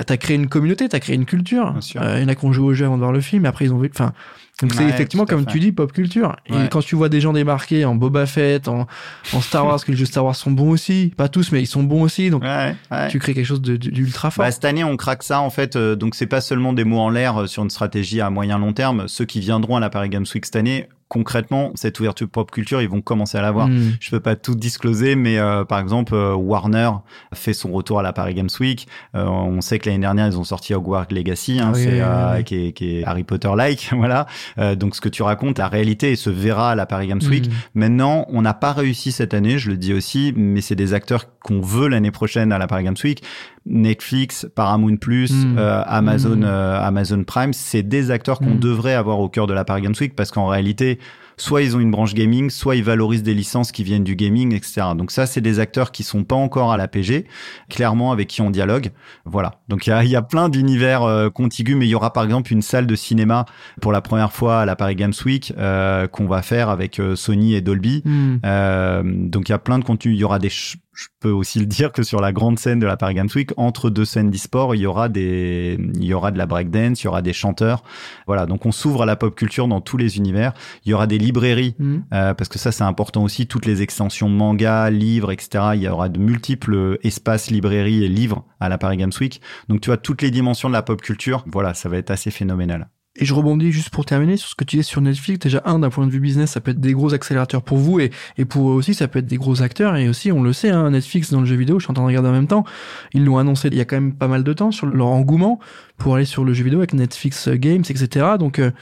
t'as 0.07 0.17
créé 0.17 0.37
une 0.37 0.49
communauté, 0.49 0.89
t'as 0.89 1.01
créé 1.01 1.17
une 1.17 1.25
culture. 1.27 1.73
Bien 1.73 1.81
sûr. 1.81 2.01
Euh, 2.03 2.19
il 2.19 2.23
y 2.23 2.25
en 2.25 2.29
a 2.29 2.35
qui 2.37 2.45
ont 2.45 2.53
joué 2.53 2.67
au 2.67 2.75
jeu 2.75 2.85
avant 2.87 2.95
de 2.97 3.01
voir 3.01 3.13
le 3.13 3.21
film, 3.21 3.45
et 3.45 3.49
après 3.49 3.65
ils 3.65 3.73
ont 3.73 3.79
vu. 3.79 3.91
Enfin, 3.93 4.13
donc 4.61 4.73
c'est 4.73 4.85
effectivement 4.89 5.27
comme 5.27 5.45
fait. 5.45 5.51
tu 5.53 5.61
dis 5.61 5.73
pop 5.73 5.93
culture. 5.93 6.37
Ouais. 6.49 6.67
Et 6.67 6.69
quand 6.69 6.81
tu 6.81 6.95
vois 6.95 7.09
des 7.09 7.21
gens 7.21 7.33
débarquer 7.33 7.85
en 7.85 7.95
Boba 7.97 8.25
Fett, 8.27 8.69
en, 8.69 8.87
en 9.33 9.41
Star 9.41 9.67
Wars, 9.67 9.85
que 9.85 9.91
les 9.91 9.97
jeux 9.97 10.05
Star 10.05 10.25
Wars 10.25 10.37
sont 10.37 10.53
bons 10.53 10.71
aussi, 10.71 11.13
pas 11.17 11.29
tous, 11.29 11.51
mais 11.53 11.61
ils 11.61 11.67
sont 11.67 11.83
bons 11.83 12.03
aussi. 12.03 12.31
Donc 12.31 12.43
Ouais, 12.45 12.77
ouais. 12.91 13.09
tu 13.09 13.19
crées 13.19 13.35
quelque 13.35 13.47
chose 13.47 13.61
d'ultra 13.63 14.31
fort. 14.31 14.45
Bah, 14.45 14.51
cette 14.53 14.65
année, 14.65 14.85
on 14.85 14.97
craque 14.97 15.23
ça 15.25 15.41
en 15.41 15.51
fait. 15.51 15.75
euh, 15.77 15.97
donc 15.97 16.15
c'est 16.15 16.27
pas 16.27 16.41
seulement 16.41 16.73
des 16.73 16.85
mots 16.85 17.01
en 17.01 17.11
l'air 17.11 17.43
euh, 17.43 17.47
sur 17.47 17.63
une 17.65 17.71
stratégie 17.71 18.21
à 18.21 18.31
moyen 18.31 18.59
long 18.59 18.73
terme. 18.73 19.09
Ceux 19.09 19.25
qui 19.25 19.41
viendront 19.41 19.77
à 19.77 19.81
la 19.81 19.91
Paris 19.91 20.09
Games 20.09 20.27
Week 20.35 20.45
cette 20.47 20.57
année, 20.57 20.89
concrètement, 21.09 21.73
cette 21.75 22.01
ouverture 22.01 22.29
pop 22.29 22.51
culture, 22.51 22.83
ils 22.83 22.89
vont 22.89 23.01
commencer 23.01 23.39
à 23.39 23.43
l'avoir. 23.43 23.69
Hmm. 23.69 23.93
Je 24.01 24.11
peux 24.11 24.21
pas 24.21 24.37
tout 24.37 24.55
discloser, 24.55 25.17
mais 25.17 25.39
euh, 25.39 25.65
par 25.65 25.79
exemple, 25.79 26.15
euh, 26.15 26.35
Warner 26.35 26.91
fait 27.33 27.53
son 27.53 27.71
retour 27.73 28.01
à 28.01 28.03
la 28.03 28.13
Paris 28.13 28.35
Games 28.35 28.49
Week. 28.61 28.89
Euh, 29.15 29.25
on 29.27 29.61
sait 29.61 29.79
que 29.79 29.89
l'année 29.89 30.01
dernière, 30.01 30.27
ils 30.27 30.39
ont 30.39 30.45
sorti 30.45 30.75
Hogwarts 30.75 31.07
Legacy, 31.11 31.59
hein, 31.61 31.69
Ah 31.69 31.77
oui, 31.77 31.83
c'est 31.83 31.93
oui, 31.93 32.01
euh, 32.01 32.37
oui. 32.37 32.45
qui, 32.45 32.67
est, 32.67 32.73
qui 32.73 32.97
est 32.99 33.05
Harry 33.05 33.25
Potter-like, 33.25 33.91
voilà. 33.97 34.27
Euh, 34.59 34.75
donc 34.75 34.97
ce 34.97 35.01
que 35.01 35.09
tu 35.09 35.23
racontes, 35.23 35.59
la 35.59 35.69
réalité 35.69 36.17
se 36.17 36.31
verra 36.31 36.73
à 36.73 36.75
la 36.75 36.87
Paris 36.87 37.09
Games 37.09 37.21
Week. 37.29 37.49
Hmm. 37.49 37.53
Maintenant, 37.75 38.27
on 38.29 38.43
n'a 38.43 38.55
pas 38.55 38.73
réussi 38.73 39.13
cette 39.13 39.35
année, 39.35 39.59
je 39.59 39.71
le 39.71 39.77
dis 39.77 39.93
aussi, 39.93 40.33
mais 40.37 40.61
c'est 40.61 40.77
des 40.77 40.95
acteurs 40.95 41.27
qu'on 41.45 41.61
veut 41.61 41.87
l'année 41.89 42.11
prochaine 42.11 42.51
à 42.53 42.59
la 42.59 42.67
Paris 42.67 42.83
Games 42.85 42.97
Week. 43.05 43.23
Netflix, 43.67 44.47
Paramount 44.55 44.97
Plus, 44.97 45.33
Mm. 45.33 45.59
euh, 45.59 45.83
Amazon, 45.87 46.37
Mm. 46.37 46.45
euh, 46.45 46.81
Amazon 46.81 47.23
Prime, 47.25 47.53
c'est 47.53 47.83
des 47.83 48.11
acteurs 48.11 48.39
qu'on 48.39 48.55
Mm. 48.55 48.61
devrait 48.61 48.95
avoir 48.95 49.21
au 49.21 49.29
cœur 49.29 49.47
de 49.47 49.55
la 49.55 49.65
Paris 49.65 49.83
Games 49.83 49.95
Week 50.01 50.15
parce 50.17 50.31
qu'en 50.31 50.47
réalité, 50.49 50.99
soit 51.37 51.63
ils 51.63 51.77
ont 51.77 51.81
une 51.81 51.91
branche 51.91 52.15
gaming, 52.15 52.49
soit 52.51 52.77
ils 52.77 52.85
valorisent 52.85 53.23
des 53.25 53.35
licences 53.35 53.73
qui 53.73 53.83
viennent 53.83 54.05
du 54.05 54.15
gaming, 54.17 54.55
etc. 54.55 54.83
Donc 54.97 55.11
ça, 55.11 55.27
c'est 55.27 55.41
des 55.41 55.59
acteurs 55.61 55.91
qui 55.93 56.03
sont 56.05 56.23
pas 56.25 56.37
encore 56.37 56.73
à 56.73 56.77
la 56.77 56.87
PG, 56.89 57.27
clairement 57.69 58.13
avec 58.13 58.29
qui 58.29 58.41
on 58.41 58.51
dialogue. 58.51 58.91
Voilà. 59.25 59.61
Donc 59.69 59.87
il 59.87 59.91
y 59.91 59.93
a, 59.93 60.05
y 60.05 60.15
a 60.17 60.23
plein 60.23 60.49
d'univers 60.49 61.03
euh, 61.03 61.31
contigus, 61.31 61.75
mais 61.77 61.87
il 61.87 61.91
y 61.91 61.95
aura 61.95 62.13
par 62.13 62.23
exemple 62.25 62.53
une 62.53 62.63
salle 62.63 62.87
de 62.87 62.95
cinéma 62.95 63.47
pour 63.81 63.91
la 63.93 64.01
première 64.01 64.33
fois 64.33 64.61
à 64.61 64.65
la 64.67 64.77
Paris 64.77 64.95
Games 64.95 65.13
Week 65.27 65.53
euh, 65.59 66.07
qu'on 66.07 66.27
va 66.27 66.43
faire 66.43 66.69
avec 66.69 67.01
euh, 67.01 67.17
Sony 67.17 67.55
et 67.55 67.61
Dolby. 67.61 68.05
Euh, 68.45 69.03
donc 69.05 69.49
il 69.49 69.53
y 69.53 69.55
a 69.55 69.59
plein 69.59 69.79
de 69.81 69.85
contenus. 69.85 70.15
Il 70.17 70.21
y 70.21 70.25
aura 70.25 70.39
des. 70.39 70.51
Je 70.95 71.07
peux 71.21 71.31
aussi 71.31 71.59
le 71.59 71.67
dire 71.67 71.93
que 71.93 72.03
sur 72.03 72.21
la 72.21 72.33
grande 72.33 72.59
scène 72.59 72.79
de 72.79 72.87
la 72.87 72.97
Paris 72.97 73.15
Games 73.15 73.29
Week, 73.35 73.51
entre 73.57 73.91
deux 73.91 74.05
scènes 74.05 74.31
d'e-sport, 74.31 74.75
il 74.75 74.81
y 74.83 74.87
aura 74.87 75.09
des, 75.09 75.77
il 75.95 76.05
y 76.05 76.15
aura 76.15 76.31
de 76.31 76.39
la 76.39 76.47
breakdance, 76.47 77.03
il 77.03 77.07
y 77.07 77.09
aura 77.09 77.23
des 77.23 77.33
chanteurs. 77.33 77.83
Voilà. 78.27 78.47
Donc 78.47 78.65
on 78.67 78.73
s'ouvre 78.73 79.03
à 79.03 79.07
la 79.07 79.17
pop 79.17 79.35
culture 79.35 79.67
dans 79.69 79.81
tous 79.81 79.97
les 79.97 80.17
univers. 80.19 80.53
Il 80.85 80.91
y 80.91 80.95
aura 80.95 81.07
des 81.07 81.19
librairies 81.19 81.75
Hmm. 81.79 82.01
euh, 82.13 82.35
parce 82.35 82.49
que 82.49 82.59
ça 82.59 82.73
c'est 82.73 82.85
important 82.85 83.25
aussi. 83.25 83.47
Toutes 83.47 83.67
les 83.67 83.83
extensions 83.83 84.29
manga, 84.29 84.89
livres, 84.91 85.33
etc. 85.33 85.71
Il 85.75 85.83
y 85.83 85.89
aura 85.89 86.09
de 86.09 86.19
multiples 86.21 86.99
espaces 87.03 87.51
librairies 87.51 88.05
et 88.05 88.09
livres 88.09 88.45
à 88.61 88.69
la 88.69 88.79
Paris 88.79 88.97
Games 88.97 89.13
Week. 89.21 89.41
Donc 89.69 89.81
tu 89.81 89.91
vois 89.91 89.97
toutes 89.97 90.23
les 90.23 90.31
dimensions 90.31 90.69
de 90.69 90.75
la 90.75 90.83
pop 90.83 91.01
culture. 91.01 91.45
Voilà, 91.47 91.75
ça 91.75 91.89
va 91.89 91.97
être 91.97 92.11
assez 92.11 92.31
phénoménal. 92.31 92.89
Et 93.17 93.25
je 93.25 93.33
rebondis 93.33 93.71
juste 93.71 93.91
pour 93.91 94.05
terminer 94.05 94.37
sur 94.37 94.49
ce 94.49 94.57
que 94.57 94.65
tu 94.65 94.77
dis 94.77 94.83
sur 94.83 95.01
Netflix. 95.01 95.39
Déjà, 95.39 95.63
un, 95.67 95.79
d'un 95.79 95.91
point 95.91 96.05
de 96.07 96.11
vue 96.11 96.19
business, 96.19 96.51
ça 96.51 96.61
peut 96.61 96.73
être 96.73 96.81
des 96.81 96.93
gros 96.93 97.15
accélérateurs 97.15 97.63
pour 97.63 97.79
vous 97.79 98.01
et, 98.01 98.11
et 98.39 98.45
pour 98.45 98.71
eux 98.71 98.75
aussi, 98.75 98.93
ça 98.93 99.07
peut 99.07 99.21
être 99.21 99.27
des 99.27 99.37
gros 99.37 99.63
acteurs. 99.63 99.97
Et 99.97 100.09
aussi, 100.09 100.33
on 100.33 100.43
le 100.43 100.53
sait, 100.53 100.71
hein, 100.71 100.91
Netflix 100.91 101.31
dans 101.31 101.41
le 101.41 101.47
jeu 101.47 101.55
vidéo, 101.55 101.79
je 101.79 101.85
suis 101.85 101.91
en 101.93 101.95
train 101.95 102.03
de 102.03 102.09
regarder 102.09 102.29
en 102.29 102.33
même 102.33 102.49
temps, 102.49 102.65
ils 103.13 103.25
l'ont 103.25 103.39
annoncé 103.39 103.69
il 103.69 103.77
y 103.77 103.81
a 103.81 103.85
quand 103.85 103.97
même 103.97 104.15
pas 104.15 104.27
mal 104.27 104.43
de 104.43 104.53
temps 104.53 104.73
sur 104.73 104.87
leur 104.87 105.07
engouement 105.07 105.61
pour 105.97 106.17
aller 106.17 106.25
sur 106.25 106.45
le 106.45 106.55
jeu 106.55 106.65
vidéo 106.65 106.81
avec 106.81 106.93
Netflix 106.93 107.49
Games, 107.49 107.85
etc. 107.89 108.27
Donc, 108.39 108.59
euh, 108.59 108.73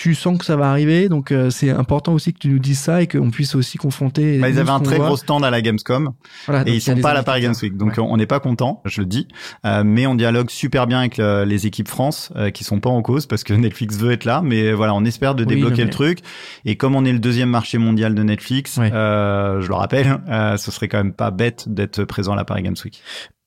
tu 0.00 0.14
sens 0.14 0.38
que 0.38 0.46
ça 0.46 0.56
va 0.56 0.70
arriver. 0.70 1.10
Donc, 1.10 1.30
euh, 1.30 1.50
c'est 1.50 1.68
important 1.68 2.14
aussi 2.14 2.32
que 2.32 2.38
tu 2.38 2.48
nous 2.48 2.58
dises 2.58 2.78
ça 2.78 3.02
et 3.02 3.06
qu'on 3.06 3.30
puisse 3.30 3.54
aussi 3.54 3.76
confronter. 3.76 4.38
Bah, 4.38 4.48
ils 4.48 4.58
avaient 4.58 4.70
un 4.70 4.80
très 4.80 4.96
voit. 4.96 5.08
gros 5.08 5.16
stand 5.18 5.44
à 5.44 5.50
la 5.50 5.60
Gamescom. 5.60 6.12
Voilà, 6.46 6.62
et 6.66 6.70
il 6.70 6.74
ils 6.76 6.80
sont 6.80 6.96
pas 6.96 7.10
à 7.10 7.14
la 7.14 7.22
Paris 7.22 7.42
Games. 7.42 7.54
Week, 7.62 7.76
donc 7.76 7.98
Ouais. 7.98 7.98
on 8.08 8.16
n'est 8.16 8.26
pas 8.26 8.40
content, 8.40 8.80
je 8.86 9.00
le 9.02 9.06
dis, 9.06 9.28
Euh, 9.66 9.82
mais 9.84 10.06
on 10.06 10.14
dialogue 10.14 10.48
super 10.48 10.86
bien 10.86 11.00
avec 11.00 11.18
le- 11.18 11.44
les 11.44 11.66
équipes 11.66 11.88
France 11.88 12.32
euh, 12.36 12.48
qui 12.50 12.64
sont 12.64 12.80
pas 12.80 12.88
en 12.88 13.02
cause 13.02 13.26
parce 13.26 13.44
que 13.44 13.52
Netflix 13.68 13.98
veut 13.98 14.12
être 14.12 14.24
là, 14.24 14.40
mais 14.42 14.72
voilà, 14.72 14.94
on 14.94 15.04
espère 15.04 15.34
de 15.34 15.42
Oui, 15.44 15.48
débloquer 15.54 15.84
le 15.84 15.90
truc. 15.90 16.20
Et 16.64 16.76
comme 16.76 16.94
on 16.96 17.04
est 17.04 17.12
le 17.12 17.18
deuxième 17.18 17.50
marché 17.50 17.76
mondial 17.76 18.14
de 18.14 18.22
Netflix, 18.22 18.78
Ouais. 18.78 18.90
euh, 18.94 19.60
je 19.60 19.68
le 19.68 19.74
rappelle, 19.74 20.18
euh, 20.30 20.56
ce 20.56 20.70
serait 20.70 20.88
quand 20.88 20.98
même 20.98 21.12
pas 21.12 21.30
bête 21.30 21.64
d'être 21.68 22.04
présent 22.04 22.32
à 22.32 22.36
la 22.36 22.44
Paris 22.46 22.62
Games 22.62 22.76
Week. 22.84 23.02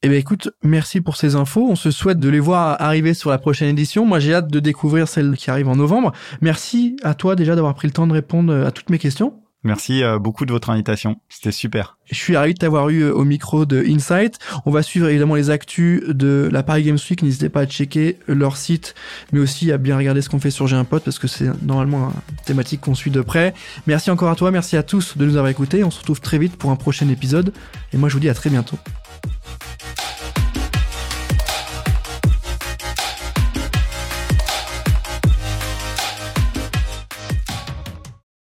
Eh 0.06 0.10
ben 0.10 0.18
écoute, 0.18 0.50
merci 0.64 1.00
pour 1.00 1.16
ces 1.16 1.36
infos. 1.36 1.66
On 1.70 1.78
se 1.78 1.90
souhaite 1.90 2.20
de 2.20 2.28
les 2.28 2.42
voir 2.42 2.76
arriver 2.82 3.14
sur 3.14 3.30
la 3.30 3.38
prochaine 3.38 3.70
édition. 3.70 4.06
Moi, 4.06 4.20
j'ai 4.20 4.34
hâte 4.34 4.52
de 4.52 4.60
découvrir 4.60 5.08
celle 5.08 5.38
qui 5.38 5.50
arrive 5.50 5.70
en 5.70 5.78
novembre. 5.78 6.12
Merci 6.42 6.98
à 7.04 7.14
toi 7.14 7.38
déjà 7.38 7.56
d'avoir 7.56 7.74
pris 7.74 7.88
le 7.88 7.94
temps 7.94 8.06
de 8.06 8.12
répondre 8.12 8.54
à 8.54 8.72
toutes 8.72 8.90
mes 8.90 9.00
questions. 9.00 9.40
Merci 9.64 10.04
euh, 10.04 10.20
beaucoup 10.20 10.46
de 10.46 10.52
votre 10.52 10.72
invitation, 10.72 11.22
c'était 11.30 11.54
super. 11.54 11.98
Je 12.12 12.16
suis 12.16 12.36
ravi 12.36 12.54
de 12.54 12.60
t'avoir 12.60 12.90
eu 12.90 13.04
euh, 13.04 13.14
au 13.14 13.24
micro 13.24 13.66
de 13.66 13.82
Insight. 13.88 14.38
On 14.66 14.72
va 14.72 14.84
suivre 14.84 15.08
évidemment 15.08 15.36
les 15.36 15.50
actus 15.52 16.04
de 16.10 16.50
la 16.52 16.64
Paris 16.64 16.84
Games 16.84 16.98
Week. 17.10 17.24
N'hésitez 17.24 17.48
pas 17.48 17.62
à 17.62 17.66
checker 17.66 18.20
leur 18.28 18.58
site, 18.58 18.94
mais 19.32 19.40
aussi 19.40 19.72
à 19.72 19.78
bien 19.78 19.96
regarder 19.96 20.22
ce 20.22 20.28
qu'on 20.28 20.40
fait 20.40 20.52
sur 20.52 20.68
J'ai 20.68 20.76
un 20.76 20.84
pote 20.84 21.06
parce 21.06 21.18
que 21.18 21.30
c'est 21.30 21.48
normalement 21.64 22.10
une 22.10 22.46
thématique 22.46 22.82
qu'on 22.82 22.94
suit 22.94 23.10
de 23.10 23.22
près. 23.22 23.54
Merci 23.88 24.12
encore 24.12 24.30
à 24.30 24.36
toi, 24.36 24.52
merci 24.52 24.76
à 24.76 24.84
tous 24.84 25.18
de 25.18 25.26
nous 25.26 25.38
avoir 25.38 25.50
écoutés. 25.50 25.86
On 25.86 25.92
se 25.92 26.00
retrouve 26.00 26.20
très 26.20 26.40
vite 26.40 26.58
pour 26.58 26.70
un 26.70 26.76
prochain 26.76 27.08
épisode. 27.08 27.54
Et 27.94 27.98
moi, 27.98 28.10
je 28.10 28.16
vous 28.16 28.20
dis 28.20 28.30
à 28.30 28.34
très 28.34 28.50
bientôt. 28.50 28.78